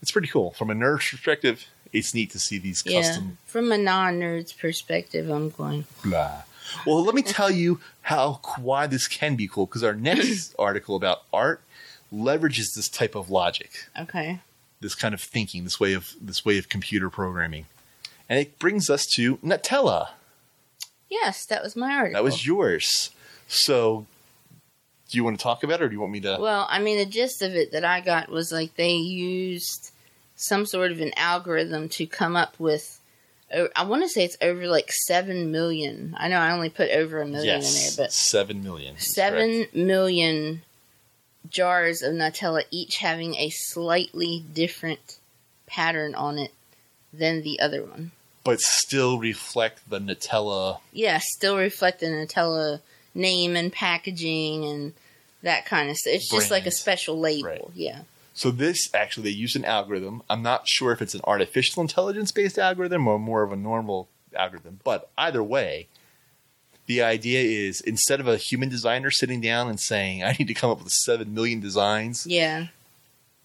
It's 0.00 0.10
pretty 0.10 0.28
cool. 0.28 0.52
From 0.52 0.70
a 0.70 0.74
nerd's 0.74 1.10
perspective, 1.10 1.66
it's 1.92 2.14
neat 2.14 2.30
to 2.30 2.38
see 2.38 2.58
these 2.58 2.82
yeah. 2.86 3.02
custom 3.02 3.38
From 3.46 3.70
a 3.70 3.78
non-nerd's 3.78 4.52
perspective, 4.52 5.28
I'm 5.28 5.50
going. 5.50 5.84
blah. 6.04 6.42
Well, 6.86 7.04
let 7.04 7.14
me 7.14 7.22
tell 7.22 7.50
you 7.50 7.80
how 8.02 8.40
why 8.58 8.86
this 8.86 9.06
can 9.06 9.36
be 9.36 9.46
cool 9.48 9.66
because 9.66 9.84
our 9.84 9.94
next 9.94 10.54
article 10.58 10.96
about 10.96 11.22
art 11.32 11.60
leverages 12.12 12.74
this 12.74 12.88
type 12.88 13.14
of 13.14 13.30
logic, 13.30 13.88
Okay. 13.98 14.40
this 14.80 14.94
kind 14.94 15.12
of 15.12 15.20
thinking, 15.20 15.64
this 15.64 15.78
way 15.78 15.92
of 15.92 16.14
this 16.20 16.44
way 16.44 16.58
of 16.58 16.68
computer 16.68 17.10
programming, 17.10 17.66
and 18.28 18.38
it 18.38 18.58
brings 18.58 18.88
us 18.88 19.04
to 19.16 19.36
Nutella. 19.38 20.10
Yes, 21.12 21.44
that 21.46 21.62
was 21.62 21.76
my 21.76 21.92
article. 21.94 22.14
That 22.14 22.24
was 22.24 22.46
yours. 22.46 23.10
So, 23.46 24.06
do 25.10 25.18
you 25.18 25.24
want 25.24 25.38
to 25.38 25.42
talk 25.42 25.62
about 25.62 25.82
it, 25.82 25.84
or 25.84 25.88
do 25.88 25.94
you 25.94 26.00
want 26.00 26.12
me 26.12 26.20
to? 26.20 26.38
Well, 26.40 26.66
I 26.70 26.78
mean, 26.78 26.96
the 26.96 27.04
gist 27.04 27.42
of 27.42 27.54
it 27.54 27.72
that 27.72 27.84
I 27.84 28.00
got 28.00 28.30
was 28.30 28.50
like 28.50 28.76
they 28.76 28.94
used 28.94 29.92
some 30.36 30.64
sort 30.64 30.90
of 30.90 31.02
an 31.02 31.12
algorithm 31.16 31.90
to 31.90 32.06
come 32.06 32.34
up 32.34 32.58
with. 32.58 32.98
I 33.76 33.84
want 33.84 34.02
to 34.02 34.08
say 34.08 34.24
it's 34.24 34.38
over 34.40 34.66
like 34.66 34.90
seven 34.90 35.52
million. 35.52 36.16
I 36.18 36.28
know 36.28 36.38
I 36.38 36.52
only 36.52 36.70
put 36.70 36.88
over 36.88 37.20
a 37.20 37.26
million 37.26 37.60
yes, 37.60 37.76
in 37.76 37.82
there, 37.82 38.06
but 38.06 38.12
seven 38.12 38.64
million. 38.64 38.96
seven 38.96 39.66
million 39.74 40.62
jars 41.50 42.00
of 42.00 42.14
Nutella, 42.14 42.64
each 42.70 42.96
having 42.96 43.34
a 43.34 43.50
slightly 43.50 44.42
different 44.54 45.18
pattern 45.66 46.14
on 46.14 46.38
it 46.38 46.54
than 47.12 47.42
the 47.42 47.60
other 47.60 47.84
one. 47.84 48.12
But 48.44 48.60
still 48.60 49.18
reflect 49.18 49.88
the 49.88 50.00
Nutella. 50.00 50.80
Yeah, 50.92 51.18
still 51.22 51.56
reflect 51.56 52.00
the 52.00 52.06
Nutella 52.06 52.80
name 53.14 53.56
and 53.56 53.72
packaging 53.72 54.64
and 54.64 54.92
that 55.42 55.66
kind 55.66 55.90
of 55.90 55.96
stuff. 55.96 56.14
It's 56.14 56.30
just 56.30 56.50
like 56.50 56.66
a 56.66 56.70
special 56.70 57.18
label. 57.18 57.48
Right. 57.48 57.64
Yeah. 57.74 58.00
So 58.34 58.50
this 58.50 58.88
actually 58.94 59.24
they 59.24 59.30
used 59.36 59.56
an 59.56 59.64
algorithm. 59.64 60.22
I'm 60.30 60.42
not 60.42 60.66
sure 60.68 60.92
if 60.92 61.02
it's 61.02 61.14
an 61.14 61.20
artificial 61.24 61.82
intelligence 61.82 62.32
based 62.32 62.58
algorithm 62.58 63.06
or 63.06 63.18
more 63.18 63.42
of 63.42 63.52
a 63.52 63.56
normal 63.56 64.08
algorithm, 64.34 64.80
but 64.84 65.10
either 65.18 65.42
way, 65.42 65.88
the 66.86 67.02
idea 67.02 67.42
is 67.68 67.80
instead 67.82 68.20
of 68.20 68.26
a 68.26 68.36
human 68.38 68.68
designer 68.70 69.10
sitting 69.10 69.40
down 69.40 69.68
and 69.68 69.78
saying, 69.78 70.24
"I 70.24 70.34
need 70.38 70.48
to 70.48 70.54
come 70.54 70.70
up 70.70 70.82
with 70.82 70.92
seven 70.92 71.34
million 71.34 71.60
designs," 71.60 72.26
Yeah. 72.26 72.68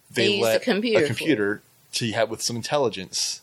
they, 0.10 0.28
They 0.38 0.42
let 0.42 0.62
a 0.62 0.64
computer 0.64 1.04
a 1.04 1.08
computer 1.08 1.62
to 1.94 2.12
have 2.14 2.30
with 2.30 2.42
some 2.42 2.56
intelligence. 2.56 3.42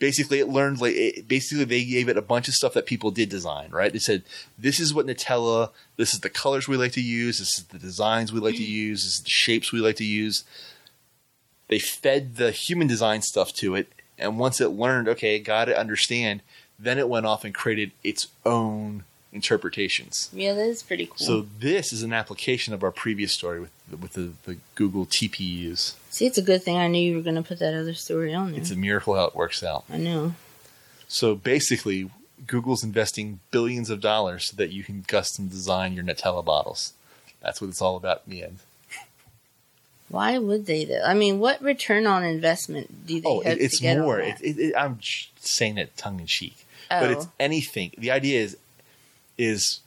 Basically, 0.00 0.40
it 0.40 0.48
learned 0.48 0.80
like 0.80 0.94
it, 0.96 1.28
basically 1.28 1.64
they 1.64 1.84
gave 1.84 2.08
it 2.08 2.16
a 2.16 2.22
bunch 2.22 2.48
of 2.48 2.54
stuff 2.54 2.74
that 2.74 2.86
people 2.86 3.12
did 3.12 3.28
design. 3.28 3.70
Right? 3.70 3.92
They 3.92 4.00
said, 4.00 4.24
"This 4.58 4.80
is 4.80 4.92
what 4.92 5.06
Nutella. 5.06 5.70
This 5.96 6.12
is 6.12 6.20
the 6.20 6.28
colors 6.28 6.66
we 6.66 6.76
like 6.76 6.92
to 6.92 7.00
use. 7.00 7.38
This 7.38 7.58
is 7.58 7.64
the 7.66 7.78
designs 7.78 8.32
we 8.32 8.40
like 8.40 8.56
to 8.56 8.62
mm. 8.62 8.68
use. 8.68 9.04
This 9.04 9.14
is 9.14 9.20
the 9.20 9.30
shapes 9.30 9.70
we 9.70 9.80
like 9.80 9.96
to 9.96 10.04
use." 10.04 10.42
They 11.68 11.78
fed 11.78 12.34
the 12.34 12.50
human 12.50 12.88
design 12.88 13.22
stuff 13.22 13.52
to 13.54 13.76
it, 13.76 13.92
and 14.18 14.40
once 14.40 14.60
it 14.60 14.70
learned, 14.70 15.08
okay, 15.08 15.38
got 15.38 15.68
it, 15.68 15.76
understand, 15.76 16.42
then 16.80 16.98
it 16.98 17.08
went 17.08 17.26
off 17.26 17.44
and 17.44 17.54
created 17.54 17.92
its 18.02 18.26
own 18.44 19.04
interpretations. 19.32 20.28
Yeah, 20.32 20.54
that 20.54 20.66
is 20.66 20.82
pretty 20.82 21.06
cool. 21.06 21.16
So 21.18 21.46
this 21.58 21.92
is 21.92 22.02
an 22.02 22.12
application 22.12 22.74
of 22.74 22.82
our 22.82 22.90
previous 22.90 23.32
story 23.32 23.60
with 23.60 23.70
with 24.00 24.12
the, 24.14 24.32
the 24.44 24.58
Google 24.74 25.06
TPUs. 25.06 25.94
See, 26.10 26.26
it's 26.26 26.38
a 26.38 26.42
good 26.42 26.62
thing 26.62 26.76
I 26.76 26.86
knew 26.88 27.00
you 27.00 27.16
were 27.16 27.22
going 27.22 27.36
to 27.36 27.42
put 27.42 27.58
that 27.58 27.74
other 27.74 27.94
story 27.94 28.34
on 28.34 28.52
there. 28.52 28.60
It's 28.60 28.70
a 28.70 28.76
miracle 28.76 29.14
how 29.14 29.24
it 29.24 29.34
works 29.34 29.62
out. 29.62 29.84
I 29.90 29.96
know. 29.96 30.34
So 31.08 31.34
basically, 31.34 32.10
Google's 32.46 32.84
investing 32.84 33.40
billions 33.50 33.90
of 33.90 34.00
dollars 34.00 34.46
so 34.46 34.56
that 34.56 34.70
you 34.70 34.84
can 34.84 35.02
custom 35.02 35.48
design 35.48 35.92
your 35.94 36.04
Nutella 36.04 36.44
bottles. 36.44 36.92
That's 37.42 37.60
what 37.60 37.68
it's 37.68 37.82
all 37.82 37.96
about 37.96 38.22
in 38.26 38.32
the 38.32 38.42
end. 38.44 38.58
Why 40.08 40.38
would 40.38 40.66
they 40.66 40.84
though? 40.84 41.02
I 41.04 41.14
mean, 41.14 41.38
what 41.38 41.62
return 41.62 42.06
on 42.06 42.24
investment 42.24 43.06
do 43.06 43.20
they 43.20 43.28
Oh, 43.28 43.42
it's 43.44 43.80
more. 43.80 44.18
It, 44.18 44.40
it, 44.40 44.58
it, 44.58 44.74
I'm 44.76 44.98
saying 45.38 45.78
it 45.78 45.96
tongue 45.96 46.18
in 46.20 46.26
cheek, 46.26 46.66
but 46.88 47.10
it's 47.12 47.26
Oh. 47.26 47.32
anything. 47.38 47.92
The 47.96 48.10
idea 48.10 48.40
is 48.40 48.56
is 49.40 49.80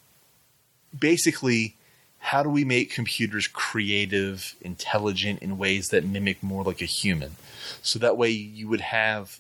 basically 0.98 1.76
how 2.20 2.42
do 2.42 2.50
we 2.50 2.64
make 2.64 2.92
computers 2.92 3.48
creative, 3.48 4.56
intelligent 4.62 5.42
in 5.42 5.58
ways 5.58 5.90
that 5.90 6.06
mimic 6.06 6.42
more 6.42 6.64
like 6.64 6.82
a 6.82 6.86
human? 6.86 7.36
So 7.82 8.00
that 8.00 8.18
way 8.18 8.30
you 8.30 8.68
would 8.68 8.82
have 8.82 9.40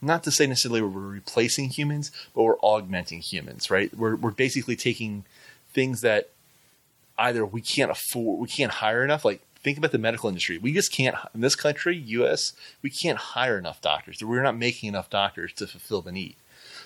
not 0.00 0.22
to 0.24 0.30
say 0.30 0.46
necessarily 0.46 0.80
we're 0.80 0.88
replacing 0.88 1.70
humans, 1.70 2.12
but 2.34 2.42
we're 2.42 2.58
augmenting 2.60 3.20
humans, 3.20 3.70
right? 3.70 3.92
We're 3.96 4.14
we're 4.14 4.30
basically 4.30 4.76
taking 4.76 5.24
things 5.72 6.02
that 6.02 6.30
either 7.18 7.44
we 7.44 7.60
can't 7.60 7.90
afford, 7.90 8.40
we 8.40 8.48
can't 8.48 8.72
hire 8.72 9.02
enough. 9.02 9.24
Like 9.24 9.40
think 9.56 9.76
about 9.76 9.92
the 9.92 9.98
medical 9.98 10.28
industry. 10.28 10.58
We 10.58 10.72
just 10.72 10.92
can't 10.92 11.16
in 11.34 11.40
this 11.40 11.56
country, 11.56 11.96
U.S. 11.96 12.52
We 12.82 12.90
can't 12.90 13.18
hire 13.18 13.58
enough 13.58 13.80
doctors. 13.80 14.22
We're 14.22 14.42
not 14.42 14.56
making 14.56 14.88
enough 14.88 15.10
doctors 15.10 15.52
to 15.54 15.66
fulfill 15.66 16.02
the 16.02 16.12
need. 16.12 16.36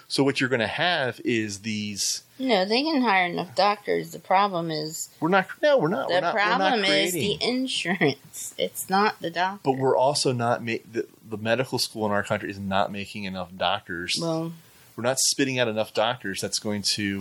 So 0.09 0.23
what 0.23 0.41
you're 0.41 0.49
going 0.49 0.61
to 0.61 0.67
have 0.67 1.21
is 1.25 1.61
these. 1.61 2.23
No, 2.43 2.65
they 2.65 2.83
can 2.83 3.03
hire 3.03 3.27
enough 3.27 3.55
doctors. 3.55 4.11
The 4.11 4.19
problem 4.19 4.73
is 4.73 5.09
We're 5.21 5.29
not. 5.29 5.47
No, 5.63 5.79
we're 5.79 5.87
not. 5.89 6.09
the 6.09 6.15
we're 6.15 6.21
not, 6.21 6.35
we're 6.35 6.41
not 6.41 6.59
problem 6.59 6.85
is 6.85 7.13
the 7.13 7.39
insurance. 7.41 8.53
It's 8.59 8.91
not 8.91 9.21
the 9.21 9.31
doctor. 9.31 9.61
But 9.63 9.79
we're 9.79 9.97
also 9.97 10.33
not 10.33 10.61
ma- 10.63 10.83
the, 10.91 11.07
the 11.29 11.37
medical 11.37 11.79
school 11.79 12.05
in 12.05 12.11
our 12.11 12.25
country 12.25 12.51
is 12.51 12.59
not 12.59 12.91
making 12.91 13.25
enough 13.25 13.51
doctors. 13.57 14.19
well, 14.21 14.53
we're 14.97 15.05
not 15.05 15.21
spitting 15.21 15.61
out 15.61 15.69
enough 15.69 15.95
doctors 15.95 16.41
that's 16.41 16.59
going 16.59 16.83
to 16.97 17.21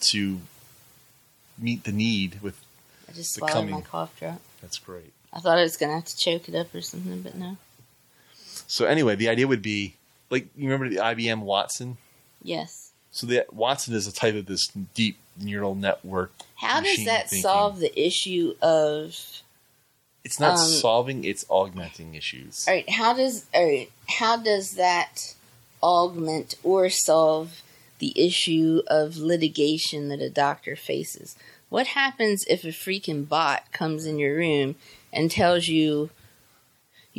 to 0.00 0.40
meet 1.58 1.84
the 1.84 1.92
need 1.92 2.40
with 2.42 2.62
I 3.08 3.12
just 3.12 3.34
swallowed 3.34 3.54
my 3.54 3.60
becoming- 3.62 3.82
cough 3.84 4.18
drop. 4.20 4.40
that's 4.60 4.78
great. 4.78 5.12
I 5.32 5.40
thought 5.40 5.56
I 5.58 5.62
was 5.62 5.78
gonna 5.78 5.94
have 5.94 6.04
to 6.04 6.16
choke 6.16 6.46
it 6.48 6.54
up 6.54 6.74
or 6.74 6.82
something, 6.82 7.22
but 7.22 7.34
no. 7.36 7.56
So 8.66 8.84
anyway, 8.84 9.16
the 9.16 9.30
idea 9.30 9.48
would 9.48 9.62
be 9.62 9.94
like 10.30 10.46
you 10.56 10.68
remember 10.70 10.90
the 10.94 11.00
IBM 11.02 11.40
Watson? 11.40 11.96
Yes. 12.42 12.87
So 13.10 13.26
the 13.26 13.46
Watson 13.50 13.94
is 13.94 14.06
a 14.06 14.12
type 14.12 14.34
of 14.34 14.46
this 14.46 14.68
deep 14.94 15.18
neural 15.40 15.74
network. 15.74 16.32
How 16.56 16.80
does 16.80 17.04
that 17.04 17.30
thinking. 17.30 17.42
solve 17.42 17.78
the 17.78 17.98
issue 17.98 18.54
of 18.60 19.16
It's 20.24 20.40
not 20.40 20.58
um, 20.58 20.58
solving, 20.58 21.24
it's 21.24 21.44
augmenting 21.48 22.14
issues. 22.14 22.64
all 22.66 22.74
right, 22.74 22.88
how 22.90 23.14
does 23.14 23.46
all 23.54 23.64
right, 23.64 23.90
how 24.08 24.36
does 24.36 24.72
that 24.72 25.34
augment 25.82 26.56
or 26.62 26.90
solve 26.90 27.62
the 27.98 28.12
issue 28.16 28.82
of 28.86 29.16
litigation 29.16 30.08
that 30.08 30.20
a 30.20 30.30
doctor 30.30 30.76
faces? 30.76 31.36
What 31.68 31.88
happens 31.88 32.44
if 32.48 32.64
a 32.64 32.68
freaking 32.68 33.28
bot 33.28 33.70
comes 33.72 34.06
in 34.06 34.18
your 34.18 34.36
room 34.36 34.76
and 35.12 35.30
tells 35.30 35.66
you 35.68 36.10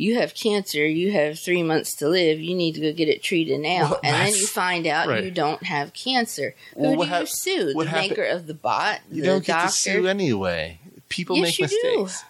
you 0.00 0.16
have 0.18 0.34
cancer, 0.34 0.84
you 0.86 1.12
have 1.12 1.38
three 1.38 1.62
months 1.62 1.94
to 1.96 2.08
live, 2.08 2.40
you 2.40 2.54
need 2.54 2.74
to 2.76 2.80
go 2.80 2.92
get 2.92 3.08
it 3.08 3.22
treated 3.22 3.60
now, 3.60 3.90
Well, 3.90 4.00
and 4.02 4.14
then 4.14 4.34
you 4.34 4.46
find 4.46 4.86
out 4.86 5.08
right. 5.08 5.22
you 5.24 5.30
don't 5.30 5.62
have 5.64 5.92
cancer. 5.92 6.54
Who 6.74 6.80
what 6.82 6.90
do 6.96 6.98
you 7.02 7.04
hap- 7.04 7.28
sue? 7.28 7.72
the 7.74 7.84
happen- 7.84 8.08
maker 8.10 8.24
of 8.24 8.46
the 8.46 8.54
bot? 8.54 9.00
You 9.10 9.22
the 9.22 9.26
don't 9.28 9.44
get 9.44 9.52
doctor? 9.54 9.70
to 9.70 9.72
sue 9.76 10.06
anyway. 10.06 10.80
People 11.08 11.36
Yes, 11.36 11.58
make 11.58 11.58
you 11.58 11.66
do. 11.82 12.02
mistakes. 12.04 12.24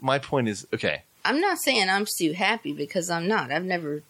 My 0.00 0.18
point 0.18 0.48
is 0.48 0.66
okay. 0.74 1.02
I'm 1.24 1.40
not 1.40 1.58
saying 1.58 1.88
I'm 1.88 2.06
Sue 2.06 2.34
happy 2.34 2.72
because 2.72 3.08
I'm 3.10 3.26
not. 3.26 3.50
I've 3.50 3.64
never. 3.64 4.02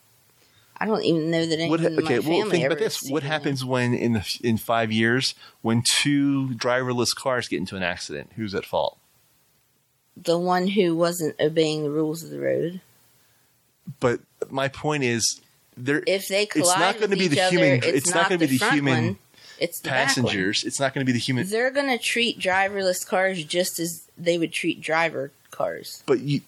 I 0.79 0.85
don't 0.85 1.03
even 1.05 1.31
know 1.31 1.47
that 1.47 1.55
anyone 1.59 1.71
What, 1.71 1.81
ha- 1.81 1.87
in 1.87 1.95
my 1.97 2.03
okay, 2.03 2.19
family 2.21 2.39
well, 2.43 2.51
think 2.51 2.65
ever 2.65 2.75
about 2.75 2.83
this. 2.85 2.97
sued 2.99 3.13
What 3.13 3.23
me. 3.23 3.29
happens 3.31 3.65
when 3.65 3.95
in 3.95 4.13
the, 4.15 4.39
in 4.45 4.59
five 4.59 4.93
years 4.93 5.35
when 5.63 5.83
two 5.87 6.49
driverless 6.55 7.15
cars 7.17 7.49
get 7.49 7.57
into 7.59 7.77
an 7.77 7.83
accident? 7.83 8.33
Who's 8.37 8.55
at 8.55 8.67
fault? 8.67 8.99
The 10.17 10.39
one 10.39 10.67
who 10.69 10.95
wasn't 10.97 11.37
obeying 11.41 11.83
the 11.83 11.91
rules 11.91 12.23
of 12.23 12.31
the 12.31 12.39
road. 12.41 12.81
But 14.01 14.21
my 14.51 14.69
point 14.69 15.05
is, 15.05 15.41
there 15.77 16.03
If 16.07 16.29
they 16.29 16.47
collide 16.47 16.69
It's 16.71 16.79
not 16.79 17.01
gonna 17.01 17.17
be 17.17 17.25
each 17.27 17.31
the 17.33 17.41
other, 17.43 17.51
human- 17.51 17.79
it's, 17.79 17.87
it's 17.87 18.15
not 18.15 18.29
gonna 18.29 18.39
be 18.39 18.47
the 18.47 18.71
human 18.71 19.05
one, 19.05 19.19
it's 19.59 19.81
the 19.81 19.89
passengers. 19.89 20.65
It's 20.65 20.81
not 20.81 20.95
going 20.95 21.05
to 21.05 21.07
be 21.07 21.13
the 21.13 21.19
human. 21.19 21.49
They're 21.49 21.71
going 21.71 21.89
to 21.89 22.03
treat 22.03 22.39
driverless 22.39 23.07
cars 23.07 23.43
just 23.45 23.79
as 23.79 24.07
they 24.17 24.39
would 24.39 24.53
treat 24.53 24.81
driver 24.81 25.33
cars. 25.51 26.03
But 26.07 26.21
you, 26.21 26.43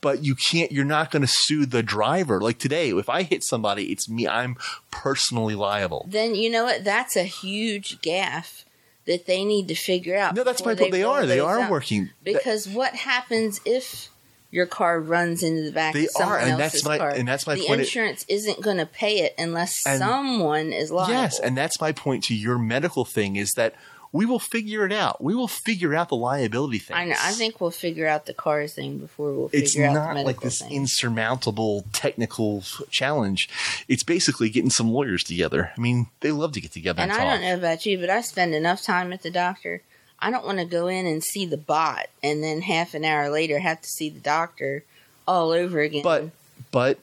but 0.00 0.22
you 0.24 0.34
can't. 0.34 0.72
You're 0.72 0.84
not 0.84 1.10
going 1.10 1.22
to 1.22 1.28
sue 1.30 1.66
the 1.66 1.82
driver. 1.82 2.40
Like 2.40 2.58
today, 2.58 2.90
if 2.90 3.08
I 3.08 3.22
hit 3.22 3.44
somebody, 3.44 3.92
it's 3.92 4.08
me. 4.08 4.26
I'm 4.26 4.56
personally 4.90 5.54
liable. 5.54 6.06
Then 6.08 6.34
you 6.34 6.50
know 6.50 6.64
what? 6.64 6.84
That's 6.84 7.16
a 7.16 7.24
huge 7.24 8.00
gaff 8.00 8.64
that 9.06 9.26
they 9.26 9.44
need 9.44 9.68
to 9.68 9.74
figure 9.74 10.16
out. 10.16 10.34
No, 10.34 10.44
that's 10.44 10.64
my 10.64 10.74
point. 10.74 10.92
They 10.92 11.02
roll 11.02 11.12
are. 11.12 11.26
They 11.26 11.40
are 11.40 11.60
out. 11.60 11.70
working. 11.70 12.10
Because 12.22 12.66
what 12.68 12.94
happens 12.94 13.60
if 13.66 14.08
your 14.54 14.66
car 14.66 15.00
runs 15.00 15.42
into 15.42 15.62
the 15.62 15.72
back 15.72 15.94
They 15.94 16.04
of 16.04 16.10
someone 16.12 16.34
are, 16.36 16.38
and 16.38 16.60
that's 16.60 16.74
else's 16.74 16.84
my- 16.84 16.98
car? 16.98 17.10
and 17.10 17.26
that's 17.26 17.46
my 17.46 17.56
the 17.56 17.66
point. 17.66 17.80
insurance 17.80 18.24
isn't 18.28 18.60
going 18.62 18.76
to 18.76 18.86
pay 18.86 19.18
it 19.18 19.34
unless 19.36 19.84
And- 19.84 19.98
someone 19.98 20.72
is 20.72 20.90
liable. 20.92 21.12
Yes, 21.12 21.40
and 21.40 21.56
that's 21.56 21.80
my 21.80 21.90
point 21.90 22.22
to 22.24 22.34
your 22.34 22.56
medical 22.58 23.04
thing 23.04 23.34
is 23.36 23.52
that 23.56 23.74
we 24.12 24.24
will 24.24 24.38
figure 24.38 24.86
it 24.86 24.92
out. 24.92 25.20
We 25.24 25.34
will 25.34 25.48
figure 25.48 25.92
out 25.92 26.08
the 26.08 26.14
liability 26.14 26.78
thing. 26.78 26.94
I 26.96 27.04
know. 27.06 27.16
I 27.20 27.32
think 27.32 27.60
we'll 27.60 27.72
figure 27.72 28.06
out 28.06 28.26
the 28.26 28.32
car 28.32 28.64
thing 28.68 28.98
before 28.98 29.32
we'll 29.32 29.48
figure 29.48 29.64
it's 29.64 29.76
out 29.76 29.92
the 29.92 30.14
not 30.14 30.24
like 30.24 30.40
this 30.40 30.60
thing. 30.60 30.70
insurmountable 30.70 31.84
technical 31.92 32.62
challenge. 32.90 33.48
It's 33.88 34.04
basically 34.04 34.50
getting 34.50 34.70
some 34.70 34.88
lawyers 34.90 35.24
together. 35.24 35.72
I 35.76 35.80
mean, 35.80 36.06
they 36.20 36.30
love 36.30 36.52
to 36.52 36.60
get 36.60 36.70
together 36.70 37.02
and, 37.02 37.10
and 37.10 37.20
I 37.20 37.24
don't 37.24 37.42
know 37.42 37.54
about 37.56 37.86
you, 37.86 37.98
but 37.98 38.08
I 38.08 38.20
spend 38.20 38.54
enough 38.54 38.82
time 38.82 39.12
at 39.12 39.22
the 39.22 39.30
doctor. 39.32 39.82
I 40.18 40.30
don't 40.30 40.46
want 40.46 40.58
to 40.58 40.64
go 40.64 40.86
in 40.88 41.06
and 41.06 41.22
see 41.22 41.44
the 41.46 41.56
bot 41.56 42.06
and 42.22 42.42
then 42.42 42.62
half 42.62 42.94
an 42.94 43.04
hour 43.04 43.28
later 43.28 43.58
have 43.58 43.80
to 43.82 43.88
see 43.88 44.08
the 44.08 44.20
doctor 44.20 44.84
all 45.28 45.50
over 45.50 45.80
again. 45.80 46.02
But 46.02 46.30
but 46.70 46.98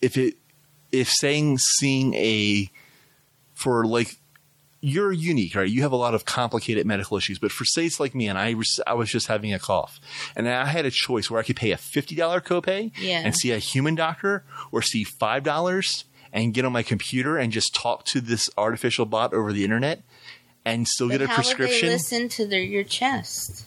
if 0.00 0.16
it 0.16 0.34
if 0.92 1.08
saying 1.08 1.58
seeing 1.58 2.14
a 2.14 2.70
for 3.54 3.84
like 3.86 4.16
you're 4.82 5.12
unique, 5.12 5.54
right? 5.54 5.68
You 5.68 5.82
have 5.82 5.92
a 5.92 5.96
lot 5.96 6.14
of 6.14 6.24
complicated 6.24 6.86
medical 6.86 7.18
issues, 7.18 7.38
but 7.38 7.52
for 7.52 7.66
say 7.66 7.84
it's 7.84 8.00
like 8.00 8.14
me, 8.14 8.28
and 8.28 8.38
I 8.38 8.54
was 8.54 8.80
I 8.86 8.94
was 8.94 9.10
just 9.10 9.26
having 9.26 9.52
a 9.52 9.58
cough, 9.58 10.00
and 10.34 10.48
I 10.48 10.64
had 10.66 10.86
a 10.86 10.90
choice 10.90 11.30
where 11.30 11.38
I 11.38 11.42
could 11.42 11.56
pay 11.56 11.70
a 11.72 11.76
fifty 11.76 12.14
dollar 12.14 12.40
copay 12.40 12.90
Yeah. 12.98 13.20
and 13.24 13.34
see 13.36 13.50
a 13.52 13.58
human 13.58 13.94
doctor, 13.94 14.42
or 14.72 14.80
see 14.80 15.04
five 15.04 15.42
dollars 15.42 16.04
and 16.32 16.54
get 16.54 16.64
on 16.64 16.72
my 16.72 16.82
computer 16.82 17.36
and 17.36 17.52
just 17.52 17.74
talk 17.74 18.04
to 18.04 18.20
this 18.20 18.48
artificial 18.56 19.04
bot 19.04 19.34
over 19.34 19.52
the 19.52 19.64
internet, 19.64 20.00
and 20.64 20.86
still 20.88 21.08
But 21.08 21.18
get 21.18 21.22
a 21.22 21.26
would 21.26 21.34
prescription. 21.34 21.88
listen 21.88 22.28
to 22.30 22.46
their, 22.46 22.60
your 22.62 22.84
chest? 22.84 23.64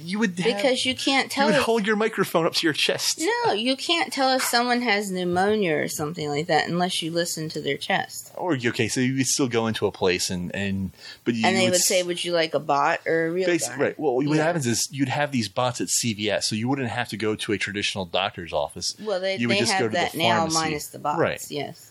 you 0.00 0.16
would 0.20 0.38
have, 0.38 0.56
Because 0.56 0.84
you 0.84 0.94
can't 0.94 1.24
you 1.24 1.30
tell 1.30 1.46
would 1.46 1.56
if 1.56 1.62
hold 1.62 1.84
your 1.84 1.96
microphone 1.96 2.46
up 2.46 2.54
to 2.54 2.64
your 2.64 2.72
chest. 2.72 3.20
No, 3.44 3.52
you 3.52 3.76
can't 3.76 4.12
tell 4.12 4.32
if 4.36 4.42
someone 4.44 4.80
has 4.82 5.10
pneumonia 5.10 5.74
or 5.74 5.88
something 5.88 6.28
like 6.28 6.46
that 6.46 6.68
unless 6.68 7.02
you 7.02 7.10
listen 7.10 7.48
to 7.48 7.60
their 7.60 7.76
chest. 7.76 8.30
Or 8.36 8.52
okay, 8.54 8.86
so 8.86 9.00
you 9.00 9.16
would 9.16 9.26
still 9.26 9.48
go 9.48 9.66
into 9.66 9.86
a 9.88 9.92
place 9.92 10.30
and 10.30 10.54
and 10.54 10.92
but 11.24 11.34
you 11.34 11.44
and 11.44 11.56
they 11.56 11.64
would 11.64 11.74
s- 11.74 11.88
say, 11.88 12.04
"Would 12.04 12.22
you 12.24 12.30
like 12.32 12.54
a 12.54 12.60
bot 12.60 13.00
or 13.06 13.26
a 13.26 13.30
real 13.32 13.48
basi- 13.48 13.68
guy?" 13.70 13.76
right. 13.76 13.98
Well, 13.98 14.14
what 14.14 14.24
Yeah. 14.28 14.44
happens 14.44 14.68
is 14.68 14.88
you'd 14.92 15.08
have 15.08 15.32
these 15.32 15.48
bots 15.48 15.80
at 15.80 15.88
CVS, 15.88 16.44
so 16.44 16.54
you 16.54 16.68
wouldn't 16.68 16.90
have 16.90 17.08
to 17.08 17.16
go 17.16 17.34
to 17.34 17.52
a 17.52 17.58
traditional 17.58 18.04
doctor's 18.04 18.52
office. 18.52 18.94
Well, 19.00 19.18
they, 19.20 19.36
You 19.36 19.48
would 19.48 19.56
they 19.56 19.60
just 19.60 19.72
go 19.72 19.78
have 19.78 19.84
to 19.86 19.88
the 19.88 19.96
that 19.96 20.14
now, 20.14 20.36
pharmacy. 20.46 20.54
minus 20.60 20.86
the 20.86 21.00
bots. 21.00 21.18
Right. 21.18 21.44
Yes, 21.50 21.90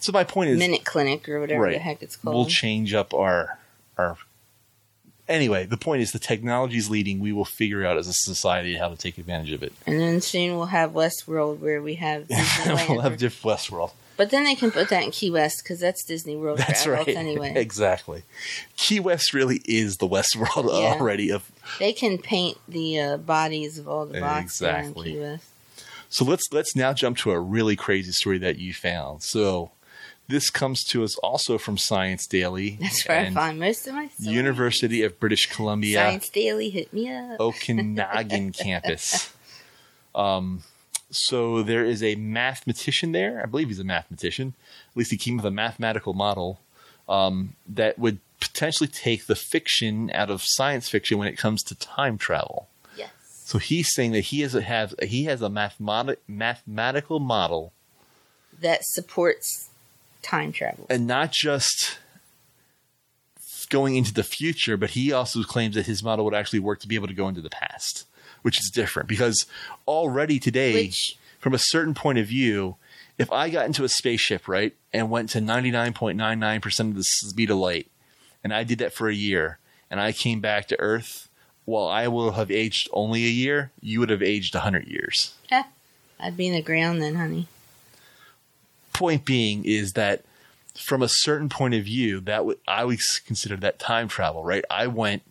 So 0.00 0.12
my 0.12 0.24
point 0.24 0.50
is, 0.50 0.58
Minute 0.58 0.84
Clinic 0.84 1.28
or 1.28 1.40
whatever 1.40 1.70
the 1.70 1.78
heck 1.78 2.02
it's 2.02 2.16
called. 2.16 2.34
we'll 2.36 2.46
change 2.46 2.94
up 2.94 3.12
our 3.14 3.58
our. 3.96 4.16
Anyway, 5.28 5.66
the 5.66 5.76
point 5.76 6.00
is 6.00 6.12
the 6.12 6.18
technology 6.18 6.78
is 6.78 6.88
leading. 6.88 7.20
We 7.20 7.32
will 7.34 7.44
figure 7.44 7.84
out 7.84 7.98
as 7.98 8.08
a 8.08 8.14
society 8.14 8.76
how 8.76 8.88
to 8.88 8.96
take 8.96 9.18
advantage 9.18 9.52
of 9.52 9.62
it. 9.62 9.72
and 9.86 10.00
then 10.00 10.20
soon 10.22 10.56
we'll 10.56 10.66
have 10.66 10.92
Westworld 10.92 11.58
where 11.58 11.82
we 11.82 11.96
have 11.96 12.26
we'll 12.88 13.00
have 13.00 13.18
different 13.18 13.58
Westworld. 13.58 13.90
but 14.16 14.30
then 14.30 14.44
they 14.44 14.54
can 14.54 14.70
put 14.70 14.88
that 14.88 15.02
in 15.02 15.10
Key 15.10 15.30
West 15.30 15.60
because 15.62 15.80
that's 15.80 16.02
Disney 16.04 16.34
World 16.34 16.58
That's 16.58 16.84
for 16.84 16.92
right. 16.92 17.06
anyway. 17.08 17.52
exactly. 17.56 18.22
Key 18.78 19.00
West 19.00 19.34
really 19.34 19.60
is 19.66 19.98
the 19.98 20.08
Westworld 20.08 20.64
Yeah. 20.68 20.94
already. 20.98 21.30
Of 21.30 21.50
They 21.78 21.92
can 21.92 22.16
paint 22.16 22.56
the 22.66 22.98
uh, 22.98 23.16
bodies 23.18 23.76
of 23.78 23.86
all 23.86 24.06
the 24.06 24.18
boxes 24.20 24.60
there 24.60 24.70
in 24.78 24.80
Exactly. 24.80 25.12
Key 25.12 25.20
West. 25.20 25.44
So 26.08 26.24
let's 26.24 26.46
let's 26.52 26.74
now 26.74 26.94
jump 26.94 27.18
to 27.18 27.32
a 27.32 27.38
really 27.38 27.76
crazy 27.76 28.12
story 28.12 28.38
that 28.38 28.56
you 28.58 28.72
found. 28.72 29.22
So 29.22 29.72
this 30.28 30.50
comes 30.50 30.84
to 30.84 31.02
us 31.02 31.16
also 31.16 31.58
from 31.58 31.78
Science 31.78 32.26
Daily 32.26 32.78
That's 32.80 33.06
where 33.08 33.20
I 33.20 33.30
find 33.30 33.58
most 33.58 33.86
of 33.86 33.94
my 33.94 34.08
stories. 34.08 34.34
University 34.34 35.02
of 35.02 35.18
British 35.18 35.46
Columbia 35.46 35.98
Science 35.98 36.28
Daily 36.28 36.70
hit 36.70 36.92
me 36.92 37.10
up. 37.10 37.40
Okanagan 37.40 38.52
campus. 38.52 39.32
Um, 40.14 40.62
so 41.10 41.62
there 41.62 41.84
is 41.84 42.02
a 42.02 42.14
mathematician 42.16 43.12
there. 43.12 43.40
I 43.42 43.46
believe 43.46 43.68
he's 43.68 43.78
a 43.78 43.84
mathematician. 43.84 44.54
At 44.90 44.96
least 44.96 45.10
he 45.10 45.16
came 45.16 45.36
with 45.36 45.46
a 45.46 45.50
mathematical 45.50 46.12
model 46.12 46.60
um, 47.08 47.54
that 47.66 47.98
would 47.98 48.18
potentially 48.40 48.88
take 48.88 49.26
the 49.26 49.34
fiction 49.34 50.10
out 50.12 50.30
of 50.30 50.42
science 50.44 50.88
fiction 50.88 51.18
when 51.18 51.28
it 51.28 51.38
comes 51.38 51.62
to 51.64 51.74
time 51.74 52.18
travel. 52.18 52.68
Yes. 52.96 53.10
So 53.44 53.58
he's 53.58 53.94
saying 53.94 54.12
that 54.12 54.20
he 54.20 54.40
has 54.42 54.54
a, 54.54 54.60
have 54.60 54.94
he 55.02 55.24
has 55.24 55.40
a 55.40 55.48
mathematic 55.48 56.20
mathematical 56.28 57.18
model 57.18 57.72
That 58.60 58.80
supports 58.82 59.67
time 60.22 60.52
travel. 60.52 60.86
and 60.90 61.06
not 61.06 61.32
just 61.32 61.98
going 63.70 63.96
into 63.96 64.14
the 64.14 64.22
future, 64.24 64.76
but 64.76 64.90
he 64.90 65.12
also 65.12 65.42
claims 65.42 65.74
that 65.74 65.86
his 65.86 66.02
model 66.02 66.24
would 66.24 66.34
actually 66.34 66.58
work 66.58 66.80
to 66.80 66.88
be 66.88 66.94
able 66.94 67.06
to 67.08 67.14
go 67.14 67.28
into 67.28 67.40
the 67.40 67.50
past, 67.50 68.06
which 68.42 68.58
is 68.60 68.70
different 68.70 69.08
because 69.08 69.46
already 69.86 70.38
today, 70.38 70.86
Which 70.86 71.18
from 71.38 71.54
a 71.54 71.58
certain 71.58 71.94
point 71.94 72.18
of 72.18 72.26
view, 72.26 72.76
if 73.18 73.30
I 73.30 73.50
got 73.50 73.66
into 73.66 73.84
a 73.84 73.88
spaceship, 73.88 74.48
right, 74.48 74.74
and 74.92 75.10
went 75.10 75.28
to 75.30 75.40
99.99% 75.40 76.80
of 76.80 76.94
the 76.94 77.04
speed 77.04 77.50
of 77.50 77.58
light, 77.58 77.88
and 78.42 78.54
I 78.54 78.64
did 78.64 78.78
that 78.78 78.94
for 78.94 79.08
a 79.08 79.14
year, 79.14 79.58
and 79.90 80.00
I 80.00 80.12
came 80.12 80.40
back 80.40 80.66
to 80.68 80.80
Earth, 80.80 81.28
while 81.64 81.88
I 81.88 82.08
will 82.08 82.32
have 82.32 82.50
aged 82.50 82.88
only 82.92 83.24
a 83.24 83.30
year, 83.30 83.70
you 83.80 84.00
would 84.00 84.08
have 84.10 84.22
aged 84.22 84.54
100 84.54 84.86
years. 84.86 85.34
I'd 86.20 86.36
be 86.36 86.46
in 86.46 86.54
the 86.54 86.62
ground 86.62 87.02
then, 87.02 87.16
honey. 87.16 87.46
Point 88.98 89.24
being 89.24 89.64
is 89.64 89.92
that 89.94 90.22
from 90.76 91.02
a 91.02 91.08
certain 91.08 91.48
point 91.48 91.74
of 91.74 91.84
view, 91.84 92.20
that 92.20 92.44
would 92.44 92.58
I 92.66 92.84
would 92.84 93.00
consider 93.26 93.56
that 93.56 93.78
time 93.78 94.08
travel, 94.08 94.44
right? 94.44 94.64
I 94.70 94.86
went 94.88 95.22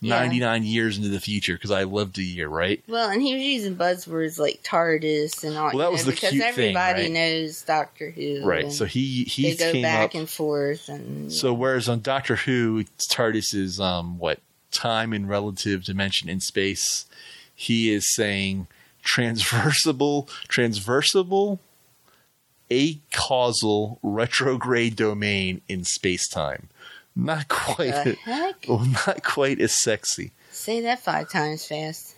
Yeah. 0.00 0.18
99 0.20 0.64
years 0.64 0.96
into 0.98 1.08
the 1.08 1.20
future 1.20 1.54
because 1.54 1.70
I 1.70 1.84
lived 1.84 2.18
a 2.18 2.22
year, 2.22 2.48
right? 2.48 2.82
Well, 2.86 3.08
and 3.10 3.22
he 3.22 3.32
was 3.34 3.42
using 3.42 3.76
buzzwords 3.76 4.38
like 4.38 4.62
TARDIS 4.62 5.44
and 5.44 5.56
all. 5.56 5.68
Well, 5.72 5.78
that 5.78 5.92
was 5.92 6.02
know, 6.04 6.10
the 6.10 6.14
because 6.16 6.30
cute 6.30 6.42
thing, 6.42 6.48
everybody 6.76 7.02
right? 7.04 7.12
knows 7.12 7.62
Doctor 7.62 8.10
Who. 8.10 8.44
Right. 8.44 8.70
So 8.72 8.84
he 8.84 9.24
he 9.24 9.54
they 9.54 9.72
go 9.72 9.82
back 9.82 10.10
up. 10.10 10.14
and 10.14 10.28
forth, 10.28 10.88
and 10.88 11.32
so 11.32 11.52
whereas 11.54 11.88
on 11.88 12.00
Doctor 12.00 12.36
Who, 12.36 12.84
TARDIS 13.10 13.54
is 13.54 13.80
um 13.80 14.18
what 14.18 14.40
time 14.70 15.12
and 15.12 15.28
relative 15.28 15.84
dimension 15.84 16.28
in 16.28 16.40
space. 16.40 17.06
He 17.54 17.92
is 17.92 18.12
saying 18.14 18.66
transversible, 19.02 20.28
transversible, 20.48 21.60
a 22.70 22.98
causal 23.12 23.98
retrograde 24.02 24.96
domain 24.96 25.60
in 25.68 25.84
space 25.84 26.28
time. 26.28 26.68
Not 27.16 27.48
quite, 27.48 28.16
well, 28.68 28.84
not 29.06 29.22
quite 29.22 29.60
as 29.60 29.80
sexy. 29.82 30.32
Say 30.50 30.80
that 30.80 31.00
five 31.00 31.30
times 31.30 31.64
fast. 31.66 32.16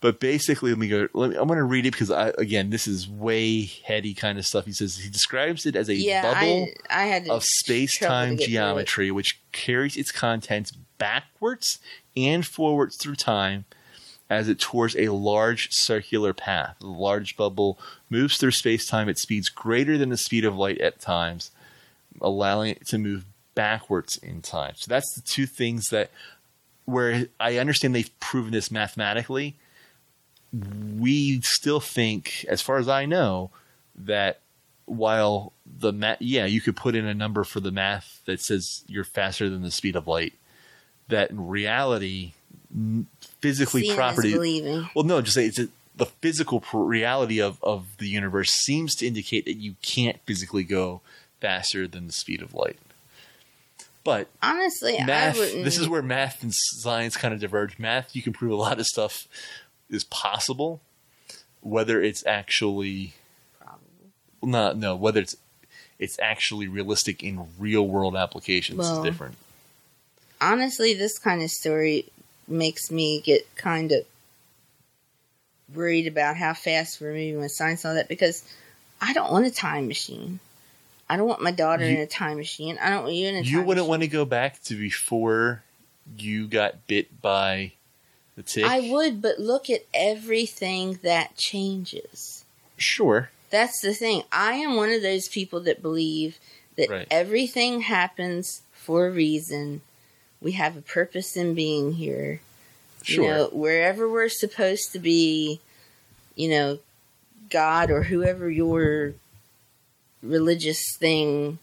But 0.00 0.18
basically, 0.18 0.70
let 0.70 0.78
me 0.78 0.88
go. 0.88 1.08
Let 1.14 1.30
me, 1.30 1.36
I'm 1.36 1.46
going 1.46 1.58
to 1.58 1.64
read 1.64 1.86
it 1.86 1.92
because 1.92 2.10
I 2.10 2.32
again, 2.38 2.70
this 2.70 2.88
is 2.88 3.08
way 3.08 3.64
heady 3.64 4.14
kind 4.14 4.36
of 4.36 4.44
stuff. 4.44 4.64
He 4.64 4.72
says 4.72 4.96
he 4.96 5.08
describes 5.08 5.64
it 5.64 5.76
as 5.76 5.88
a 5.88 5.94
Yeah, 5.94 6.22
bubble 6.22 6.68
I, 6.90 7.12
I 7.12 7.28
of 7.30 7.44
space 7.44 7.98
time 7.98 8.30
to 8.30 8.36
get 8.36 8.44
through 8.46 8.52
it. 8.52 8.56
geometry, 8.56 9.10
which 9.12 9.40
carries 9.52 9.96
its 9.96 10.10
contents 10.10 10.72
backwards 10.98 11.78
and 12.16 12.44
forwards 12.44 12.96
through 12.96 13.14
time 13.14 13.64
as 14.32 14.48
it 14.48 14.58
tours 14.58 14.96
a 14.96 15.08
large 15.08 15.68
circular 15.72 16.32
path. 16.32 16.76
The 16.80 16.86
large 16.86 17.36
bubble 17.36 17.78
moves 18.08 18.38
through 18.38 18.52
space 18.52 18.86
time 18.86 19.10
at 19.10 19.18
speeds 19.18 19.50
greater 19.50 19.98
than 19.98 20.08
the 20.08 20.16
speed 20.16 20.46
of 20.46 20.56
light 20.56 20.80
at 20.80 21.00
times, 21.00 21.50
allowing 22.18 22.70
it 22.70 22.86
to 22.86 22.98
move 22.98 23.26
backwards 23.54 24.16
in 24.16 24.40
time. 24.40 24.72
So 24.76 24.88
that's 24.88 25.14
the 25.14 25.20
two 25.20 25.44
things 25.44 25.88
that, 25.90 26.10
where 26.86 27.26
I 27.38 27.58
understand 27.58 27.94
they've 27.94 28.20
proven 28.20 28.52
this 28.52 28.70
mathematically. 28.70 29.54
We 30.98 31.42
still 31.42 31.80
think, 31.80 32.46
as 32.48 32.62
far 32.62 32.78
as 32.78 32.88
I 32.88 33.04
know, 33.04 33.50
that 33.94 34.40
while 34.86 35.52
the 35.66 35.92
math, 35.92 36.22
yeah, 36.22 36.46
you 36.46 36.62
could 36.62 36.76
put 36.76 36.94
in 36.94 37.06
a 37.06 37.12
number 37.12 37.44
for 37.44 37.60
the 37.60 37.70
math 37.70 38.22
that 38.24 38.40
says 38.40 38.82
you're 38.86 39.04
faster 39.04 39.50
than 39.50 39.60
the 39.60 39.70
speed 39.70 39.94
of 39.94 40.06
light. 40.06 40.32
That 41.08 41.30
in 41.30 41.48
reality, 41.48 42.32
physically, 43.40 43.82
Seeing 43.82 43.96
property. 43.96 44.36
Well, 44.94 45.04
no, 45.04 45.20
just 45.20 45.34
say 45.34 45.46
it's 45.46 45.58
a, 45.58 45.68
the 45.96 46.06
physical 46.06 46.64
reality 46.72 47.40
of 47.40 47.62
of 47.62 47.96
the 47.98 48.08
universe 48.08 48.50
seems 48.50 48.94
to 48.96 49.06
indicate 49.06 49.44
that 49.44 49.56
you 49.56 49.74
can't 49.82 50.18
physically 50.24 50.64
go 50.64 51.00
faster 51.40 51.86
than 51.86 52.06
the 52.06 52.12
speed 52.12 52.40
of 52.42 52.54
light. 52.54 52.78
But 54.04 54.28
Honestly, 54.42 54.96
math, 55.04 55.36
I 55.36 55.38
wouldn't. 55.38 55.64
this 55.64 55.78
is 55.78 55.88
where 55.88 56.02
math 56.02 56.42
and 56.42 56.52
science 56.54 57.16
kind 57.16 57.32
of 57.34 57.40
diverge. 57.40 57.78
Math, 57.78 58.16
you 58.16 58.22
can 58.22 58.32
prove 58.32 58.50
a 58.52 58.56
lot 58.56 58.80
of 58.80 58.86
stuff 58.86 59.28
is 59.90 60.02
possible, 60.04 60.80
whether 61.60 62.02
it's 62.02 62.24
actually 62.26 63.14
not 64.42 64.76
no 64.76 64.96
whether 64.96 65.20
it's 65.20 65.36
it's 66.00 66.18
actually 66.20 66.66
realistic 66.66 67.22
in 67.22 67.46
real 67.60 67.86
world 67.86 68.16
applications 68.16 68.78
Well, 68.80 68.98
is 68.98 69.04
different. 69.04 69.36
honestly, 70.40 70.94
this 70.94 71.16
kind 71.18 71.42
of 71.42 71.50
story 71.50 72.06
makes 72.52 72.90
me 72.90 73.20
get 73.20 73.52
kind 73.56 73.92
of 73.92 74.04
worried 75.74 76.06
about 76.06 76.36
how 76.36 76.54
fast 76.54 77.00
we're 77.00 77.12
moving 77.12 77.38
with 77.40 77.52
science 77.52 77.84
and 77.84 77.90
all 77.90 77.94
that 77.96 78.08
because 78.08 78.44
I 79.00 79.12
don't 79.12 79.32
want 79.32 79.46
a 79.46 79.50
time 79.50 79.88
machine. 79.88 80.38
I 81.08 81.16
don't 81.16 81.26
want 81.28 81.42
my 81.42 81.50
daughter 81.50 81.84
You- 81.84 81.96
in 81.96 82.00
a 82.02 82.06
time 82.06 82.36
machine. 82.36 82.78
I 82.80 82.90
don't 82.90 83.04
want 83.04 83.14
you 83.14 83.28
in 83.28 83.34
a 83.36 83.42
time 83.42 83.50
You 83.50 83.58
wouldn't 83.62 83.86
machine. 83.86 83.88
want 83.88 84.02
to 84.02 84.08
go 84.08 84.24
back 84.24 84.62
to 84.64 84.74
before 84.76 85.62
you 86.16 86.46
got 86.46 86.86
bit 86.86 87.20
by 87.22 87.72
the 88.36 88.42
tick. 88.42 88.64
I 88.64 88.80
would, 88.80 89.20
but 89.22 89.38
look 89.38 89.68
at 89.70 89.84
everything 89.94 90.98
that 91.02 91.36
changes. 91.36 92.44
Sure. 92.76 93.30
That's 93.50 93.80
the 93.80 93.92
thing. 93.94 94.22
I 94.32 94.54
am 94.54 94.76
one 94.76 94.90
of 94.90 95.02
those 95.02 95.28
people 95.28 95.60
that 95.60 95.82
believe 95.82 96.38
that 96.76 96.88
Right. 96.88 97.06
everything 97.10 97.82
happens 97.82 98.62
for 98.72 99.06
a 99.06 99.10
reason. 99.10 99.82
We 100.42 100.52
have 100.52 100.76
a 100.76 100.82
purpose 100.82 101.36
in 101.36 101.54
being 101.54 101.92
here. 101.92 102.40
Sure. 103.02 103.24
You 103.24 103.30
know, 103.30 103.48
wherever 103.52 104.08
we're 104.08 104.28
supposed 104.28 104.92
to 104.92 104.98
be, 104.98 105.60
you 106.34 106.48
know, 106.50 106.78
God 107.50 107.90
or 107.90 108.02
whoever 108.04 108.50
your 108.50 109.14
religious 110.22 110.96
thing 110.98 111.58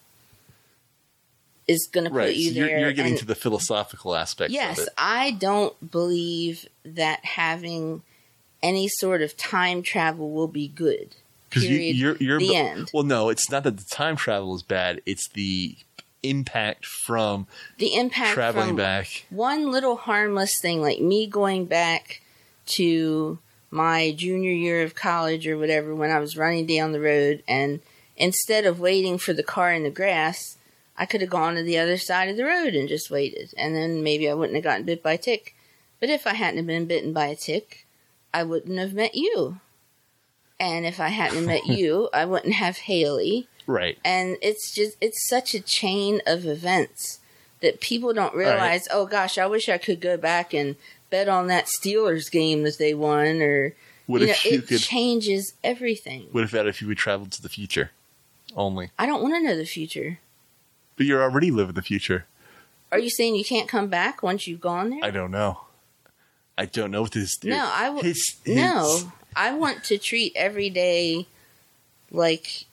is 1.67 1.87
going 1.91 2.05
to 2.05 2.11
right. 2.11 2.27
put 2.27 2.35
you 2.35 2.51
so 2.51 2.59
you're, 2.59 2.67
there. 2.67 2.79
you're 2.79 2.93
getting 2.93 3.13
and- 3.13 3.19
to 3.19 3.25
the 3.25 3.35
philosophical 3.35 4.15
aspect 4.15 4.51
yes, 4.51 4.79
of 4.79 4.87
it. 4.87 4.93
I 4.97 5.31
don't 5.31 5.91
believe 5.91 6.67
that 6.83 7.23
having 7.23 8.01
any 8.61 8.87
sort 8.87 9.21
of 9.21 9.37
time 9.37 9.81
travel 9.81 10.31
will 10.31 10.47
be 10.47 10.67
good. 10.67 11.15
Because 11.49 11.65
you, 11.65 11.77
you're, 11.79 12.15
you're 12.17 12.39
the 12.39 12.55
end. 12.55 12.91
Well, 12.93 13.03
no, 13.03 13.29
it's 13.29 13.49
not 13.49 13.63
that 13.63 13.77
the 13.77 13.85
time 13.85 14.15
travel 14.15 14.53
is 14.55 14.61
bad. 14.61 15.01
It's 15.07 15.27
the 15.29 15.77
impact 16.23 16.85
from 16.85 17.47
The 17.77 17.95
impact 17.95 18.33
traveling 18.33 18.75
back. 18.75 19.25
one 19.29 19.71
little 19.71 19.95
harmless 19.95 20.59
thing 20.59 20.81
like 20.81 20.99
me 20.99 21.27
going 21.27 21.65
back 21.65 22.21
to 22.67 23.39
my 23.71 24.11
junior 24.11 24.51
year 24.51 24.83
of 24.83 24.95
college 24.95 25.47
or 25.47 25.57
whatever 25.57 25.93
when 25.95 26.11
I 26.11 26.19
was 26.19 26.37
running 26.37 26.65
down 26.65 26.91
the 26.91 26.99
road 26.99 27.43
and 27.47 27.81
instead 28.17 28.65
of 28.65 28.79
waiting 28.79 29.17
for 29.17 29.33
the 29.33 29.43
car 29.43 29.71
in 29.71 29.83
the 29.83 29.89
grass, 29.89 30.57
I 30.97 31.05
could 31.05 31.21
have 31.21 31.29
gone 31.29 31.55
to 31.55 31.63
the 31.63 31.77
other 31.77 31.97
side 31.97 32.29
of 32.29 32.35
the 32.37 32.43
road 32.45 32.75
and 32.75 32.89
just 32.89 33.09
waited. 33.09 33.53
And 33.57 33.75
then 33.75 34.03
maybe 34.03 34.29
I 34.29 34.33
wouldn't 34.33 34.55
have 34.55 34.63
gotten 34.63 34.85
bit 34.85 35.01
by 35.01 35.13
a 35.13 35.17
tick. 35.17 35.55
But 35.99 36.09
if 36.09 36.27
I 36.27 36.33
hadn't 36.33 36.57
have 36.57 36.67
been 36.67 36.85
bitten 36.85 37.13
by 37.13 37.27
a 37.27 37.35
tick, 37.35 37.85
I 38.33 38.43
wouldn't 38.43 38.77
have 38.77 38.93
met 38.93 39.15
you. 39.15 39.59
And 40.59 40.85
if 40.85 40.99
I 40.99 41.07
hadn't 41.09 41.37
have 41.37 41.45
met 41.45 41.65
you, 41.77 42.09
I 42.13 42.25
wouldn't 42.25 42.53
have 42.53 42.77
Haley 42.77 43.47
Right. 43.69 43.97
and 44.03 44.37
it's 44.41 44.73
just 44.73 44.97
it's 44.99 45.27
such 45.29 45.53
a 45.53 45.59
chain 45.59 46.21
of 46.25 46.45
events 46.47 47.19
that 47.61 47.79
people 47.81 48.13
don't 48.13 48.33
realize 48.33 48.87
oh 48.91 49.05
gosh 49.05 49.37
i 49.37 49.45
wish 49.45 49.69
i 49.69 49.77
could 49.77 50.01
go 50.01 50.17
back 50.17 50.53
and 50.53 50.75
bet 51.11 51.29
on 51.29 51.45
that 51.47 51.67
steelers 51.79 52.31
game 52.31 52.63
that 52.63 52.77
they 52.79 52.93
won 52.95 53.41
or 53.43 53.73
What 54.07 54.21
you 54.21 54.27
know, 54.27 54.33
it 54.45 54.67
could? 54.67 54.79
changes 54.79 55.53
everything 55.63 56.27
What 56.31 56.43
if 56.45 56.51
that 56.51 56.65
if 56.67 56.81
you 56.81 56.87
would 56.87 56.97
travel 56.97 57.27
to 57.27 57.41
the 57.41 57.49
future 57.49 57.91
only? 58.55 58.89
i 58.97 59.05
don't 59.05 59.21
want 59.21 59.35
to 59.35 59.41
know 59.41 59.55
the 59.55 59.65
future 59.65 60.17
But 60.97 61.05
you're 61.05 61.21
already 61.21 61.51
living 61.51 61.75
the 61.75 61.83
future. 61.83 62.25
are 62.91 62.97
you 62.99 63.09
saying 63.11 63.35
you 63.35 63.45
can't 63.45 63.69
come 63.69 63.87
back 63.87 64.23
once 64.23 64.47
you've 64.47 64.61
gone 64.61 64.89
there 64.89 65.01
I 65.03 65.11
don't 65.11 65.29
know. 65.31 65.61
I 66.57 66.65
don't 66.65 66.89
know 66.91 67.03
what 67.03 67.11
this. 67.11 67.37
no 67.43 67.69
i 67.71 67.91
his, 68.01 68.35
his- 68.43 68.55
no 68.55 69.11
i 69.35 69.53
want 69.53 69.83
to 69.85 69.97
treat 69.99 70.31
every 70.35 70.71
day 70.71 71.27
like 72.11 72.65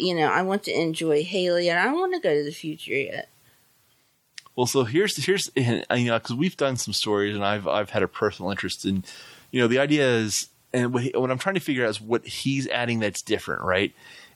you 0.00 0.14
know 0.14 0.26
i 0.26 0.42
want 0.42 0.62
to 0.64 0.72
enjoy 0.72 1.22
haley 1.22 1.68
and 1.68 1.78
i 1.78 1.84
don't 1.84 1.98
want 1.98 2.14
to 2.14 2.20
go 2.20 2.34
to 2.34 2.44
the 2.44 2.52
future 2.52 2.92
yet 2.92 3.28
Well, 4.56 4.66
so 4.66 4.84
here's 4.84 5.16
here's 5.24 5.50
you 5.56 5.84
know 5.88 6.18
because 6.18 6.34
we've 6.34 6.56
done 6.56 6.76
some 6.76 6.92
stories 6.92 7.34
and 7.34 7.44
I've 7.44 7.66
I've 7.66 7.90
had 7.90 8.02
a 8.02 8.08
personal 8.08 8.50
interest 8.50 8.84
in 8.84 9.04
you 9.50 9.60
know 9.60 9.68
the 9.68 9.78
idea 9.78 10.06
is 10.06 10.48
and 10.72 10.92
what, 10.92 11.02
he, 11.02 11.12
what 11.14 11.30
I'm 11.30 11.38
trying 11.38 11.56
to 11.56 11.60
figure 11.60 11.84
out 11.84 11.90
is 11.90 12.00
what 12.00 12.26
he's 12.26 12.68
adding 12.68 13.00
that's 13.00 13.22
different, 13.22 13.62
right? 13.62 13.92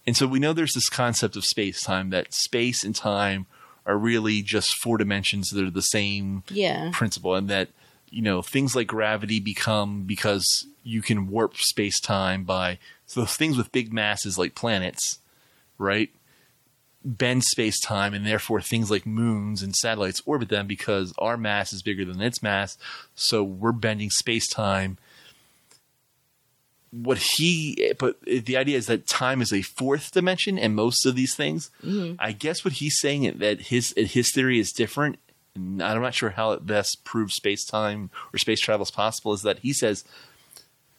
And 0.06 0.16
so 0.16 0.26
we 0.26 0.38
know 0.38 0.52
there's 0.52 0.74
this 0.74 0.88
concept 0.88 1.36
of 1.36 1.44
space 1.44 1.82
time 1.82 2.10
that 2.10 2.34
space 2.34 2.84
and 2.84 2.94
time 2.94 3.46
are 3.86 3.96
really 3.96 4.42
just 4.42 4.74
four 4.82 4.98
dimensions 4.98 5.50
that 5.50 5.64
are 5.64 5.70
the 5.70 5.80
same 5.80 6.42
yeah 6.48 6.90
principle, 6.92 7.34
and 7.34 7.48
that 7.48 7.68
you 8.10 8.22
know 8.22 8.42
things 8.42 8.74
like 8.74 8.86
gravity 8.86 9.40
become 9.40 10.04
because 10.04 10.66
you 10.82 11.02
can 11.02 11.28
warp 11.28 11.56
space 11.56 12.00
time 12.00 12.44
by 12.44 12.78
so 13.06 13.24
things 13.24 13.56
with 13.56 13.72
big 13.72 13.92
masses 13.92 14.38
like 14.38 14.54
planets, 14.54 15.18
right? 15.78 16.10
bend 17.04 17.44
space 17.44 17.78
time, 17.80 18.14
and 18.14 18.26
therefore 18.26 18.60
things 18.60 18.90
like 18.90 19.06
moons 19.06 19.62
and 19.62 19.76
satellites 19.76 20.22
orbit 20.24 20.48
them 20.48 20.66
because 20.66 21.12
our 21.18 21.36
mass 21.36 21.72
is 21.72 21.82
bigger 21.82 22.04
than 22.04 22.20
its 22.20 22.42
mass. 22.42 22.78
So 23.14 23.44
we're 23.44 23.72
bending 23.72 24.10
space 24.10 24.48
time. 24.48 24.98
What 26.90 27.18
he, 27.18 27.92
but 27.98 28.20
the 28.22 28.56
idea 28.56 28.78
is 28.78 28.86
that 28.86 29.06
time 29.06 29.42
is 29.42 29.52
a 29.52 29.62
fourth 29.62 30.12
dimension, 30.12 30.58
and 30.58 30.74
most 30.74 31.04
of 31.04 31.16
these 31.16 31.34
things. 31.34 31.70
Mm-hmm. 31.84 32.14
I 32.18 32.32
guess 32.32 32.64
what 32.64 32.74
he's 32.74 32.98
saying 33.00 33.38
that 33.38 33.62
his 33.62 33.92
his 33.96 34.32
theory 34.32 34.58
is 34.58 34.72
different. 34.72 35.18
And 35.56 35.82
I'm 35.82 36.02
not 36.02 36.14
sure 36.14 36.30
how 36.30 36.52
it 36.52 36.66
best 36.66 37.04
proves 37.04 37.34
space 37.34 37.64
time 37.64 38.10
or 38.32 38.38
space 38.38 38.60
travel 38.60 38.84
is 38.84 38.90
possible. 38.90 39.32
Is 39.32 39.42
that 39.42 39.60
he 39.60 39.72
says 39.72 40.04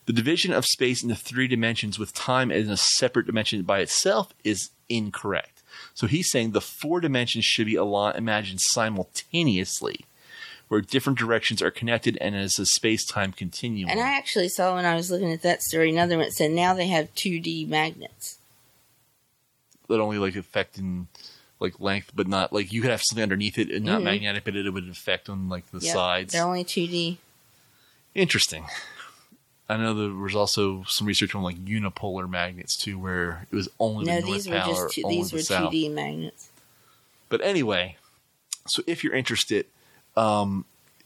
the 0.06 0.14
division 0.14 0.54
of 0.54 0.66
space 0.66 1.02
into 1.04 1.16
three 1.16 1.48
dimensions 1.48 1.98
with 1.98 2.14
time 2.14 2.52
as 2.52 2.70
a 2.70 2.78
separate 2.78 3.26
dimension 3.26 3.62
by 3.64 3.80
itself 3.80 4.34
is 4.44 4.70
incorrect. 4.90 5.64
So 5.94 6.08
he's 6.08 6.30
saying 6.30 6.52
the 6.52 6.62
four 6.62 7.00
dimensions 7.02 7.46
should 7.46 7.66
be 7.66 7.76
imagined 7.76 8.62
simultaneously, 8.62 10.02
where 10.68 10.82
different 10.82 11.18
directions 11.20 11.62
are 11.62 11.72
connected 11.72 12.18
and 12.22 12.36
as 12.36 12.60
a 12.60 12.66
space 12.66 13.06
time 13.06 13.32
continuum. 13.32 13.90
And 13.90 14.00
I 14.00 14.16
actually 14.18 14.50
saw 14.50 14.76
when 14.76 14.86
I 14.86 14.96
was 14.96 15.10
looking 15.12 15.32
at 15.32 15.42
that 15.42 15.62
story 15.62 15.90
another 15.90 16.18
one 16.18 16.26
that 16.26 16.34
said 16.34 16.52
now 16.52 16.74
they 16.74 16.88
have 16.88 17.14
2D 17.16 17.68
magnets. 17.68 18.38
that 19.88 20.00
only 20.00 20.18
like 20.18 20.36
affect 20.36 20.80
in 20.80 21.08
like 21.60 21.80
length, 21.80 22.12
but 22.16 22.28
not 22.28 22.52
like 22.52 22.74
you 22.74 22.82
could 22.82 22.90
have 22.90 23.04
something 23.04 23.22
underneath 23.22 23.58
it 23.60 23.70
and 23.70 23.86
not 23.86 24.02
Mhm. 24.02 24.06
magnetic, 24.06 24.44
but 24.44 24.56
it 24.56 24.68
would 24.72 24.90
affect 24.90 25.30
on 25.30 25.48
like 25.48 25.70
the 25.72 25.80
Yep, 25.80 25.94
sides. 25.94 26.34
They're 26.34 26.44
only 26.44 26.64
2D. 26.64 27.20
Interesting. 28.16 28.66
I 29.68 29.78
know 29.78 29.94
there 29.96 30.10
was 30.14 30.36
also 30.36 30.84
some 30.88 31.08
research 31.08 31.34
on 31.34 31.42
like 31.44 31.58
unipolar 31.64 32.30
magnets 32.30 32.78
too, 32.78 33.00
where 33.00 33.48
it 33.52 33.56
was 33.56 33.68
only 33.80 34.06
No, 34.06 34.16
the 34.16 34.22
north 34.22 34.34
these 34.34 34.48
were 34.50 34.58
just 34.60 34.90
two, 34.94 35.04
these 35.10 35.32
the 35.32 35.38
were 35.38 35.42
south. 35.42 35.74
2D 35.74 35.92
magnets. 35.92 36.50
But 37.30 37.42
anyway, 37.42 37.98
so 38.68 38.84
if 38.86 39.04
you're 39.04 39.16
interested, 39.16 39.66
um, 40.16 40.66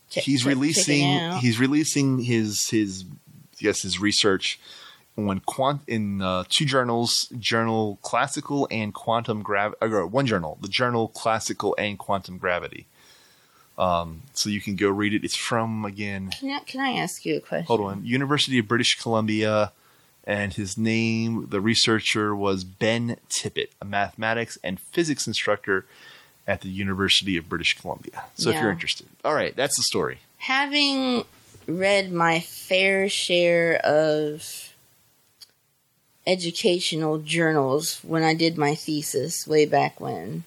Check- 0.10 0.24
he's 0.26 0.42
check- 0.42 0.46
check 0.50 0.56
releasing 0.56 1.06
out. 1.16 1.40
he's 1.40 1.60
releasing 1.60 2.20
his 2.20 2.68
his 2.70 3.06
yes 3.60 3.82
his 3.84 4.00
research 4.00 4.60
on 5.18 5.40
quant 5.46 5.82
in 5.88 6.22
uh, 6.22 6.44
two 6.50 6.66
journals 6.66 7.28
journal 7.40 8.00
classical 8.02 8.68
and 8.72 8.94
quantum 8.94 9.42
grav 9.44 9.76
or 9.82 10.06
one 10.08 10.26
journal 10.26 10.58
the 10.62 10.68
journal 10.68 11.08
classical 11.10 11.76
and 11.78 12.00
quantum 12.00 12.38
gravity 12.38 12.88
um, 13.80 14.22
so 14.34 14.50
you 14.50 14.62
can 14.62 14.76
go 14.76 14.90
read 14.90 15.14
it. 15.14 15.24
It's 15.24 15.36
from 15.36 15.86
again 15.86 16.30
Can 16.32 16.52
I, 16.52 16.60
can 16.60 16.82
I 16.82 16.92
ask 17.00 17.26
you 17.26 17.38
a 17.38 17.40
question? 17.40 17.66
hold 17.66 17.82
on. 17.82 18.06
University 18.06 18.60
of 18.60 18.68
british 18.68 19.00
columbia 19.02 19.72
and 20.26 20.54
his 20.54 20.78
name 20.78 21.48
the 21.50 21.62
researcher 21.62 22.36
was 22.36 22.64
ben 22.64 23.18
tippett 23.30 23.70
a 23.82 23.86
mathematics 23.86 24.58
and 24.64 24.80
physics 24.80 25.26
instructor 25.26 25.86
at 26.48 26.62
the 26.62 26.70
university 26.70 27.38
of 27.38 27.48
british 27.50 27.80
columbia. 27.80 28.26
So 28.36 28.50
if 28.50 28.62
you're 28.62 28.72
interested. 28.72 29.08
All 29.24 29.34
right 29.34 29.56
that's 29.56 29.78
the 29.78 29.84
story. 29.84 30.20
Having 30.38 31.26
read 31.68 32.12
my 32.12 32.40
fair 32.40 33.08
share 33.10 33.78
of 33.78 34.70
educational 36.28 37.18
journals 37.18 38.00
when 38.04 38.24
I 38.24 38.36
did 38.36 38.58
my 38.58 38.76
thesis 38.76 39.48
way 39.48 39.66
back 39.66 40.00
when, 40.00 40.44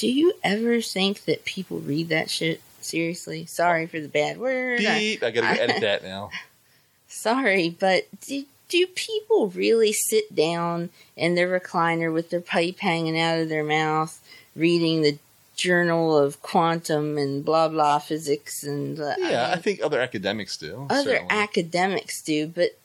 do 0.00 0.10
you 0.10 0.32
ever 0.42 0.80
think 0.80 1.26
that 1.26 1.44
people 1.44 1.78
read 1.78 2.08
that 2.08 2.30
shit 2.30 2.62
seriously? 2.80 3.44
Sorry 3.44 3.86
for 3.86 4.00
the 4.00 4.08
bad 4.08 4.38
word. 4.38 4.80
I- 4.80 4.98
Beep. 4.98 5.22
I 5.22 5.30
gotta 5.30 5.60
edit 5.62 5.82
that 5.82 6.02
now. 6.02 6.30
Sorry, 7.08 7.68
but 7.68 8.06
do, 8.26 8.44
do 8.68 8.86
people 8.86 9.48
really 9.48 9.92
sit 9.92 10.34
down 10.34 10.88
in 11.16 11.34
their 11.34 11.48
recliner 11.60 12.10
with 12.12 12.30
their 12.30 12.40
pipe 12.40 12.78
hanging 12.78 13.18
out 13.20 13.38
of 13.38 13.48
their 13.50 13.64
mouth, 13.64 14.20
reading 14.56 15.02
the 15.02 15.18
Journal 15.56 16.16
of 16.16 16.40
Quantum 16.40 17.18
and 17.18 17.44
blah 17.44 17.68
blah 17.68 17.98
physics 17.98 18.62
and 18.64 18.98
uh, 18.98 19.14
Yeah, 19.18 19.48
I 19.48 19.54
mean, 19.56 19.62
think 19.62 19.80
other 19.82 20.00
academics 20.00 20.56
do. 20.56 20.86
other 20.88 21.10
certainly. 21.16 21.34
academics 21.34 22.22
do, 22.22 22.46
but 22.46 22.78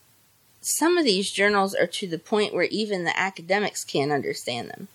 some 0.59 0.97
of 0.97 1.05
these 1.05 1.32
journals 1.32 1.74
are 1.74 1.88
to 1.88 2.07
the 2.07 2.20
point 2.20 2.53
where 2.53 2.63
even 2.66 3.05
the 3.05 3.18
academics 3.18 3.86
can't 3.86 4.11
understand 4.11 4.70
them. 4.72 4.89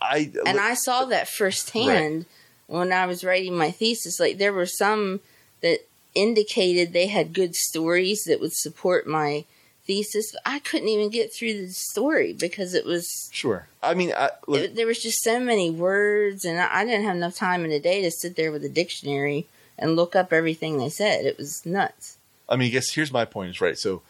I 0.00 0.30
And 0.46 0.58
I 0.58 0.74
saw 0.74 1.02
uh, 1.02 1.06
that 1.06 1.28
firsthand 1.28 2.26
when 2.66 2.92
I 2.92 3.06
was 3.06 3.24
writing 3.24 3.56
my 3.56 3.70
thesis. 3.70 4.20
Like 4.20 4.38
there 4.38 4.52
were 4.52 4.66
some 4.66 5.20
that 5.60 5.80
indicated 6.14 6.92
they 6.92 7.06
had 7.06 7.32
good 7.32 7.54
stories 7.54 8.24
that 8.24 8.40
would 8.40 8.52
support 8.52 9.06
my 9.06 9.44
thesis. 9.84 10.34
I 10.46 10.60
couldn't 10.60 10.88
even 10.88 11.10
get 11.10 11.32
through 11.32 11.66
the 11.66 11.72
story 11.72 12.32
because 12.32 12.74
it 12.74 12.84
was 12.84 13.28
sure. 13.32 13.66
I 13.82 13.94
mean, 13.94 14.12
I, 14.16 14.30
look, 14.46 14.60
it, 14.60 14.76
there 14.76 14.86
was 14.86 15.02
just 15.02 15.22
so 15.22 15.40
many 15.40 15.70
words, 15.70 16.44
and 16.44 16.60
I, 16.60 16.80
I 16.80 16.84
didn't 16.84 17.04
have 17.04 17.16
enough 17.16 17.34
time 17.34 17.64
in 17.64 17.72
a 17.72 17.80
day 17.80 18.02
to 18.02 18.10
sit 18.10 18.36
there 18.36 18.52
with 18.52 18.64
a 18.64 18.68
dictionary 18.68 19.46
and 19.78 19.96
look 19.96 20.14
up 20.14 20.32
everything 20.32 20.78
they 20.78 20.90
said. 20.90 21.24
It 21.24 21.38
was 21.38 21.64
nuts. 21.66 22.18
I 22.48 22.56
mean, 22.56 22.68
I 22.68 22.70
guess 22.70 22.90
here's 22.90 23.12
my 23.12 23.24
point 23.24 23.50
is 23.50 23.60
right. 23.60 23.78
So, 23.78 24.02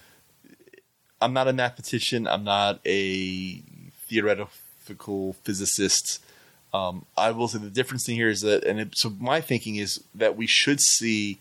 I'm 1.20 1.32
not 1.32 1.48
a 1.48 1.52
mathematician. 1.52 2.26
I'm 2.26 2.44
not 2.44 2.80
a 2.86 3.62
theoretical 4.08 4.50
physicist. 5.44 6.22
Um, 6.72 7.04
I 7.16 7.32
will 7.32 7.48
say 7.48 7.58
the 7.58 7.70
difference 7.70 8.08
in 8.08 8.14
here 8.14 8.28
is 8.28 8.42
that, 8.42 8.64
and 8.64 8.78
it, 8.78 8.96
so 8.96 9.10
my 9.18 9.40
thinking 9.40 9.76
is 9.76 10.02
that 10.14 10.36
we 10.36 10.46
should 10.46 10.80
see 10.80 11.38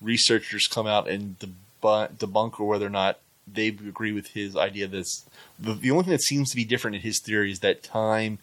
researchers 0.00 0.66
come 0.66 0.86
out 0.86 1.08
and 1.08 1.36
debunk, 1.38 2.16
debunk 2.16 2.58
or 2.58 2.66
whether 2.66 2.86
or 2.86 2.90
not 2.90 3.18
they 3.46 3.68
agree 3.68 4.12
with 4.12 4.28
his 4.28 4.56
idea. 4.56 4.86
that 4.88 5.06
the, 5.58 5.74
the 5.74 5.90
only 5.90 6.04
thing 6.04 6.12
that 6.12 6.22
seems 6.22 6.50
to 6.50 6.56
be 6.56 6.64
different 6.64 6.96
in 6.96 7.02
his 7.02 7.20
theory 7.20 7.50
is 7.50 7.60
that 7.60 7.82
time 7.82 8.38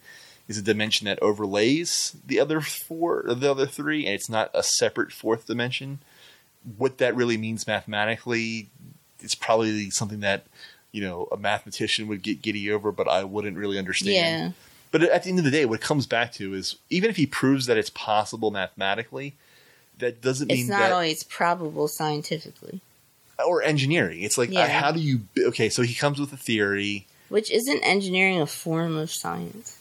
is 0.48 0.58
a 0.58 0.62
dimension 0.62 1.04
that 1.04 1.22
overlays 1.22 2.16
the 2.26 2.40
other 2.40 2.60
four, 2.60 3.24
the 3.26 3.50
other 3.50 3.66
three, 3.66 4.04
and 4.04 4.14
it's 4.14 4.28
not 4.28 4.50
a 4.52 4.62
separate 4.62 5.12
fourth 5.12 5.46
dimension. 5.46 6.00
What 6.76 6.98
that 6.98 7.14
really 7.14 7.36
means 7.36 7.66
mathematically, 7.66 8.68
it's 9.20 9.34
probably 9.34 9.90
something 9.90 10.20
that 10.20 10.44
you 10.92 11.00
know 11.02 11.28
a 11.32 11.36
mathematician 11.36 12.08
would 12.08 12.22
get 12.22 12.42
giddy 12.42 12.70
over, 12.70 12.92
but 12.92 13.08
I 13.08 13.24
wouldn't 13.24 13.56
really 13.56 13.78
understand. 13.78 14.14
Yeah. 14.14 14.50
But 14.92 15.04
at 15.04 15.22
the 15.22 15.30
end 15.30 15.38
of 15.38 15.44
the 15.44 15.50
day, 15.52 15.64
what 15.66 15.80
it 15.80 15.82
comes 15.82 16.06
back 16.06 16.32
to 16.32 16.52
is 16.52 16.76
even 16.90 17.10
if 17.10 17.16
he 17.16 17.26
proves 17.26 17.66
that 17.66 17.76
it's 17.78 17.90
possible 17.90 18.50
mathematically, 18.50 19.34
that 19.98 20.20
doesn't 20.20 20.48
mean 20.48 20.60
It's 20.60 20.68
not 20.68 20.80
that 20.80 20.92
always 20.92 21.22
probable 21.22 21.86
scientifically. 21.86 22.80
or 23.46 23.62
engineering. 23.62 24.22
It's 24.22 24.36
like 24.36 24.52
uh, 24.54 24.68
how 24.68 24.90
do 24.90 25.00
you 25.00 25.20
okay? 25.38 25.68
So 25.68 25.82
he 25.82 25.94
comes 25.94 26.18
with 26.18 26.32
a 26.32 26.36
theory. 26.36 27.06
Which 27.28 27.50
isn't 27.52 27.82
engineering 27.84 28.40
a 28.40 28.46
form 28.46 28.96
of 28.96 29.12
science? 29.12 29.80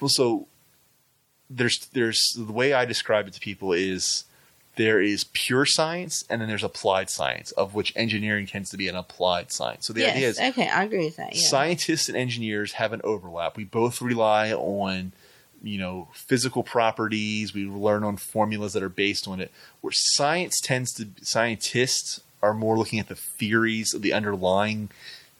Well, 0.00 0.10
so 0.10 0.46
there's 1.48 1.88
there's 1.94 2.20
the 2.36 2.52
way 2.52 2.72
I 2.74 2.84
describe 2.84 3.26
it 3.26 3.32
to 3.34 3.40
people 3.40 3.72
is 3.72 4.24
there 4.80 5.02
is 5.02 5.24
pure 5.34 5.66
science 5.66 6.24
and 6.30 6.40
then 6.40 6.48
there's 6.48 6.64
applied 6.64 7.10
science, 7.10 7.52
of 7.52 7.74
which 7.74 7.92
engineering 7.96 8.46
tends 8.46 8.70
to 8.70 8.78
be 8.78 8.88
an 8.88 8.96
applied 8.96 9.52
science. 9.52 9.86
So 9.86 9.92
the 9.92 10.00
yes. 10.00 10.16
idea 10.16 10.28
is 10.28 10.40
okay, 10.40 10.68
I 10.70 10.84
agree 10.84 11.04
with 11.04 11.16
that. 11.16 11.34
Yeah. 11.34 11.42
scientists 11.42 12.08
and 12.08 12.16
engineers 12.16 12.72
have 12.72 12.94
an 12.94 13.02
overlap. 13.04 13.58
We 13.58 13.64
both 13.64 14.00
rely 14.00 14.52
on, 14.54 15.12
you 15.62 15.76
know, 15.76 16.08
physical 16.14 16.62
properties. 16.62 17.52
We 17.52 17.66
learn 17.66 18.04
on 18.04 18.16
formulas 18.16 18.72
that 18.72 18.82
are 18.82 18.88
based 18.88 19.28
on 19.28 19.38
it. 19.38 19.52
Where 19.82 19.92
science 19.94 20.58
tends 20.62 20.94
to, 20.94 21.08
scientists 21.20 22.22
are 22.42 22.54
more 22.54 22.78
looking 22.78 22.98
at 22.98 23.08
the 23.08 23.16
theories 23.16 23.92
of 23.92 24.00
the 24.00 24.14
underlying, 24.14 24.88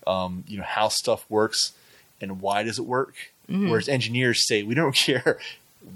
um, 0.06 0.44
you 0.48 0.58
know, 0.58 0.64
how 0.64 0.88
stuff 0.88 1.24
works 1.30 1.72
and 2.20 2.42
why 2.42 2.62
does 2.62 2.78
it 2.78 2.84
work. 2.84 3.14
Whereas 3.48 3.88
engineers 3.88 4.46
say 4.46 4.62
we 4.62 4.74
don't 4.74 4.94
care 4.94 5.38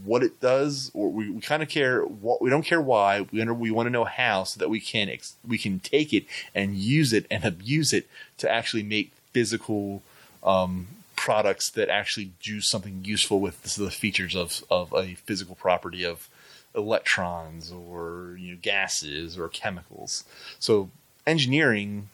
what 0.05 0.22
it 0.22 0.40
does, 0.40 0.90
or 0.95 1.11
we, 1.11 1.30
we 1.30 1.40
kind 1.40 1.62
of 1.62 1.68
care 1.68 2.03
what 2.05 2.42
we 2.42 2.51
don't 2.51 2.64
care 2.64 2.80
why. 2.80 3.26
We 3.32 3.45
we 3.45 3.70
want 3.70 3.86
to 3.86 3.90
know 3.90 4.05
how, 4.05 4.45
so 4.45 4.59
that 4.59 4.68
we 4.68 4.80
can 4.80 5.09
ex, 5.09 5.34
we 5.47 5.59
can 5.59 5.80
take 5.80 6.12
it 6.12 6.24
and 6.55 6.74
use 6.76 7.12
it 7.12 7.26
and 7.30 7.45
abuse 7.45 7.92
it 7.92 8.09
to 8.38 8.51
actually 8.51 8.82
make 8.82 9.12
physical 9.32 10.03
um, 10.42 10.88
products 11.16 11.70
that 11.70 11.88
actually 11.88 12.32
do 12.42 12.61
something 12.61 13.03
useful 13.05 13.40
with 13.40 13.62
the 13.62 13.90
features 13.90 14.34
of 14.34 14.64
of 14.70 14.92
a 14.92 15.14
physical 15.14 15.55
property 15.55 16.05
of 16.05 16.28
electrons 16.74 17.72
or 17.72 18.36
you 18.38 18.53
know 18.53 18.59
gases 18.61 19.38
or 19.38 19.49
chemicals. 19.49 20.24
So 20.59 20.90
engineering 21.26 22.09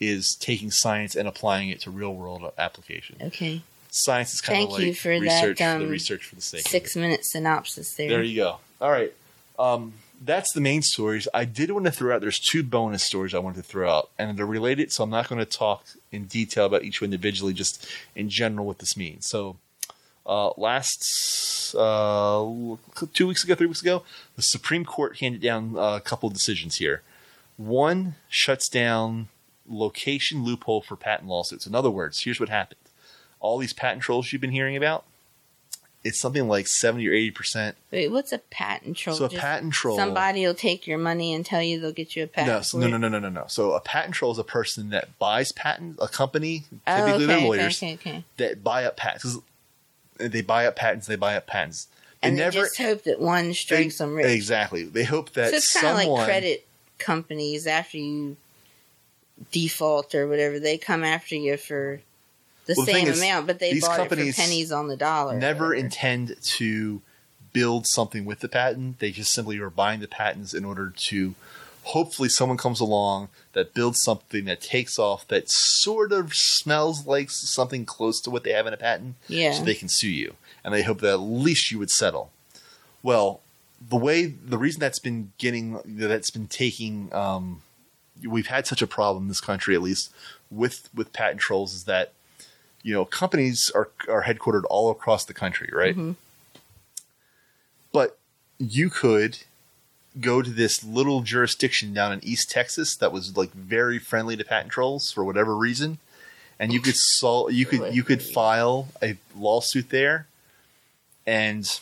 is 0.00 0.36
taking 0.38 0.70
science 0.70 1.14
and 1.14 1.28
applying 1.28 1.68
it 1.68 1.80
to 1.80 1.90
real 1.90 2.14
world 2.14 2.50
application. 2.56 3.16
okay. 3.22 3.62
Science 3.90 4.34
is 4.34 4.40
kind 4.40 4.56
Thank 4.56 4.70
of 4.70 4.74
like 4.74 4.86
you 4.86 4.94
for 4.94 5.08
that, 5.08 5.20
research 5.20 5.58
for 5.58 5.64
the 5.64 5.84
um, 5.84 5.88
research 5.88 6.24
for 6.24 6.34
the 6.34 6.40
sake. 6.40 6.60
of 6.60 6.66
it. 6.66 6.70
Six 6.70 6.96
minute 6.96 7.24
synopsis 7.24 7.94
there. 7.94 8.08
There 8.08 8.22
you 8.22 8.36
go. 8.36 8.58
All 8.80 8.90
right. 8.90 9.12
Um, 9.58 9.94
that's 10.20 10.52
the 10.52 10.60
main 10.60 10.82
stories. 10.82 11.28
I 11.32 11.44
did 11.44 11.70
want 11.70 11.86
to 11.86 11.92
throw 11.92 12.14
out. 12.14 12.20
There's 12.20 12.40
two 12.40 12.62
bonus 12.62 13.04
stories 13.04 13.34
I 13.34 13.38
wanted 13.38 13.62
to 13.62 13.68
throw 13.68 13.90
out, 13.90 14.10
and 14.18 14.36
they're 14.36 14.46
related. 14.46 14.92
So 14.92 15.04
I'm 15.04 15.10
not 15.10 15.28
going 15.28 15.38
to 15.38 15.44
talk 15.44 15.84
in 16.10 16.24
detail 16.24 16.66
about 16.66 16.84
each 16.84 17.00
one 17.00 17.06
individually, 17.06 17.52
just 17.52 17.86
in 18.14 18.28
general 18.28 18.66
what 18.66 18.78
this 18.78 18.96
means. 18.96 19.28
So 19.28 19.56
uh, 20.26 20.50
last 20.56 21.74
uh, 21.76 22.44
two 23.12 23.26
weeks 23.26 23.44
ago, 23.44 23.54
three 23.54 23.66
weeks 23.66 23.82
ago, 23.82 24.02
the 24.36 24.42
Supreme 24.42 24.84
Court 24.84 25.18
handed 25.18 25.40
down 25.40 25.74
a 25.78 26.00
couple 26.00 26.26
of 26.26 26.32
decisions 26.32 26.76
here. 26.76 27.02
One 27.56 28.16
shuts 28.28 28.68
down 28.68 29.28
location 29.68 30.44
loophole 30.44 30.82
for 30.82 30.96
patent 30.96 31.28
lawsuits. 31.28 31.66
In 31.66 31.74
other 31.74 31.90
words, 31.90 32.22
here's 32.22 32.40
what 32.40 32.48
happened: 32.48 32.80
all 33.40 33.58
these 33.58 33.72
patent 33.72 34.02
trolls 34.02 34.32
you've 34.32 34.40
been 34.40 34.50
hearing 34.52 34.76
about. 34.76 35.04
It's 36.04 36.20
something 36.20 36.46
like 36.48 36.68
seventy 36.68 37.08
or 37.08 37.12
eighty 37.12 37.32
percent 37.32 37.76
Wait, 37.90 38.10
what's 38.10 38.32
a 38.32 38.38
patent 38.38 38.96
troll? 38.96 39.16
so 39.16 39.24
a 39.24 39.28
Just 39.28 39.40
patent 39.40 39.72
troll. 39.74 39.96
Somebody 39.96 40.46
will 40.46 40.54
take 40.54 40.86
your 40.86 40.96
money 40.96 41.34
and 41.34 41.44
tell 41.44 41.60
you 41.60 41.80
they'll 41.80 41.90
get 41.92 42.14
you 42.14 42.22
a 42.22 42.26
patent. 42.28 42.54
no, 42.56 42.62
so- 42.62 42.78
no, 42.78 42.86
no, 42.86 42.96
no, 42.96 43.08
no, 43.08 43.18
no, 43.18 43.28
no. 43.28 43.44
So 43.48 43.72
a 43.72 43.80
patent 43.80 44.14
troll 44.14 44.30
is 44.32 44.38
a 44.38 44.44
person 44.44 44.90
that 44.90 45.18
buys 45.18 45.50
patents, 45.52 45.98
a 46.00 46.06
company, 46.06 46.64
Oh, 46.86 46.96
typically 46.96 47.24
okay, 47.24 47.26
they're 47.26 47.36
okay, 47.38 47.46
lawyers 47.46 47.78
okay, 47.82 47.94
okay. 47.94 48.24
that 48.36 48.62
buy 48.62 48.84
up 48.84 48.96
patents. 48.96 49.38
They 50.18 50.40
buy 50.40 50.66
up 50.66 50.76
patents. 50.76 51.06
They 51.08 51.16
buy 51.16 51.36
up 51.36 51.46
patents. 51.48 51.88
They 52.22 52.28
And 52.28 52.36
never 52.36 52.50
they 52.52 52.58
just 52.60 52.78
hope 52.78 53.02
that 53.02 53.20
one 53.20 53.52
strikes 53.52 53.98
them 53.98 54.14
rich. 54.14 54.26
exactly. 54.26 54.84
They 54.84 55.04
hope 55.04 55.32
that 55.32 55.50
So 55.50 55.56
it's 55.56 55.72
kind 55.72 55.86
of 55.96 56.00
someone 56.02 56.18
like 56.20 56.26
credit 56.26 56.66
companies 56.98 57.66
after 57.66 57.98
you 57.98 58.36
default 59.50 60.14
or 60.14 60.26
whatever. 60.28 60.58
They 60.58 60.78
come 60.78 61.04
after 61.04 61.34
you 61.36 61.56
for 61.56 62.00
the 62.68 62.74
Well, 62.76 62.86
the 62.86 62.92
same 62.92 63.08
is, 63.08 63.18
amount, 63.18 63.48
but 63.48 63.58
they 63.58 63.80
bought 63.80 63.98
it 64.00 64.08
for 64.08 64.32
pennies 64.40 64.70
on 64.70 64.86
the 64.86 64.96
dollar. 64.96 65.36
never 65.36 65.74
intend 65.74 66.36
to 66.42 67.02
build 67.52 67.86
something 67.88 68.24
with 68.24 68.38
the 68.40 68.48
patent. 68.48 69.00
They 69.00 69.10
just 69.10 69.32
simply 69.32 69.58
are 69.58 69.70
buying 69.70 69.98
the 70.00 70.06
patents 70.06 70.54
in 70.54 70.64
order 70.64 70.92
to 71.08 71.34
hopefully 71.84 72.28
someone 72.28 72.58
comes 72.58 72.78
along 72.80 73.28
that 73.54 73.72
builds 73.72 74.02
something 74.02 74.44
that 74.44 74.60
takes 74.60 74.98
off 74.98 75.26
that 75.28 75.44
sort 75.48 76.12
of 76.12 76.34
smells 76.34 77.06
like 77.06 77.30
something 77.30 77.86
close 77.86 78.20
to 78.20 78.28
what 78.30 78.44
they 78.44 78.52
have 78.52 78.66
in 78.66 78.74
a 78.74 78.76
patent 78.76 79.14
Yeah. 79.26 79.52
so 79.52 79.64
they 79.64 79.74
can 79.74 79.88
sue 79.88 80.10
you 80.10 80.34
and 80.62 80.74
they 80.74 80.82
hope 80.82 81.00
that 81.00 81.14
at 81.14 81.20
least 81.20 81.70
you 81.70 81.78
would 81.78 81.88
settle 81.90 82.30
well 83.02 83.40
the 83.80 83.96
way 83.96 84.26
the 84.26 84.58
reason 84.58 84.80
that's 84.80 84.98
been 84.98 85.32
getting 85.38 85.80
that's 85.86 86.30
been 86.30 86.46
taking 86.48 87.10
um, 87.14 87.62
we've 88.26 88.48
had 88.48 88.66
such 88.66 88.82
a 88.82 88.86
problem 88.86 89.24
in 89.24 89.28
this 89.28 89.40
country 89.40 89.74
at 89.74 89.80
least 89.80 90.12
with 90.50 90.90
with 90.94 91.14
patent 91.14 91.40
trolls 91.40 91.72
is 91.72 91.84
that 91.84 92.12
you 92.82 92.94
know 92.94 93.04
companies 93.04 93.70
are 93.74 93.90
are 94.08 94.24
headquartered 94.24 94.64
all 94.70 94.90
across 94.90 95.24
the 95.24 95.34
country 95.34 95.70
right? 95.72 95.92
Mm-hmm. 95.92 96.12
But 97.92 98.18
you 98.58 98.90
could 98.90 99.38
go 100.20 100.42
to 100.42 100.50
this 100.50 100.82
little 100.84 101.20
jurisdiction 101.22 101.94
down 101.94 102.12
in 102.12 102.24
East 102.24 102.50
Texas 102.50 102.96
that 102.96 103.12
was 103.12 103.36
like 103.36 103.52
very 103.52 103.98
friendly 103.98 104.36
to 104.36 104.44
patent 104.44 104.72
trolls 104.72 105.12
for 105.12 105.24
whatever 105.24 105.56
reason, 105.56 105.98
and 106.58 106.72
you 106.72 106.80
could 106.80 106.96
sol- 106.96 107.50
you 107.50 107.66
could 107.66 107.94
you 107.94 108.02
could 108.02 108.22
file 108.22 108.88
a 109.02 109.16
lawsuit 109.36 109.90
there, 109.90 110.26
and 111.26 111.80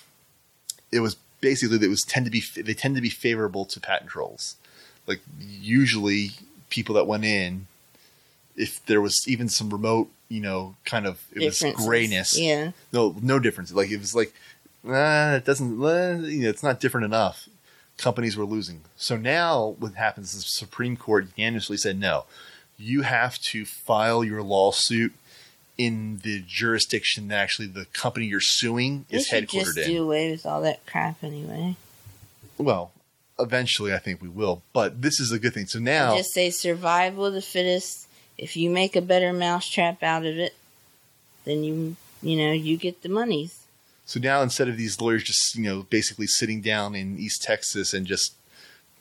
it 0.93 1.01
was 1.01 1.17
basically 1.41 1.79
it 1.85 1.89
was 1.89 2.03
tend 2.03 2.27
to 2.27 2.31
be 2.31 2.43
they 2.57 2.75
tend 2.75 2.95
to 2.95 3.03
be 3.03 3.11
favorable 3.11 3.65
to 3.67 3.81
patent 3.81 4.11
trolls, 4.11 4.57
like 5.07 5.21
usually 5.39 6.33
people 6.69 6.95
that 6.95 7.07
went 7.07 7.25
in, 7.25 7.67
if 8.57 8.85
there 8.87 9.01
was 9.01 9.25
even 9.27 9.49
some 9.49 9.71
remote 9.71 10.11
you 10.29 10.41
know 10.41 10.75
kind 10.85 11.07
of 11.07 11.23
it 11.33 11.45
was 11.45 11.63
grayness, 11.77 12.39
Yeah. 12.39 12.73
no 12.93 13.15
no 13.23 13.39
difference. 13.39 13.73
Like 13.73 13.91
it 13.91 13.99
was 13.99 14.15
like, 14.15 14.33
ah, 14.89 15.35
it 15.35 15.45
doesn't. 15.45 15.83
Uh, 15.83 16.19
you 16.27 16.43
know, 16.45 16.49
it's 16.49 16.63
not 16.63 16.81
different 16.81 17.05
enough. 17.05 17.49
Companies 17.99 18.37
were 18.37 18.45
losing. 18.45 18.83
So 18.97 19.17
now 19.17 19.77
what 19.79 19.95
happens 19.95 20.35
is 20.35 20.45
the 20.45 20.51
Supreme 20.51 20.97
Court 20.97 21.29
unanimously 21.37 21.77
said 21.79 21.99
no. 21.99 22.25
You 22.79 23.03
have 23.03 23.39
to 23.39 23.65
file 23.65 24.23
your 24.23 24.43
lawsuit 24.43 25.15
in 25.79 26.21
the 26.23 26.43
jurisdiction 26.47 27.29
that 27.29 27.37
actually 27.37 27.69
the 27.69 27.87
company 27.93 28.27
you're 28.27 28.41
suing 28.41 29.07
is 29.11 29.31
headquartered 29.31 29.49
just 29.51 29.79
in. 29.79 29.91
do 29.91 30.03
away 30.03 30.31
with 30.31 30.45
all 30.45 30.61
that 30.63 30.85
crap 30.87 31.23
anyway. 31.23 31.77
well, 32.59 32.93
eventually 33.39 33.93
I 33.95 33.99
think 33.99 34.21
we 34.23 34.29
will. 34.29 34.63
But 34.73 35.01
this 35.03 35.21
is 35.21 35.33
a 35.33 35.39
good 35.39 35.55
thing. 35.55 35.67
So 35.67 35.79
now 35.79 36.17
Just 36.17 36.33
say 36.33 36.51
survival 36.51 37.27
of 37.27 37.35
the 37.35 37.43
fittest. 37.43 38.06
If 38.39 38.57
you 38.57 38.71
make 38.71 38.97
a 38.97 39.01
better 39.01 39.33
mousetrap 39.33 40.03
out 40.03 40.27
of 40.27 40.39
it, 40.39 40.55
then 41.45 41.65
you 41.65 41.97
you 42.23 42.37
know 42.37 42.53
you 42.53 42.77
get 42.77 43.03
the 43.03 43.09
monies. 43.09 43.67
So 44.05 44.21
now 44.21 44.41
instead 44.43 44.69
of 44.69 44.77
these 44.77 45.01
lawyers 45.01 45.25
just, 45.25 45.57
you 45.57 45.65
know, 45.65 45.83
basically 45.83 46.29
sitting 46.29 46.61
down 46.61 46.95
in 46.95 47.19
East 47.19 47.43
Texas 47.43 47.93
and 47.93 48.07
just 48.07 48.35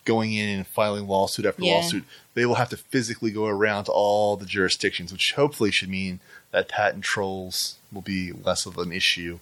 going 0.04 0.34
in 0.34 0.50
and 0.50 0.66
filing 0.66 1.08
lawsuit 1.08 1.46
after 1.46 1.64
Yeah. 1.64 1.76
lawsuit, 1.76 2.06
they 2.34 2.46
will 2.46 2.56
have 2.56 2.70
to 2.70 2.78
physically 2.78 3.30
go 3.32 3.46
around 3.46 3.86
to 3.86 3.92
all 3.92 4.36
the 4.36 4.46
jurisdictions, 4.48 5.12
which 5.12 5.34
hopefully 5.34 5.72
should 5.72 5.90
mean 5.90 6.22
that 6.52 6.70
patent 6.70 7.04
trolls 7.04 7.76
will 7.92 8.02
be 8.02 8.32
less 8.32 8.66
of 8.66 8.78
an 8.80 8.92
issue 8.92 9.40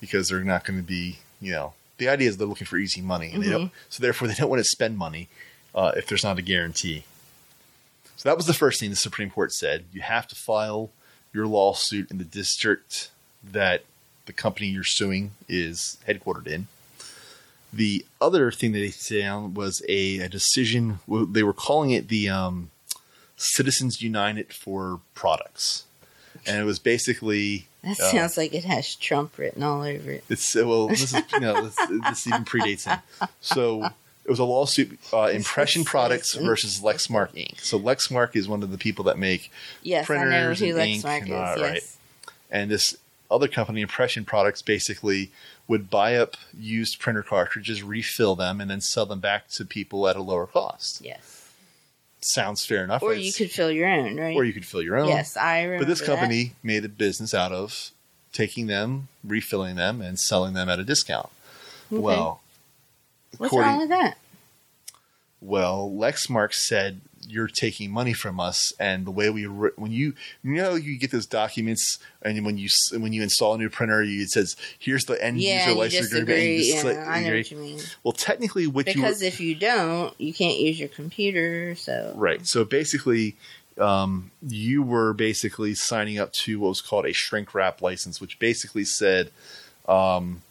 because 0.00 0.28
they're 0.28 0.44
not 0.44 0.64
going 0.64 0.78
to 0.78 0.86
be, 0.86 1.18
you 1.40 1.52
know, 1.52 1.72
the 1.98 2.08
idea 2.08 2.28
is 2.28 2.36
they're 2.36 2.46
looking 2.46 2.66
for 2.66 2.76
easy 2.76 3.00
money. 3.00 3.30
And 3.32 3.42
they 3.42 3.48
don't, 3.48 3.72
so 3.88 4.02
therefore 4.02 4.28
they 4.28 4.34
don't 4.34 4.50
want 4.50 4.60
to 4.60 4.68
spend 4.68 4.98
money 4.98 5.28
uh, 5.74 5.92
if 5.96 6.06
there's 6.06 6.24
not 6.24 6.38
a 6.38 6.42
guarantee. 6.42 7.04
So 8.16 8.28
that 8.28 8.36
was 8.36 8.46
the 8.46 8.54
first 8.54 8.80
thing 8.80 8.90
the 8.90 8.96
Supreme 8.96 9.30
Court 9.30 9.52
said. 9.52 9.84
You 9.92 10.00
have 10.00 10.26
to 10.28 10.34
file 10.34 10.90
your 11.32 11.46
lawsuit 11.46 12.10
in 12.10 12.18
the 12.18 12.24
district 12.24 13.10
that 13.44 13.84
the 14.24 14.32
company 14.32 14.66
you're 14.68 14.84
suing 14.84 15.32
is 15.48 15.98
headquartered 16.08 16.46
in. 16.46 16.66
The 17.72 18.06
other 18.20 18.50
thing 18.50 18.72
that 18.72 18.78
they 18.78 18.90
found 18.90 19.56
was 19.56 19.82
a, 19.88 20.18
a 20.20 20.28
decision. 20.28 21.00
They 21.08 21.42
were 21.42 21.52
calling 21.52 21.90
it 21.90 22.08
the 22.08 22.28
um, 22.28 22.70
Citizens 23.36 24.00
United 24.00 24.52
for 24.52 25.00
Products, 25.14 25.84
and 26.46 26.58
it 26.58 26.64
was 26.64 26.78
basically 26.78 27.66
That 27.82 28.00
uh, 28.00 28.10
sounds 28.10 28.36
like 28.38 28.54
it 28.54 28.64
has 28.64 28.94
Trump 28.94 29.36
written 29.36 29.62
all 29.62 29.82
over 29.82 30.10
it. 30.10 30.24
it's 30.30 30.54
well, 30.54 30.88
this 30.88 31.12
is 31.12 31.22
you 31.32 31.40
know 31.40 31.68
this, 31.68 31.76
this 32.08 32.26
even 32.26 32.44
predates 32.46 32.86
him. 32.86 32.98
So 33.40 33.90
it 34.26 34.30
was 34.30 34.40
a 34.40 34.44
lawsuit. 34.44 34.98
Uh, 35.12 35.30
Impression 35.32 35.84
Products 35.84 36.34
versus 36.34 36.80
Lexmark 36.80 37.32
Inc. 37.34 37.60
So 37.60 37.78
Lexmark 37.78 38.34
is 38.34 38.48
one 38.48 38.64
of 38.64 38.72
the 38.72 38.78
people 38.78 39.04
that 39.04 39.18
make 39.18 39.52
Yes, 39.82 40.04
printers 40.04 40.60
and 40.60 40.76
ink 40.78 41.04
Lexmark 41.04 41.16
and 41.18 41.22
is. 41.24 41.30
yes. 41.30 41.60
right. 41.60 41.82
and 42.50 42.70
this 42.70 42.96
other 43.30 43.46
company, 43.46 43.82
Impression 43.82 44.24
Products, 44.24 44.62
basically 44.62 45.30
would 45.68 45.88
buy 45.90 46.16
up 46.16 46.36
used 46.58 46.98
printer 46.98 47.22
cartridges, 47.22 47.84
refill 47.84 48.34
them, 48.34 48.60
and 48.60 48.68
then 48.68 48.80
sell 48.80 49.06
them 49.06 49.20
back 49.20 49.48
to 49.50 49.64
people 49.64 50.08
at 50.08 50.16
a 50.16 50.22
lower 50.22 50.46
cost. 50.46 51.04
Yes. 51.04 51.48
Sounds 52.20 52.64
fair 52.66 52.82
enough. 52.82 53.02
Or 53.02 53.10
right? 53.10 53.20
you 53.20 53.32
could 53.32 53.52
fill 53.52 53.70
your 53.70 53.88
own, 53.88 54.16
right? 54.16 54.34
or 54.36 54.44
you 54.44 54.52
could 54.52 54.66
fill 54.66 54.82
your 54.82 54.96
own. 54.96 55.08
Yes, 55.08 55.36
I 55.36 55.62
remember. 55.62 55.84
But 55.84 55.88
this 55.88 56.00
that. 56.00 56.06
company 56.06 56.52
made 56.64 56.84
a 56.84 56.88
business 56.88 57.32
out 57.32 57.52
of 57.52 57.90
taking 58.32 58.66
them, 58.66 59.06
refilling 59.22 59.76
them, 59.76 60.00
and 60.00 60.18
selling 60.18 60.54
them 60.54 60.68
at 60.68 60.80
a 60.80 60.84
discount. 60.84 61.28
Okay. 61.92 62.00
Well, 62.02 62.40
What's 63.38 63.54
wrong 63.54 63.78
with 63.78 63.88
that? 63.90 64.16
well, 65.40 65.90
Lexmark 65.90 66.52
said 66.54 67.00
you're 67.28 67.48
taking 67.48 67.90
money 67.90 68.12
from 68.12 68.38
us, 68.38 68.72
and 68.78 69.04
the 69.04 69.10
way 69.10 69.30
we 69.30 69.46
re- 69.46 69.70
when 69.76 69.92
you 69.92 70.14
you 70.42 70.54
know 70.54 70.74
you 70.74 70.98
get 70.98 71.10
those 71.10 71.26
documents, 71.26 71.98
and 72.22 72.44
when 72.44 72.58
you 72.58 72.68
when 72.92 73.12
you 73.12 73.22
install 73.22 73.54
a 73.54 73.58
new 73.58 73.68
printer, 73.68 74.02
you, 74.02 74.22
it 74.22 74.30
says 74.30 74.56
here's 74.78 75.04
the 75.04 75.22
end 75.22 75.38
Yeah, 75.38 75.68
user 75.68 75.78
license 75.78 76.12
agreement. 76.12 76.64
Yeah, 76.64 77.04
I 77.06 77.20
know 77.20 77.36
what 77.36 77.50
you 77.50 77.56
mean. 77.58 77.80
Well, 78.02 78.12
technically, 78.12 78.66
what 78.66 78.86
you 78.86 78.94
Because 78.94 79.22
if 79.22 79.40
you 79.40 79.54
don't, 79.54 80.18
you 80.20 80.32
can't 80.32 80.58
use 80.58 80.78
your 80.78 80.88
computer. 80.88 81.74
So 81.74 82.12
Right. 82.16 82.46
So 82.46 82.64
basically, 82.64 83.36
um, 83.78 84.30
you 84.42 84.82
were 84.82 85.12
basically 85.12 85.74
signing 85.74 86.18
up 86.18 86.32
to 86.32 86.60
what 86.60 86.68
was 86.68 86.80
called 86.80 87.06
a 87.06 87.12
shrink 87.12 87.54
wrap 87.54 87.82
license, 87.82 88.20
which 88.20 88.38
basically 88.38 88.84
said, 88.84 89.30
um, 89.88 90.42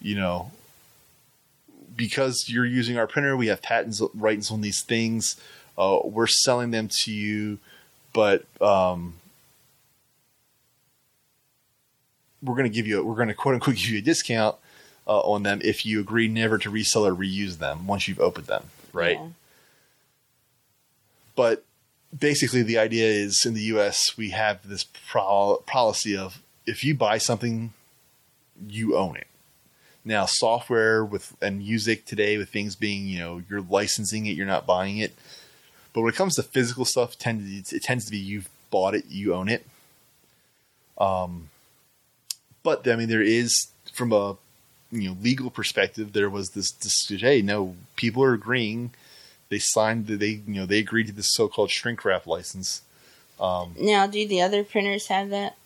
you 0.00 0.14
know, 0.14 0.52
because 1.96 2.46
you're 2.48 2.66
using 2.66 2.98
our 2.98 3.06
printer, 3.06 3.36
we 3.36 3.46
have 3.48 3.62
patents 3.62 4.02
rights 4.14 4.50
on 4.50 4.60
these 4.60 4.82
things. 4.82 5.40
Uh, 5.78 5.98
we're 6.04 6.26
selling 6.26 6.70
them 6.70 6.88
to 6.90 7.12
you, 7.12 7.58
but 8.12 8.44
um, 8.60 9.14
we're 12.42 12.54
going 12.54 12.70
to 12.70 12.74
give 12.74 12.86
you, 12.86 13.00
a, 13.00 13.04
we're 13.04 13.14
going 13.14 13.28
to 13.28 13.34
quote 13.34 13.54
unquote 13.54 13.76
give 13.76 13.88
you 13.88 13.98
a 13.98 14.02
discount 14.02 14.56
uh, 15.06 15.20
on 15.20 15.42
them 15.42 15.60
if 15.62 15.86
you 15.86 16.00
agree 16.00 16.28
never 16.28 16.58
to 16.58 16.70
resell 16.70 17.06
or 17.06 17.14
reuse 17.14 17.58
them 17.58 17.86
once 17.86 18.08
you've 18.08 18.20
opened 18.20 18.46
them. 18.46 18.64
Right 18.92 19.18
yeah. 19.18 19.28
but 21.34 21.64
basically 22.18 22.62
the 22.62 22.78
idea 22.78 23.06
is 23.06 23.44
in 23.44 23.54
the 23.54 23.62
US 23.62 24.16
we 24.16 24.30
have 24.30 24.66
this 24.66 24.86
pro- 25.08 25.62
policy 25.66 26.16
of 26.16 26.42
if 26.64 26.82
you 26.82 26.94
buy 26.94 27.18
something 27.18 27.72
you 28.66 28.96
own 28.96 29.16
it 29.16 29.26
now 30.06 30.24
software 30.24 31.04
with 31.04 31.36
and 31.42 31.58
music 31.58 32.06
today 32.06 32.38
with 32.38 32.48
things 32.48 32.76
being 32.76 33.06
you 33.06 33.18
know 33.18 33.42
you're 33.50 33.60
licensing 33.60 34.24
it 34.26 34.36
you're 34.36 34.46
not 34.46 34.64
buying 34.66 34.98
it. 34.98 35.14
But 35.92 36.02
when 36.02 36.12
it 36.12 36.16
comes 36.16 36.36
to 36.36 36.42
physical 36.42 36.84
stuff 36.84 37.18
tend 37.18 37.46
it 37.72 37.82
tends 37.82 38.06
to 38.06 38.10
be 38.10 38.18
you've 38.18 38.48
bought 38.70 38.94
it 38.94 39.06
you 39.08 39.34
own 39.34 39.48
it. 39.48 39.66
Um 40.96 41.50
but 42.62 42.88
i 42.88 42.96
mean 42.96 43.08
there 43.08 43.22
is 43.22 43.68
from 43.92 44.12
a 44.12 44.36
you 44.92 45.10
know 45.10 45.16
legal 45.20 45.50
perspective 45.50 46.12
there 46.12 46.30
was 46.30 46.50
this, 46.50 46.70
this 46.70 47.08
hey 47.20 47.42
no 47.42 47.74
people 47.96 48.22
are 48.22 48.32
agreeing. 48.32 48.92
They 49.48 49.58
signed 49.58 50.06
the, 50.06 50.16
they 50.16 50.40
you 50.46 50.60
know 50.60 50.66
they 50.66 50.78
agreed 50.78 51.08
to 51.08 51.12
this 51.12 51.34
so-called 51.34 51.70
shrink 51.70 52.04
wrap 52.04 52.26
license. 52.26 52.82
Um 53.40 53.74
Now, 53.78 54.06
do 54.06 54.26
the 54.26 54.40
other 54.40 54.62
printers 54.62 55.08
have 55.08 55.30
that? 55.30 55.56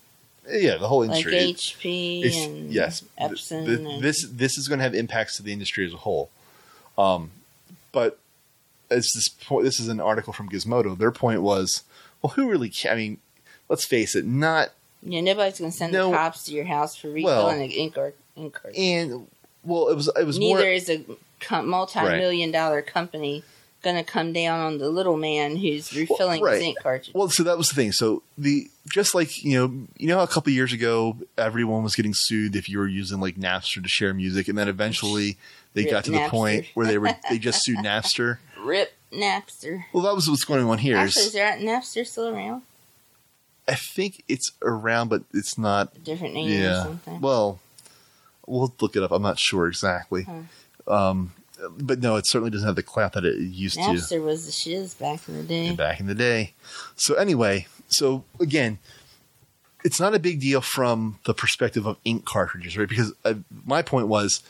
Yeah 0.49 0.77
the 0.77 0.87
whole 0.87 1.03
industry. 1.03 1.31
Like 1.33 1.55
HP 1.55 2.19
It's- 2.25 2.45
and 2.45 2.71
yes 2.73 3.03
Epson. 3.19 3.65
Th- 3.65 3.77
th- 3.77 3.79
and, 3.89 4.03
this 4.03 4.25
this 4.29 4.57
is 4.57 4.67
going 4.67 4.79
to 4.79 4.83
have 4.83 4.95
impacts 4.95 5.37
to 5.37 5.43
the 5.43 5.53
industry 5.53 5.85
as 5.85 5.93
a 5.93 5.97
whole 5.97 6.29
um 6.97 7.31
but 7.91 8.17
it's 8.89 9.13
this 9.15 9.29
point 9.29 9.63
this 9.65 9.79
is 9.79 9.87
an 9.87 9.99
article 9.99 10.33
from 10.33 10.49
gizmodo 10.49 10.97
their 10.97 11.11
point 11.11 11.41
was 11.41 11.83
well 12.21 12.31
who 12.33 12.49
really 12.49 12.69
ca- 12.69 12.89
i 12.91 12.95
mean 12.95 13.17
let's 13.69 13.85
face 13.85 14.15
it 14.15 14.25
not 14.25 14.69
yeah, 15.03 15.19
nobody's 15.21 15.57
going 15.57 15.71
to 15.71 15.75
send 15.77 15.93
No. 15.93 16.11
the 16.11 16.17
cops 16.17 16.43
to 16.43 16.51
your 16.53 16.65
house 16.65 16.95
for 16.95 17.07
Well, 17.07 17.47
refilling 17.47 17.63
an 17.63 17.71
ink 17.71 17.97
or 17.97 18.13
ink 18.35 18.53
card. 18.53 18.75
and 18.75 19.27
well 19.63 19.87
it 19.89 19.95
was 19.95 20.09
it 20.19 20.25
was 20.25 20.37
Neither 20.37 20.59
more 20.61 20.69
is 20.69 20.89
a 20.89 21.03
multi-million 21.63 22.51
dollar 22.51 22.81
company 22.81 23.43
going 23.81 23.95
to 23.95 24.03
come 24.03 24.33
down 24.33 24.59
on 24.59 24.77
the 24.77 24.89
little 24.89 25.17
man 25.17 25.55
who's 25.55 25.93
refilling 25.95 26.41
right. 26.41 26.55
his 26.55 26.61
ink 26.63 26.77
cartridge. 26.81 27.13
Well, 27.13 27.29
so 27.29 27.43
that 27.43 27.57
was 27.57 27.69
the 27.69 27.75
thing. 27.75 27.91
So 27.91 28.23
the 28.37 28.69
just 28.87 29.15
like 29.15 29.43
you 29.43 29.57
know, 29.59 29.87
you 29.97 30.07
know, 30.07 30.17
how 30.17 30.23
a 30.23 30.27
couple 30.27 30.51
years 30.53 30.73
ago, 30.73 31.17
everyone 31.37 31.83
was 31.83 31.95
getting 31.95 32.13
sued 32.13 32.55
if 32.55 32.69
you 32.69 32.79
were 32.79 32.87
using 32.87 33.19
like 33.19 33.35
Napster 33.35 33.81
to 33.81 33.89
share 33.89 34.13
music, 34.13 34.47
and 34.47 34.57
then 34.57 34.67
eventually 34.67 35.37
they 35.73 35.83
Rip 35.83 35.91
got 35.91 36.05
to 36.05 36.11
the 36.11 36.27
point 36.29 36.67
where 36.73 36.87
they 36.87 36.97
were 36.97 37.11
they 37.29 37.37
just 37.39 37.63
sued 37.63 37.79
Napster. 37.79 38.37
Rip 38.59 38.93
Napster. 39.11 39.83
Well, 39.93 40.03
that 40.03 40.15
was 40.15 40.29
what's 40.29 40.45
going 40.45 40.65
on 40.65 40.77
here. 40.77 40.97
Actually, 40.97 41.25
is 41.25 41.33
that 41.33 41.59
Napster 41.59 42.05
still 42.05 42.27
around? 42.27 42.63
I 43.67 43.75
think 43.75 44.23
it's 44.27 44.51
around, 44.61 45.09
but 45.09 45.23
it's 45.33 45.57
not. 45.57 45.93
A 45.95 45.99
different 45.99 46.33
name 46.33 46.47
or 46.47 46.63
Yeah. 46.63 46.83
something? 46.83 47.21
Well, 47.21 47.59
we'll 48.45 48.73
look 48.81 48.95
it 48.95 49.03
up. 49.03 49.11
I'm 49.11 49.21
not 49.21 49.39
sure 49.39 49.67
exactly. 49.67 50.23
Huh. 50.23 51.09
Um, 51.09 51.33
but 51.69 51.99
no, 51.99 52.15
it 52.15 52.27
certainly 52.27 52.51
doesn't 52.51 52.67
have 52.67 52.75
the 52.75 52.83
clout 52.83 53.13
that 53.13 53.25
it 53.25 53.37
used 53.39 53.75
to 53.75 53.81
Napster 53.81 54.23
was 54.23 54.45
the 54.45 54.51
shiz 54.51 54.93
back 54.93 55.27
in 55.27 55.37
the 55.37 55.43
day. 55.43 55.75
back 55.75 55.99
in 55.99 56.07
the 56.07 56.15
day. 56.15 56.53
So 56.95 57.15
anyway, 57.15 57.67
so 57.87 58.23
again, 58.39 58.79
it's 59.83 59.99
not 59.99 60.13
a 60.13 60.19
big 60.19 60.39
deal 60.39 60.61
from 60.61 61.19
the 61.25 61.33
perspective 61.33 61.85
of 61.85 61.97
ink 62.05 62.25
cartridges, 62.25 62.77
right? 62.77 62.89
Because 62.89 63.13
uh, 63.25 63.35
my 63.65 63.81
point 63.81 64.07
was 64.07 64.43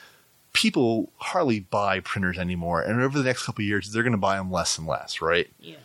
people 0.53 1.09
hardly 1.17 1.59
buy 1.59 1.99
printers 1.99 2.37
anymore, 2.37 2.81
and 2.81 3.01
over 3.01 3.17
the 3.17 3.23
next 3.23 3.45
couple 3.45 3.61
of 3.61 3.67
years, 3.67 3.91
they're 3.91 4.03
going 4.03 4.11
to 4.11 4.17
buy 4.17 4.37
them 4.37 4.51
less 4.51 4.77
and 4.77 4.87
less, 4.87 5.21
right? 5.21 5.49
Yeah. 5.59 5.75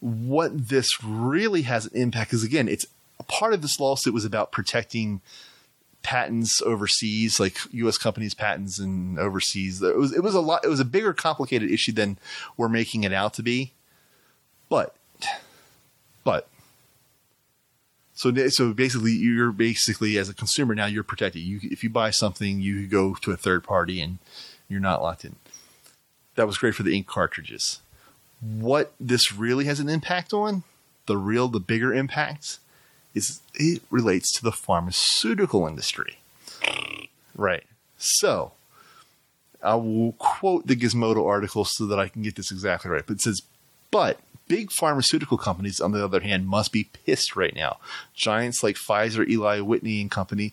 What 0.00 0.68
this 0.68 1.02
really 1.02 1.62
has 1.62 1.86
an 1.86 1.92
impact 1.94 2.32
is 2.32 2.44
again, 2.44 2.68
it's 2.68 2.86
a 3.18 3.24
part 3.24 3.52
of 3.52 3.62
this 3.62 3.80
lawsuit 3.80 4.14
was 4.14 4.24
about 4.24 4.52
protecting 4.52 5.20
patents 6.08 6.62
overseas, 6.62 7.38
like 7.38 7.58
U.S. 7.72 7.98
companies' 7.98 8.32
patents 8.32 8.78
and 8.78 9.18
overseas. 9.18 9.82
It 9.82 9.94
was 9.94 10.10
it 10.16 10.22
was 10.22 10.34
a 10.34 10.40
lot. 10.40 10.64
It 10.64 10.68
was 10.68 10.80
a 10.80 10.84
bigger, 10.86 11.12
complicated 11.12 11.70
issue 11.70 11.92
than 11.92 12.16
we're 12.56 12.70
making 12.70 13.04
it 13.04 13.12
out 13.12 13.34
to 13.34 13.42
be. 13.42 13.72
But, 14.70 14.96
but, 16.24 16.48
so 18.14 18.32
so 18.48 18.72
basically, 18.72 19.12
you're 19.12 19.52
basically 19.52 20.16
as 20.16 20.30
a 20.30 20.34
consumer 20.34 20.74
now 20.74 20.86
you're 20.86 21.02
protected. 21.02 21.42
You 21.42 21.60
if 21.62 21.84
you 21.84 21.90
buy 21.90 22.08
something, 22.08 22.62
you 22.62 22.86
go 22.86 23.14
to 23.16 23.32
a 23.32 23.36
third 23.36 23.62
party 23.62 24.00
and 24.00 24.16
you're 24.66 24.80
not 24.80 25.02
locked 25.02 25.26
in. 25.26 25.36
That 26.36 26.46
was 26.46 26.56
great 26.56 26.74
for 26.74 26.84
the 26.84 26.96
ink 26.96 27.06
cartridges. 27.06 27.82
What 28.40 28.94
this 28.98 29.30
really 29.30 29.66
has 29.66 29.78
an 29.78 29.90
impact 29.90 30.32
on, 30.32 30.62
the 31.04 31.18
real, 31.18 31.48
the 31.48 31.60
bigger 31.60 31.92
impact, 31.92 32.60
is 33.18 33.40
it 33.54 33.82
relates 33.90 34.32
to 34.38 34.42
the 34.42 34.52
pharmaceutical 34.52 35.66
industry. 35.66 36.18
Right. 37.34 37.64
So, 37.98 38.52
I 39.62 39.74
will 39.74 40.12
quote 40.12 40.66
the 40.66 40.76
Gizmodo 40.76 41.26
article 41.26 41.64
so 41.64 41.86
that 41.86 41.98
I 41.98 42.08
can 42.08 42.22
get 42.22 42.36
this 42.36 42.50
exactly 42.50 42.90
right. 42.90 43.04
But 43.06 43.16
it 43.16 43.20
says, 43.20 43.42
but 43.90 44.20
big 44.46 44.70
pharmaceutical 44.72 45.38
companies, 45.38 45.80
on 45.80 45.92
the 45.92 46.04
other 46.04 46.20
hand, 46.20 46.48
must 46.48 46.72
be 46.72 46.84
pissed 46.84 47.36
right 47.36 47.54
now. 47.54 47.78
Giants 48.14 48.62
like 48.62 48.76
Pfizer, 48.76 49.28
Eli 49.28 49.60
Whitney 49.60 50.00
and 50.00 50.10
Company. 50.10 50.52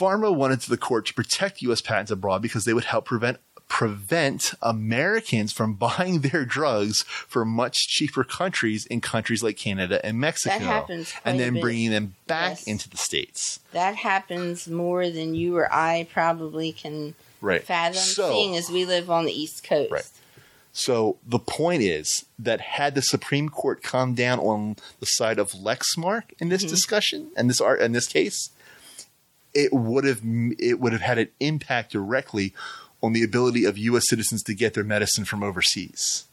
Pharma 0.00 0.34
wanted 0.34 0.60
to 0.62 0.70
the 0.70 0.78
court 0.78 1.06
to 1.06 1.14
protect 1.14 1.60
U.S. 1.62 1.82
patents 1.82 2.10
abroad 2.10 2.40
because 2.40 2.64
they 2.64 2.72
would 2.72 2.84
help 2.84 3.04
prevent 3.04 3.38
prevent 3.68 4.54
Americans 4.62 5.52
from 5.52 5.74
buying 5.88 6.20
their 6.20 6.44
drugs 6.44 7.02
for 7.02 7.44
much 7.44 7.74
cheaper 7.88 8.24
countries 8.24 8.86
in 8.86 9.00
countries 9.00 9.42
like 9.42 9.56
Canada 9.56 10.04
and 10.04 10.18
Mexico, 10.18 10.58
happens 10.58 11.12
quite 11.12 11.30
and 11.30 11.40
then 11.40 11.60
bringing 11.60 11.90
them 11.90 12.14
back 12.26 12.50
Yes. 12.50 12.62
into 12.64 12.88
the 12.88 12.96
states. 12.96 13.60
That 13.72 13.96
happens 13.96 14.68
more 14.68 15.10
than 15.10 15.34
you 15.34 15.56
or 15.56 15.72
I 15.72 16.06
probably 16.12 16.72
can 16.72 17.14
Right. 17.40 17.62
fathom, 17.62 18.00
So- 18.00 18.30
seeing 18.32 18.56
as 18.56 18.70
we 18.70 18.84
live 18.84 19.10
on 19.10 19.24
the 19.26 19.32
East 19.32 19.62
Coast. 19.62 19.90
Right. 19.90 20.06
So 20.72 21.16
the 21.26 21.38
point 21.38 21.82
is 21.82 22.26
that 22.38 22.60
had 22.60 22.94
the 22.94 23.02
Supreme 23.02 23.48
Court 23.48 23.82
come 23.82 24.14
down 24.14 24.38
on 24.38 24.76
the 25.00 25.06
side 25.06 25.38
of 25.38 25.52
Lexmark 25.52 26.24
in 26.38 26.50
this 26.50 26.62
mm-hmm. 26.62 26.70
discussion 26.70 27.30
and 27.34 27.48
this 27.48 27.62
art 27.62 27.80
in 27.80 27.92
this 27.92 28.06
case, 28.06 28.50
it 29.54 29.72
would 29.72 30.04
have 30.04 30.20
it 30.58 30.78
would 30.78 30.92
have 30.92 31.00
had 31.00 31.16
an 31.16 31.28
impact 31.40 31.92
directly 31.92 32.52
on 33.02 33.12
the 33.12 33.22
ability 33.22 33.64
of 33.64 33.76
U.S. 33.78 34.08
citizens 34.08 34.42
to 34.44 34.54
get 34.54 34.74
their 34.74 34.84
medicine 34.84 35.24
from 35.24 35.42
overseas. 35.42 36.24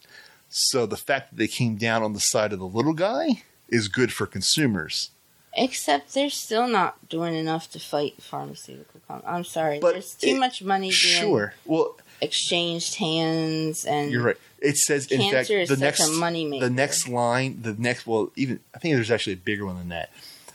So 0.50 0.86
the 0.86 0.98
fact 0.98 1.32
that 1.32 1.38
they 1.38 1.48
came 1.48 1.76
down 1.78 2.04
on 2.04 2.14
the 2.14 2.20
side 2.20 2.54
of 2.54 2.60
the 2.60 2.66
little 2.68 2.94
guy 2.94 3.44
is 3.70 3.88
good 3.88 4.14
for 4.14 4.26
consumers. 4.28 5.10
Except 5.56 6.14
they're 6.14 6.30
still 6.30 6.68
not 6.68 7.10
doing 7.10 7.36
enough 7.36 7.70
to 7.72 7.80
fight 7.80 8.16
pharmaceutical 8.22 9.02
companies. 9.08 9.34
I'm 9.36 9.44
sorry. 9.44 9.80
But 9.80 9.94
There's 9.94 10.14
too 10.16 10.28
it- 10.30 10.40
much 10.40 10.64
money 10.64 10.88
being 10.88 10.92
Sure. 10.94 11.54
Well, 11.66 11.98
exchanged 12.22 12.96
hands 12.96 13.84
and 13.86 14.12
You're 14.12 14.24
right. 14.24 14.38
It 14.60 14.78
says 14.78 15.08
in 15.08 15.20
fact 15.20 15.32
Cancer 15.50 15.60
is 15.60 15.70
the 15.70 15.78
next 15.78 16.02
moneymaker. 16.04 16.62
the 16.62 16.70
next 16.70 17.08
line, 17.10 17.60
the 17.62 17.74
next 17.74 18.08
well, 18.08 18.32
even 18.38 18.62
I 18.74 18.80
think 18.80 18.96
there's 18.96 19.12
actually 19.12 19.34
a 19.34 19.38
bigger 19.38 19.66
one 19.66 19.78
than 19.78 19.90
that. 19.90 20.10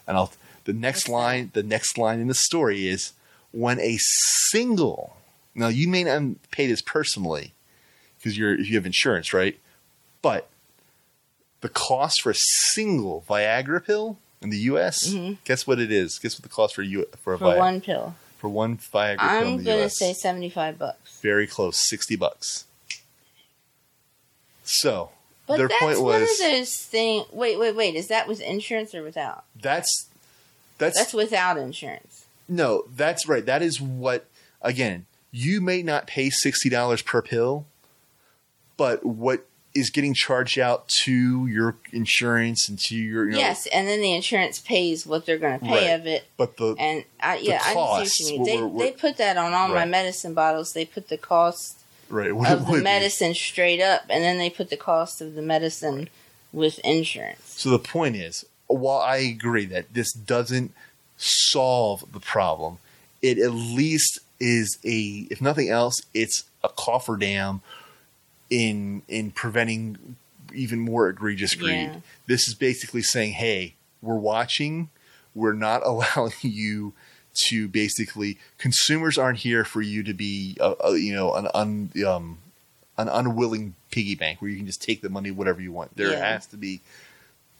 And 0.06 0.16
I'll 0.16 0.32
the 0.64 0.72
next 0.72 1.08
What's 1.08 1.08
line, 1.10 1.50
the 1.52 1.62
next 1.62 1.98
line 1.98 2.18
in 2.20 2.26
the 2.26 2.34
story 2.34 2.88
is 2.88 3.12
when 3.52 3.78
a 3.80 3.98
single 4.50 5.16
now 5.54 5.68
you 5.68 5.88
may 5.88 6.04
not 6.04 6.22
pay 6.50 6.66
this 6.66 6.82
personally 6.82 7.54
because 8.18 8.36
you're 8.38 8.54
if 8.54 8.68
you 8.68 8.76
have 8.76 8.86
insurance, 8.86 9.32
right? 9.32 9.58
But 10.22 10.48
the 11.60 11.68
cost 11.68 12.22
for 12.22 12.30
a 12.30 12.34
single 12.34 13.24
Viagra 13.28 13.84
pill 13.84 14.18
in 14.40 14.50
the 14.50 14.58
U.S. 14.58 15.12
Guess 15.44 15.66
what 15.66 15.78
it 15.80 15.90
is? 15.90 16.18
Guess 16.18 16.36
what 16.36 16.42
the 16.42 16.48
cost 16.48 16.74
for 16.74 16.82
you 16.82 17.06
for 17.20 17.34
a 17.34 17.36
Mm-hmm. 17.38 17.44
for 17.52 17.58
one 17.58 17.80
pill. 17.80 18.14
for 18.38 18.48
one 18.48 18.76
Viagra 18.76 19.18
pill 19.18 19.38
in 19.40 19.46
I'm 19.52 19.56
the 19.58 19.64
gonna 19.64 19.78
U.S. 19.78 19.98
say 19.98 20.12
seventy 20.12 20.50
five 20.50 20.78
bucks. 20.78 21.20
very 21.20 21.46
close, 21.46 21.76
sixty 21.88 22.14
bucks. 22.16 22.64
So 24.64 25.10
But 25.46 25.56
their 25.58 25.68
that's 25.68 25.80
point 25.80 26.00
one 26.00 26.20
was 26.20 26.30
of 26.40 26.46
those 26.46 26.76
things. 26.76 27.26
Wait, 27.32 27.58
wait, 27.58 27.74
wait. 27.74 27.94
Is 27.94 28.08
that 28.08 28.28
with 28.28 28.40
insurance 28.40 28.94
or 28.94 29.02
without? 29.02 29.44
that's 29.60 30.06
that's, 30.78 30.96
That's 30.96 31.12
without 31.14 31.58
insurance. 31.58 32.26
no, 32.48 32.84
that's 32.94 33.26
right. 33.26 33.44
That 33.44 33.62
is 33.62 33.80
what 33.80 34.26
again, 34.62 35.06
you 35.30 35.60
may 35.60 35.82
not 35.82 36.06
pay 36.06 36.30
sixty 36.30 36.68
dollars 36.68 37.02
per 37.02 37.22
pill, 37.22 37.66
but 38.76 39.04
what 39.04 39.44
is 39.74 39.90
getting 39.90 40.14
charged 40.14 40.58
out 40.58 40.88
to 40.88 41.46
your 41.46 41.76
insurance 41.92 42.68
and 42.68 42.78
to 42.78 42.96
your 42.96 43.26
you 43.26 43.32
know, 43.32 43.38
yes, 43.38 43.66
and 43.66 43.86
then 43.86 44.00
the 44.00 44.12
insurance 44.14 44.58
pays 44.58 45.06
what 45.06 45.26
they're 45.26 45.38
going 45.38 45.58
to 45.58 45.64
pay 45.64 45.88
Right. 45.92 46.00
of 46.00 46.06
it. 46.06 46.26
but 46.36 46.56
the 46.56 46.74
And 46.78 47.04
I, 47.20 47.36
yeah, 47.38 47.60
I 47.62 48.04
see 48.04 48.24
what 48.24 48.30
you 48.32 48.38
mean. 48.38 48.44
They, 48.44 48.56
we're- 48.56 48.66
we're- 48.68 48.90
they 48.90 48.96
put 48.96 49.16
that 49.18 49.36
on 49.36 49.52
all 49.52 49.68
my 49.68 49.84
medicine 49.84 50.34
bottles. 50.34 50.72
They 50.72 50.84
put 50.86 51.08
the 51.08 51.18
cost 51.18 51.78
right 52.08 52.32
what 52.34 52.50
of 52.50 52.66
the 52.66 52.78
medicine 52.78 53.34
straight 53.34 53.80
up, 53.80 54.02
and 54.08 54.24
then 54.24 54.38
they 54.38 54.50
put 54.50 54.70
the 54.70 54.76
cost 54.76 55.20
of 55.20 55.34
the 55.34 55.42
medicine 55.42 56.08
with 56.52 56.78
insurance. 56.80 57.42
So 57.58 57.68
the 57.70 57.78
point 57.78 58.16
is, 58.16 58.46
while 58.66 58.98
I 59.00 59.18
agree 59.18 59.66
that 59.66 59.92
this 59.92 60.12
doesn't 60.12 60.72
solve 61.18 62.04
the 62.12 62.20
problem, 62.20 62.78
it 63.22 63.38
at 63.38 63.52
least 63.52 64.20
is 64.40 64.78
a, 64.84 65.26
if 65.30 65.40
nothing 65.40 65.68
else, 65.68 65.94
it's 66.14 66.44
a 66.62 66.68
cofferdam 66.68 67.60
in 68.50 69.02
in 69.08 69.30
preventing 69.30 70.16
even 70.54 70.78
more 70.80 71.08
egregious 71.08 71.54
greed. 71.54 71.88
Yeah. 71.90 72.00
This 72.26 72.48
is 72.48 72.54
basically 72.54 73.02
saying, 73.02 73.32
hey, 73.34 73.74
we're 74.00 74.16
watching, 74.16 74.88
we're 75.34 75.52
not 75.52 75.82
allowing 75.84 76.32
you 76.40 76.94
to 77.48 77.68
basically 77.68 78.38
consumers 78.56 79.16
aren't 79.18 79.38
here 79.38 79.64
for 79.64 79.80
you 79.82 80.02
to 80.02 80.12
be, 80.14 80.56
uh, 80.60 80.74
uh, 80.84 80.90
you 80.92 81.14
know, 81.14 81.34
an 81.34 81.48
un, 81.54 81.90
um, 82.06 82.38
an 82.96 83.08
unwilling 83.08 83.74
piggy 83.90 84.14
bank 84.14 84.40
where 84.40 84.50
you 84.50 84.56
can 84.56 84.66
just 84.66 84.82
take 84.82 85.02
the 85.02 85.08
money 85.08 85.30
whatever 85.30 85.60
you 85.60 85.70
want. 85.70 85.96
There 85.96 86.10
Yeah. 86.10 86.32
has 86.32 86.46
to 86.46 86.56
be 86.56 86.80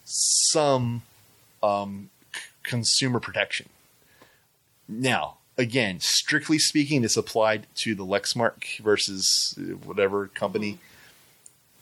some 0.05 1.03
um, 1.61 2.09
c- 2.33 2.41
consumer 2.63 3.19
protection. 3.19 3.69
Now, 4.87 5.37
again, 5.59 5.99
strictly 5.99 6.57
speaking, 6.57 7.01
this 7.01 7.17
applied 7.17 7.67
to 7.75 7.93
the 7.93 8.05
Lexmark 8.05 8.79
versus 8.79 9.53
uh, 9.59 9.75
whatever 9.75 10.27
company, 10.27 10.79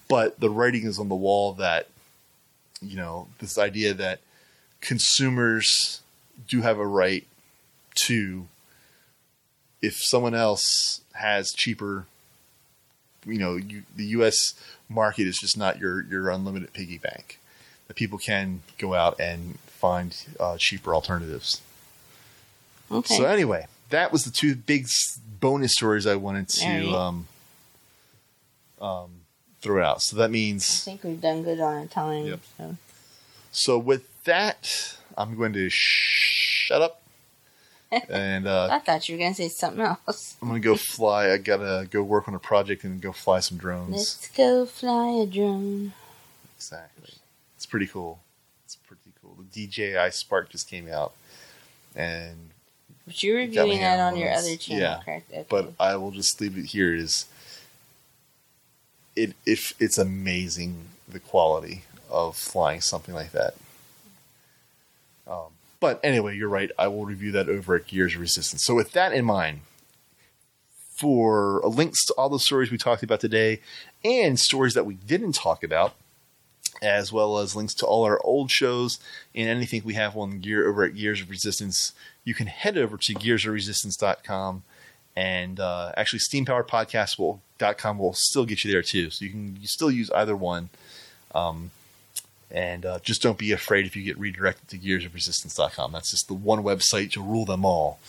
but 0.09 0.39
the 0.39 0.49
writing 0.49 0.85
is 0.85 0.99
on 0.99 1.07
the 1.07 1.15
wall 1.15 1.53
that 1.53 1.87
you 2.81 2.97
know 2.97 3.27
this 3.39 3.57
idea 3.57 3.93
that 3.93 4.19
consumers 4.81 6.01
do 6.47 6.61
have 6.61 6.79
a 6.79 6.85
right 6.85 7.25
to 7.95 8.47
if 9.81 9.95
someone 9.97 10.35
else 10.35 11.01
has 11.13 11.51
cheaper 11.53 12.05
you 13.25 13.39
know 13.39 13.55
you, 13.55 13.83
the 13.95 14.05
US 14.05 14.53
market 14.87 15.25
is 15.27 15.37
just 15.39 15.57
not 15.57 15.79
your 15.79 16.03
your 16.03 16.29
unlimited 16.29 16.71
piggy 16.73 16.99
bank 16.99 17.39
that 17.87 17.95
people 17.95 18.19
can 18.19 18.61
go 18.77 18.93
out 18.93 19.19
and 19.19 19.57
find 19.65 20.25
uh, 20.39 20.57
cheaper 20.57 20.93
alternatives 20.93 21.61
Okay. 22.91 23.15
so 23.15 23.25
anyway 23.25 23.67
that 23.89 24.11
was 24.11 24.23
the 24.23 24.31
two 24.31 24.55
big 24.55 24.87
bonus 25.39 25.73
stories 25.73 26.05
I 26.07 26.15
wanted 26.15 26.49
to 26.49 26.65
Alright. 26.65 26.93
um, 26.93 27.27
um, 28.79 29.09
throw 29.61 29.83
out 29.83 30.01
so 30.01 30.15
that 30.17 30.31
means 30.31 30.83
I 30.87 30.91
think 30.91 31.03
we've 31.03 31.21
done 31.21 31.43
good 31.43 31.59
on 31.59 31.75
our 31.75 31.85
time. 31.85 32.25
Yep. 32.25 32.39
So. 32.57 32.75
So 33.57 33.79
with 33.79 34.23
that, 34.25 34.95
I'm 35.17 35.35
going 35.35 35.53
to 35.53 35.67
shut 35.71 36.79
up, 36.79 37.01
and 38.09 38.47
uh, 38.47 38.69
I 38.71 38.77
thought 38.77 39.09
you 39.09 39.15
were 39.15 39.19
going 39.19 39.33
to 39.33 39.35
say 39.35 39.49
something 39.49 39.81
else. 39.81 40.37
I'm 40.41 40.49
going 40.49 40.61
to 40.61 40.65
go 40.65 40.75
fly. 40.75 41.31
I 41.31 41.37
gotta 41.37 41.87
go 41.89 42.03
work 42.03 42.27
on 42.27 42.35
a 42.35 42.39
project 42.39 42.83
and 42.83 43.01
go 43.01 43.11
fly 43.11 43.39
some 43.39 43.57
drones. 43.57 43.91
Let's 43.91 44.27
go 44.29 44.67
fly 44.67 45.23
a 45.23 45.25
drone. 45.25 45.93
Exactly. 46.55 47.15
It's 47.55 47.65
pretty 47.65 47.87
cool. 47.87 48.19
It's 48.65 48.75
pretty 48.75 49.11
cool. 49.21 49.35
The 49.51 49.65
DJI 49.65 50.11
Spark 50.11 50.49
just 50.49 50.69
came 50.69 50.87
out, 50.87 51.13
and 51.95 52.51
But 53.07 53.23
you're 53.23 53.37
reviewing 53.37 53.79
that 53.79 53.99
on 53.99 54.13
on 54.13 54.19
your 54.19 54.31
other 54.31 54.55
channel, 54.57 54.83
Yeah. 54.83 54.99
correct? 55.03 55.31
Okay. 55.31 55.45
but 55.49 55.73
I 55.79 55.95
will 55.95 56.11
just 56.11 56.39
leave 56.39 56.57
it 56.57 56.65
here. 56.67 56.93
Is 56.93 57.25
it 59.15 59.33
if 59.45 59.73
it's 59.79 59.97
amazing 59.97 60.89
the 61.07 61.19
quality 61.19 61.83
of 62.09 62.35
flying 62.37 62.81
something 62.81 63.15
like 63.15 63.31
that. 63.31 63.55
Um, 65.27 65.47
but 65.79 65.99
anyway, 66.03 66.35
you're 66.37 66.49
right. 66.49 66.71
I 66.77 66.87
will 66.87 67.05
review 67.05 67.31
that 67.33 67.49
over 67.49 67.75
at 67.75 67.87
Gears 67.87 68.15
of 68.15 68.21
Resistance. 68.21 68.63
So 68.65 68.75
with 68.75 68.91
that 68.91 69.13
in 69.13 69.25
mind, 69.25 69.61
for 70.95 71.61
links 71.63 72.05
to 72.05 72.13
all 72.13 72.29
the 72.29 72.39
stories 72.39 72.71
we 72.71 72.77
talked 72.77 73.03
about 73.03 73.19
today 73.19 73.59
and 74.03 74.39
stories 74.39 74.73
that 74.73 74.85
we 74.85 74.95
didn't 74.95 75.33
talk 75.33 75.63
about, 75.63 75.95
as 76.81 77.11
well 77.11 77.37
as 77.39 77.55
links 77.55 77.73
to 77.75 77.85
all 77.85 78.03
our 78.03 78.19
old 78.23 78.49
shows 78.51 78.99
and 79.35 79.47
anything 79.49 79.81
we 79.83 79.93
have 79.95 80.15
on 80.17 80.39
gear 80.39 80.67
over 80.67 80.83
at 80.83 80.95
Gears 80.95 81.21
of 81.21 81.29
Resistance, 81.29 81.93
you 82.27 82.33
can 82.33 82.47
head 82.47 82.77
over 82.77 82.97
to 82.97 83.13
gearsofresistance.com 83.13 84.63
and 85.15 85.59
uh, 85.61 85.93
actually 85.95 86.19
steampoweredpodcast.com 86.19 87.97
will 87.97 88.13
still 88.13 88.45
get 88.45 88.65
you 88.65 88.71
there 88.71 88.81
too. 88.81 89.09
So 89.09 89.23
you 89.23 89.31
can 89.31 89.57
you 89.61 89.67
still 89.67 89.89
use 89.89 90.11
either 90.11 90.35
one. 90.35 90.67
Um, 91.33 91.71
and 92.51 92.85
uh, 92.85 92.99
just 92.99 93.21
don't 93.21 93.37
be 93.37 93.53
afraid 93.53 93.85
if 93.85 93.95
you 93.95 94.03
get 94.03 94.17
redirected 94.19 94.67
to 94.69 94.77
gearsofresistance.com. 94.77 95.93
That's 95.93 96.11
just 96.11 96.27
the 96.27 96.33
one 96.33 96.63
website 96.63 97.11
to 97.13 97.21
rule 97.21 97.45
them 97.45 97.63
all. 97.63 97.99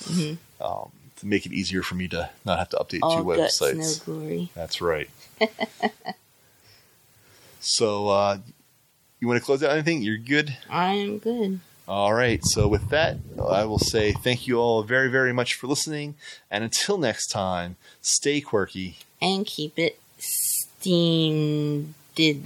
Um, 0.61 0.91
to 1.17 1.27
make 1.27 1.47
it 1.47 1.53
easier 1.53 1.83
for 1.85 1.95
me 1.95 2.09
to 2.09 2.31
not 2.45 2.59
have 2.59 2.69
to 2.71 2.77
update 2.77 3.01
All 3.03 3.19
two 3.23 3.37
guts, 3.37 3.61
websites. 3.61 4.07
no 4.09 4.15
glory. 4.15 4.51
That's 4.55 4.81
right. 4.81 5.09
so, 7.61 8.09
uh, 8.09 8.39
you 9.21 9.27
want 9.29 9.39
to 9.41 9.45
close 9.45 9.63
out 9.63 9.73
anything? 9.73 10.03
You're 10.03 10.19
good? 10.19 10.57
I 10.69 10.95
am 10.95 11.19
good. 11.19 11.61
All 11.89 12.13
right. 12.13 12.45
So, 12.45 12.69
with 12.69 12.91
that, 12.91 13.17
I 13.43 13.65
will 13.65 13.79
say 13.79 14.13
thank 14.13 14.47
you 14.47 14.59
all 14.59 14.83
very, 14.83 15.09
very 15.09 15.33
much 15.33 15.55
for 15.55 15.67
listening. 15.67 16.17
And 16.51 16.63
until 16.63 16.99
next 16.99 17.29
time, 17.29 17.77
stay 18.03 18.43
quirky. 18.43 18.99
And 19.23 19.47
keep 19.47 19.79
it 19.79 19.99
the 20.83 22.37